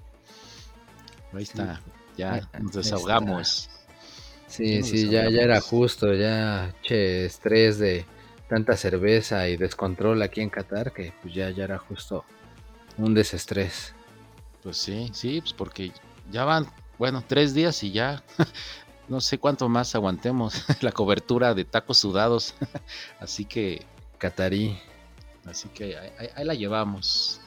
Ahí 1.33 1.43
está, 1.43 1.81
ya 2.17 2.47
nos 2.59 2.73
desahogamos. 2.73 3.69
Sí, 4.47 4.83
sí, 4.83 5.09
ya, 5.09 5.29
ya 5.29 5.41
era 5.41 5.59
justo, 5.61 6.13
ya, 6.13 6.75
che, 6.83 7.25
estrés 7.25 7.79
de 7.79 8.05
tanta 8.47 8.77
cerveza 8.77 9.47
y 9.49 9.57
descontrol 9.57 10.21
aquí 10.21 10.41
en 10.41 10.49
Qatar, 10.51 10.91
que 10.91 11.11
pues 11.21 11.33
ya, 11.33 11.49
ya 11.49 11.63
era 11.63 11.79
justo 11.79 12.23
un 12.97 13.15
desestrés. 13.15 13.95
Pues 14.61 14.77
sí, 14.77 15.09
sí, 15.13 15.41
pues 15.41 15.53
porque 15.53 15.91
ya 16.31 16.45
van, 16.45 16.67
bueno, 16.99 17.23
tres 17.25 17.55
días 17.55 17.83
y 17.83 17.91
ya 17.91 18.23
no 19.07 19.21
sé 19.21 19.37
cuánto 19.37 19.69
más 19.69 19.95
aguantemos 19.95 20.65
la 20.81 20.91
cobertura 20.91 21.53
de 21.53 21.65
tacos 21.65 21.97
sudados. 21.97 22.55
Así 23.19 23.45
que. 23.45 23.85
Catarí. 24.17 24.77
Así 25.45 25.67
que 25.69 25.97
ahí, 25.97 26.45
la 26.45 26.53
llevamos. 26.53 27.41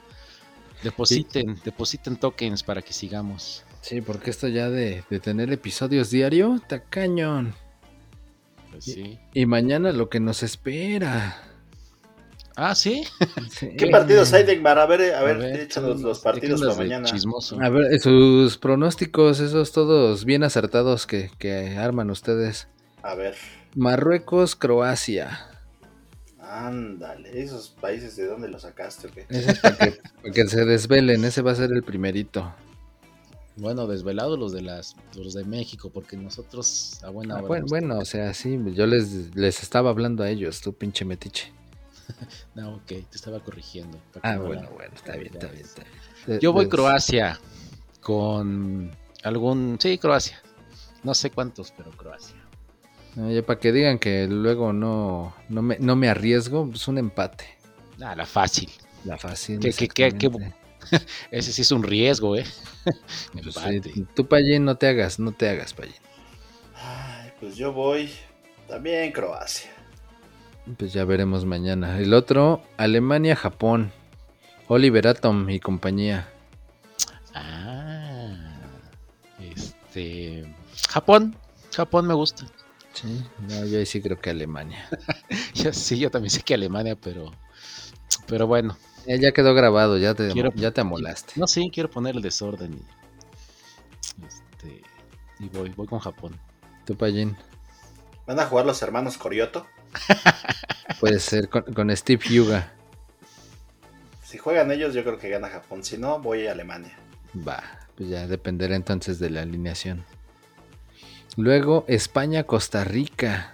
Depositen, 0.82 1.59
depositen 1.64 2.16
tokens 2.16 2.62
para 2.62 2.82
que 2.82 2.92
sigamos. 2.92 3.64
Sí, 3.80 4.02
porque 4.02 4.30
esto 4.30 4.48
ya 4.48 4.68
de, 4.68 5.02
tener 5.22 5.50
episodios 5.52 6.11
diario, 6.11 6.57
está 6.57 6.82
cañón. 6.82 7.54
Pues 8.70 8.84
sí. 8.84 9.18
Y 9.32 9.46
mañana 9.46 9.92
lo 9.92 10.11
que 10.11 10.20
nos 10.20 10.42
espera. 10.42 11.40
Ah, 12.57 12.74
sí. 12.74 13.04
Sí. 13.50 13.76
¿Qué 13.76 13.88
partidos 13.88 14.32
hay, 14.32 14.44
Degmar? 14.44 14.78
A 14.78 14.86
ver, 14.86 15.14
a 15.14 15.22
ver, 15.22 15.36
ver, 15.38 15.61
échanos 15.61 16.00
los 16.00 16.18
¿de 16.18 16.24
partidos 16.24 16.61
para 16.62 16.74
mañana. 16.74 17.04
Chismoso. 17.07 17.61
A 17.61 17.68
ver, 17.68 18.00
sus 18.00 18.57
pronósticos, 18.59 19.40
esos 19.40 19.72
todos 19.72 20.24
bien 20.24 20.42
acertados 20.42 21.07
que, 21.07 21.30
que 21.38 21.76
arman 21.76 22.11
ustedes. 22.11 22.68
A 23.02 23.14
ver, 23.14 23.36
Marruecos, 23.74 24.57
Croacia. 24.57 25.38
ándale, 26.40 27.42
esos 27.42 27.68
países 27.80 28.16
de 28.16 28.26
dónde 28.26 28.48
los 28.48 28.62
sacaste, 28.62 29.09
o 29.09 29.11
qué? 29.12 29.26
Ese 29.28 29.50
es 29.52 29.59
para 29.61 29.76
que, 29.76 29.90
para 30.22 30.32
que 30.34 30.46
se 30.48 30.64
desvelen, 30.64 31.24
ese 31.24 31.42
va 31.42 31.52
a 31.52 31.57
ser 31.57 31.70
el 31.72 31.82
primerito. 31.82 32.54
Bueno, 33.57 33.86
desvelados 33.86 34.38
los 34.38 34.52
de 34.52 34.62
las 34.62 34.96
los 35.14 35.32
de 35.34 35.44
México, 35.44 35.90
porque 35.92 36.16
nosotros 36.16 37.00
a 37.02 37.11
buena 37.11 37.34
Ah, 37.34 37.38
hora. 37.38 37.48
bueno, 37.48 37.66
bueno, 37.68 37.98
o 37.98 38.04
sea, 38.04 38.32
sí, 38.34 38.59
yo 38.74 38.86
les, 38.86 39.34
les 39.34 39.62
estaba 39.62 39.90
hablando 39.90 40.22
a 40.22 40.30
ellos, 40.30 40.61
tú 40.61 40.72
pinche 40.74 41.04
metiche. 41.04 41.52
No, 42.54 42.76
ok, 42.76 42.86
te 42.86 43.07
estaba 43.14 43.40
corrigiendo. 43.40 43.98
Ah, 44.22 44.34
no 44.36 44.44
bueno, 44.44 44.62
la- 44.62 44.70
bueno, 44.70 44.94
está 44.94 45.16
bien, 45.16 45.32
está 45.34 45.46
bien, 45.48 45.64
está 45.64 45.82
bien. 46.26 46.40
Yo 46.40 46.52
voy 46.52 46.68
Croacia 46.68 47.38
con 48.00 48.90
algún. 49.22 49.78
Sí, 49.80 49.98
Croacia. 49.98 50.42
No 51.02 51.14
sé 51.14 51.30
cuántos, 51.30 51.72
pero 51.76 51.90
Croacia. 51.92 52.36
Oye, 53.18 53.42
para 53.42 53.59
que 53.61 53.72
digan 53.72 53.98
que 53.98 54.26
luego 54.26 54.72
no, 54.72 55.34
no, 55.48 55.62
me, 55.62 55.78
no 55.78 55.96
me 55.96 56.09
arriesgo, 56.09 56.68
pues 56.68 56.86
un 56.88 56.98
empate. 56.98 57.46
Ah, 58.02 58.14
la 58.14 58.26
fácil. 58.26 58.70
La 59.04 59.16
fácil. 59.16 59.59
¿Qué- 59.61 59.70
qué- 59.88 60.12
qué-. 60.12 60.52
Ese 61.30 61.52
sí 61.52 61.62
es 61.62 61.70
un 61.72 61.82
riesgo, 61.82 62.36
¿eh? 62.36 62.44
Pues 63.32 63.46
Empate. 63.57 63.92
sí, 63.92 64.07
tú, 64.14 64.26
Payín, 64.26 64.64
no 64.64 64.76
te 64.76 64.86
hagas, 64.88 65.18
no 65.18 65.32
te 65.32 65.48
hagas, 65.48 65.72
Payín. 65.74 65.94
Ay, 66.74 67.32
pues 67.40 67.57
yo 67.57 67.72
voy 67.72 68.11
también 68.68 69.11
Croacia. 69.12 69.70
Pues 70.78 70.92
ya 70.92 71.04
veremos 71.04 71.44
mañana. 71.44 71.98
El 71.98 72.12
otro, 72.14 72.62
Alemania, 72.76 73.36
Japón. 73.36 73.92
Oliver 74.68 75.06
Atom 75.06 75.48
y 75.48 75.60
compañía. 75.60 76.28
Ah, 77.34 78.34
este. 79.38 80.44
Japón. 80.88 81.36
Japón 81.74 82.06
me 82.06 82.14
gusta. 82.14 82.46
Sí, 82.92 83.22
no, 83.48 83.64
yo 83.66 83.78
ahí 83.78 83.86
sí 83.86 84.00
creo 84.00 84.18
que 84.20 84.30
Alemania. 84.30 84.88
Sí, 85.72 85.98
yo 85.98 86.10
también 86.10 86.30
sé 86.30 86.42
que 86.42 86.54
Alemania, 86.54 86.96
pero. 86.96 87.30
Pero 88.26 88.46
bueno. 88.46 88.76
Ya, 89.06 89.16
ya 89.16 89.32
quedó 89.32 89.54
grabado, 89.54 89.98
ya 89.98 90.14
te, 90.14 90.30
Quiero- 90.32 90.52
ya 90.54 90.70
te 90.72 90.80
amolaste. 90.80 91.34
No, 91.36 91.46
sí, 91.46 91.70
quiero 91.72 91.90
poner 91.90 92.16
el 92.16 92.22
desorden. 92.22 92.74
Y, 92.74 94.26
este, 94.26 94.82
y 95.38 95.48
voy, 95.48 95.70
voy 95.70 95.86
con 95.86 95.98
Japón. 96.00 96.38
Tú, 96.84 96.96
Payín. 96.96 97.36
¿Van 98.26 98.40
a 98.40 98.46
jugar 98.46 98.66
los 98.66 98.82
hermanos 98.82 99.16
Corioto? 99.16 99.66
Puede 101.01 101.18
ser 101.20 101.49
con, 101.49 101.62
con 101.62 101.94
Steve 101.97 102.22
Yuga. 102.28 102.72
Si 104.22 104.38
juegan 104.38 104.70
ellos, 104.70 104.94
yo 104.94 105.05
creo 105.05 105.18
que 105.18 105.28
gana 105.28 105.49
Japón. 105.49 105.84
Si 105.84 105.99
no, 105.99 106.18
voy 106.18 106.47
a 106.47 106.53
Alemania. 106.53 106.97
Va, 107.47 107.62
pues 107.97 108.09
ya 108.09 108.26
dependerá 108.26 108.74
entonces 108.76 109.18
de 109.18 109.30
la 109.30 109.42
alineación. 109.42 110.05
Luego, 111.36 111.84
España, 111.86 112.44
Costa 112.44 112.82
Rica. 112.84 113.53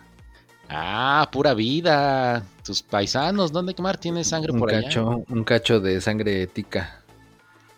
Ah, 0.68 1.28
pura 1.32 1.52
vida. 1.54 2.44
Tus 2.64 2.82
paisanos, 2.82 3.52
¿dónde 3.52 3.74
quemar? 3.74 3.98
¿Tienes 3.98 4.28
sangre 4.28 4.52
Un 4.52 4.58
por 4.60 4.70
allá? 4.70 4.82
cacho, 4.84 5.24
un 5.28 5.44
cacho 5.44 5.80
de 5.80 6.00
sangre 6.00 6.46
tica. 6.46 7.00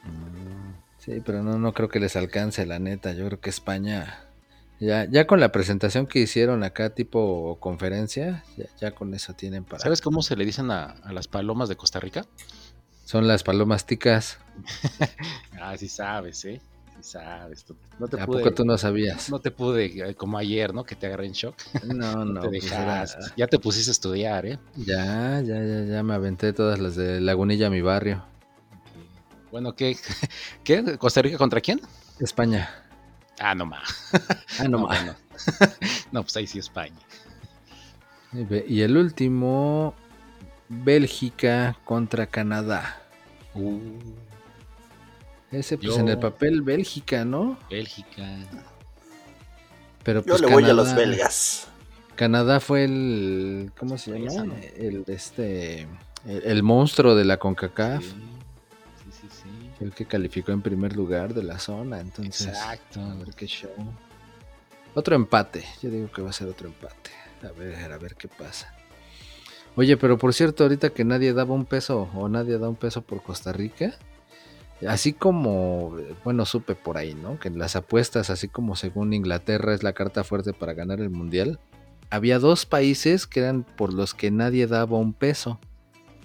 Mm, 0.05 0.55
Sí, 0.99 1.21
pero 1.25 1.43
no, 1.43 1.59
no 1.59 1.73
creo 1.75 1.89
que 1.89 2.01
les 2.01 2.17
alcance, 2.17 2.65
la 2.65 2.79
neta. 2.79 3.13
Yo 3.13 3.27
creo 3.27 3.41
que 3.41 3.51
España, 3.51 4.25
ya, 4.81 5.05
ya 5.11 5.27
con 5.27 5.41
la 5.41 5.53
presentación 5.53 6.07
que 6.07 6.21
hicieron 6.21 6.63
acá, 6.65 6.91
tipo 6.95 7.59
conferencia, 7.61 8.45
ya, 8.57 8.67
ya 8.81 8.95
con 8.95 9.15
eso 9.15 9.35
tienen 9.35 9.65
para. 9.65 9.83
¿Sabes 9.83 10.01
cómo 10.01 10.23
se 10.23 10.37
le 10.37 10.45
dicen 10.45 10.71
a, 10.71 10.85
a 10.85 11.13
las 11.13 11.29
palomas 11.29 11.69
de 11.69 11.77
Costa 11.77 12.01
Rica? 12.01 12.25
Son 13.05 13.29
las 13.29 13.43
palomas 13.43 13.87
ticas. 13.87 14.39
Ah, 15.61 15.77
sí 15.79 15.89
sabes, 15.89 16.45
¿eh? 16.45 16.61
Sí 16.97 17.03
sabes. 17.03 17.65
No 17.99 18.07
te 18.07 18.21
¿A 18.21 18.27
pude, 18.27 18.43
poco 18.43 18.55
tú 18.55 18.65
no 18.67 18.77
sabías? 18.77 19.31
no 19.31 19.39
te 19.39 19.51
pude, 19.51 20.11
eh, 20.11 20.15
como 20.15 20.37
ayer, 20.37 20.75
¿no? 20.75 20.85
Que 20.85 20.95
te 20.95 21.07
agarré 21.07 21.27
en 21.27 21.33
shock. 21.33 21.57
No, 21.85 22.25
no. 22.25 22.41
te 22.43 22.49
pues 22.49 22.71
era-. 22.71 23.07
Ya 23.37 23.47
te 23.47 23.59
pusiste 23.59 23.91
a 23.91 23.93
estudiar, 23.93 24.45
¿eh? 24.45 24.59
ya, 24.77 25.41
ya, 25.41 25.63
ya, 25.63 25.85
ya 25.85 26.03
me 26.03 26.13
aventé 26.15 26.53
todas 26.53 26.79
las 26.79 26.97
de 26.97 27.21
Lagunilla, 27.23 27.71
mi 27.71 27.81
barrio. 27.81 28.25
Bueno, 29.51 29.75
¿qué? 29.75 29.97
¿Qué? 30.65 30.99
¿Costa 30.99 31.23
Rica 31.23 31.39
contra 31.39 31.61
quién? 31.61 31.81
España. 32.21 32.84
Ah, 33.39 33.55
no 33.55 33.67
más. 33.67 34.13
Ah, 34.61 34.69
no, 34.69 34.79
más. 34.81 35.17
no, 36.13 36.23
pues 36.23 36.37
ahí 36.37 36.47
sí 36.47 36.59
España. 36.59 36.95
Y 38.69 38.81
el 38.83 38.97
último, 38.97 39.95
Bélgica 40.69 41.77
contra 41.85 42.27
Canadá. 42.27 43.01
Uh, 43.55 43.79
Ese, 45.53 45.77
pues 45.79 45.95
Yo- 45.95 46.01
en 46.01 46.09
el 46.09 46.19
papel, 46.19 46.63
Bélgica, 46.63 47.25
¿no? 47.25 47.59
Bélgica. 47.71 48.25
Pero 50.03 50.21
Yo 50.21 50.27
pues 50.27 50.41
le 50.41 50.47
voy 50.49 50.65
a 50.65 50.73
los 50.73 50.95
belgas. 50.95 51.69
Canadá 52.17 52.61
fue 52.61 52.85
el. 52.85 53.73
¿Cómo 53.79 53.99
se 53.99 54.19
llama? 54.19 54.55
El, 54.77 55.05
este, 55.09 55.83
el, 56.27 56.43
el 56.45 56.63
monstruo 56.63 57.15
de 57.17 57.25
la 57.25 57.39
CONCACAF. 57.39 58.05
Sí. 58.05 58.15
Fue 59.79 59.87
el 59.87 59.93
que 59.93 60.07
calificó 60.07 60.53
en 60.53 60.63
primer 60.63 60.97
lugar 60.97 61.35
de 61.35 61.43
la 61.43 61.59
zona. 61.59 62.01
Entonces, 62.01 62.49
Exacto. 62.49 63.01
a 63.01 63.15
ver 63.15 63.35
qué 63.35 63.47
show. 63.47 63.71
Otro 64.95 65.17
empate. 65.17 65.65
Yo 65.83 65.91
digo 65.91 66.11
que 66.11 66.23
va 66.23 66.31
a 66.31 66.33
ser 66.33 66.49
otro 66.49 66.69
empate. 66.69 67.11
A 67.43 67.53
ver, 67.53 67.93
a 67.93 67.99
ver 67.99 68.15
qué 68.15 68.29
pasa. 68.29 68.73
Oye, 69.77 69.97
pero 69.97 70.19
por 70.19 70.33
cierto, 70.33 70.63
ahorita 70.63 70.91
que 70.91 71.05
nadie 71.05 71.33
daba 71.33 71.55
un 71.55 71.65
peso 71.65 72.09
o 72.15 72.29
nadie 72.29 72.59
da 72.59 72.69
un 72.69 72.77
peso 72.77 73.03
por 73.03 73.23
Costa 73.23 73.53
Rica, 73.53 73.95
así 74.87 75.13
como, 75.13 75.97
bueno, 76.23 76.47
supe 76.47 76.77
por 76.77 76.97
ahí, 76.97 77.15
¿no? 77.15 77.41
Que 77.41 77.49
en 77.49 77.59
las 77.59 77.75
apuestas, 77.75 78.31
así 78.31 78.47
como 78.47 78.77
según 78.77 79.13
Inglaterra 79.13 79.75
es 79.75 79.83
la 79.83 79.93
carta 79.93 80.23
fuerte 80.23 80.53
para 80.53 80.75
ganar 80.75 81.01
el 81.01 81.11
mundial, 81.11 81.59
había 82.11 82.39
dos 82.39 82.67
países 82.67 83.27
que 83.27 83.41
eran 83.41 83.65
por 83.65 83.93
los 83.93 84.15
que 84.15 84.31
nadie 84.31 84.69
daba 84.69 84.97
un 84.97 85.13
peso. 85.13 85.59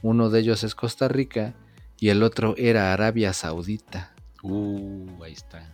Uno 0.03 0.29
de 0.29 0.41
ellos 0.41 0.63
es 0.63 0.75
Costa 0.75 1.07
Rica 1.07 1.55
y 1.99 2.09
el 2.09 2.23
otro 2.23 2.55
era 2.57 2.93
Arabia 2.93 3.33
Saudita. 3.33 4.13
Uh, 4.43 5.23
ahí 5.23 5.33
está. 5.33 5.73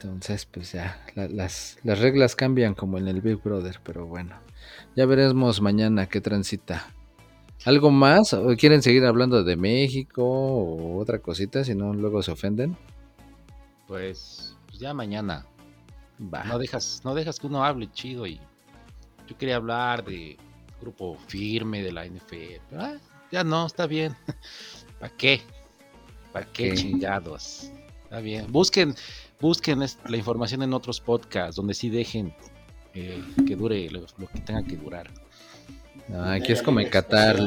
Entonces, 0.00 0.46
pues 0.46 0.72
ya, 0.72 1.04
la- 1.14 1.28
las, 1.28 1.78
las 1.84 1.98
reglas 1.98 2.34
cambian 2.34 2.74
como 2.74 2.98
en 2.98 3.06
el 3.08 3.20
Big 3.20 3.42
Brother, 3.42 3.80
pero 3.84 4.06
bueno, 4.06 4.34
ya 4.96 5.04
veremos 5.06 5.60
mañana 5.60 6.06
qué 6.06 6.20
transita. 6.20 6.92
¿Algo 7.66 7.90
más? 7.90 8.32
¿O 8.32 8.56
quieren 8.56 8.82
seguir 8.82 9.04
hablando 9.04 9.44
de 9.44 9.56
México 9.56 10.24
o 10.24 10.98
otra 10.98 11.18
cosita? 11.18 11.62
Si 11.64 11.74
no, 11.74 11.92
luego 11.92 12.22
se 12.22 12.30
ofenden. 12.32 12.76
Pues, 13.86 14.56
pues 14.66 14.78
ya 14.78 14.94
mañana. 14.94 15.44
Va. 16.22 16.44
No 16.44 16.58
dejas, 16.58 17.02
no 17.04 17.14
dejas 17.14 17.38
que 17.38 17.46
uno 17.46 17.64
hable 17.64 17.90
chido 17.92 18.26
y 18.26 18.40
yo 19.28 19.36
quería 19.38 19.56
hablar 19.56 20.04
de 20.04 20.38
grupo 20.80 21.16
firme 21.28 21.82
de 21.82 21.92
la 21.92 22.06
NFL. 22.06 22.60
pero, 22.70 22.82
ah, 22.82 22.94
ya 23.30 23.44
no, 23.44 23.66
está 23.66 23.86
bien. 23.86 24.16
¿Para 24.98 25.14
qué? 25.16 25.42
¿Para 26.32 26.46
qué 26.46 26.74
chingados? 26.74 27.70
Está 28.04 28.20
bien. 28.20 28.50
Busquen, 28.50 28.94
busquen 29.40 29.80
la 29.80 30.16
información 30.16 30.62
en 30.62 30.72
otros 30.74 31.00
podcasts 31.00 31.56
donde 31.56 31.74
sí 31.74 31.90
dejen 31.90 32.34
eh, 32.94 33.22
que 33.46 33.56
dure 33.56 33.88
lo, 33.90 34.00
lo 34.18 34.28
que 34.28 34.40
tenga 34.40 34.62
que 34.62 34.76
durar. 34.76 35.10
No, 36.08 36.24
aquí 36.24 36.52
es 36.52 36.62
como 36.62 36.80
en 36.80 36.88
Qatar. 36.88 37.38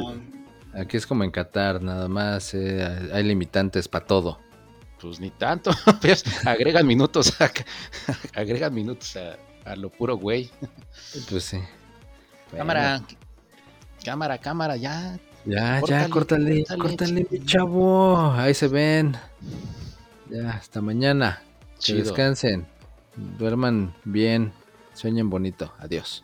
Aquí 0.73 0.97
es 0.97 1.05
como 1.05 1.23
en 1.23 1.31
Qatar, 1.31 1.81
nada 1.81 2.07
más. 2.07 2.53
eh, 2.53 3.09
hay 3.13 3.23
limitantes 3.23 3.87
para 3.87 4.05
todo. 4.05 4.39
Pues 5.01 5.19
ni 5.19 5.29
tanto. 5.31 5.71
pues, 6.01 6.23
agregan 6.45 6.87
minutos 6.87 7.39
a, 7.41 7.51
agregan 8.39 8.73
minutos 8.73 9.17
a, 9.17 9.37
a 9.69 9.75
lo 9.75 9.89
puro 9.89 10.15
güey. 10.17 10.49
Pues 11.29 11.43
sí. 11.43 11.59
Cámara, 12.55 13.03
cámara, 14.03 14.37
cámara, 14.37 14.77
ya. 14.77 15.19
Ya, 15.45 15.79
Córtale, 15.81 16.03
ya, 16.03 16.09
córtale, 16.09 16.65
córtale, 16.77 17.25
chico. 17.25 17.45
chavo. 17.45 18.31
Ahí 18.31 18.53
se 18.53 18.67
ven. 18.67 19.15
Ya, 20.29 20.51
hasta 20.51 20.81
mañana. 20.81 21.41
Que 21.83 21.95
descansen. 21.95 22.65
Duerman 23.15 23.93
bien. 24.05 24.53
Sueñen 24.93 25.29
bonito. 25.29 25.73
Adiós. 25.79 26.23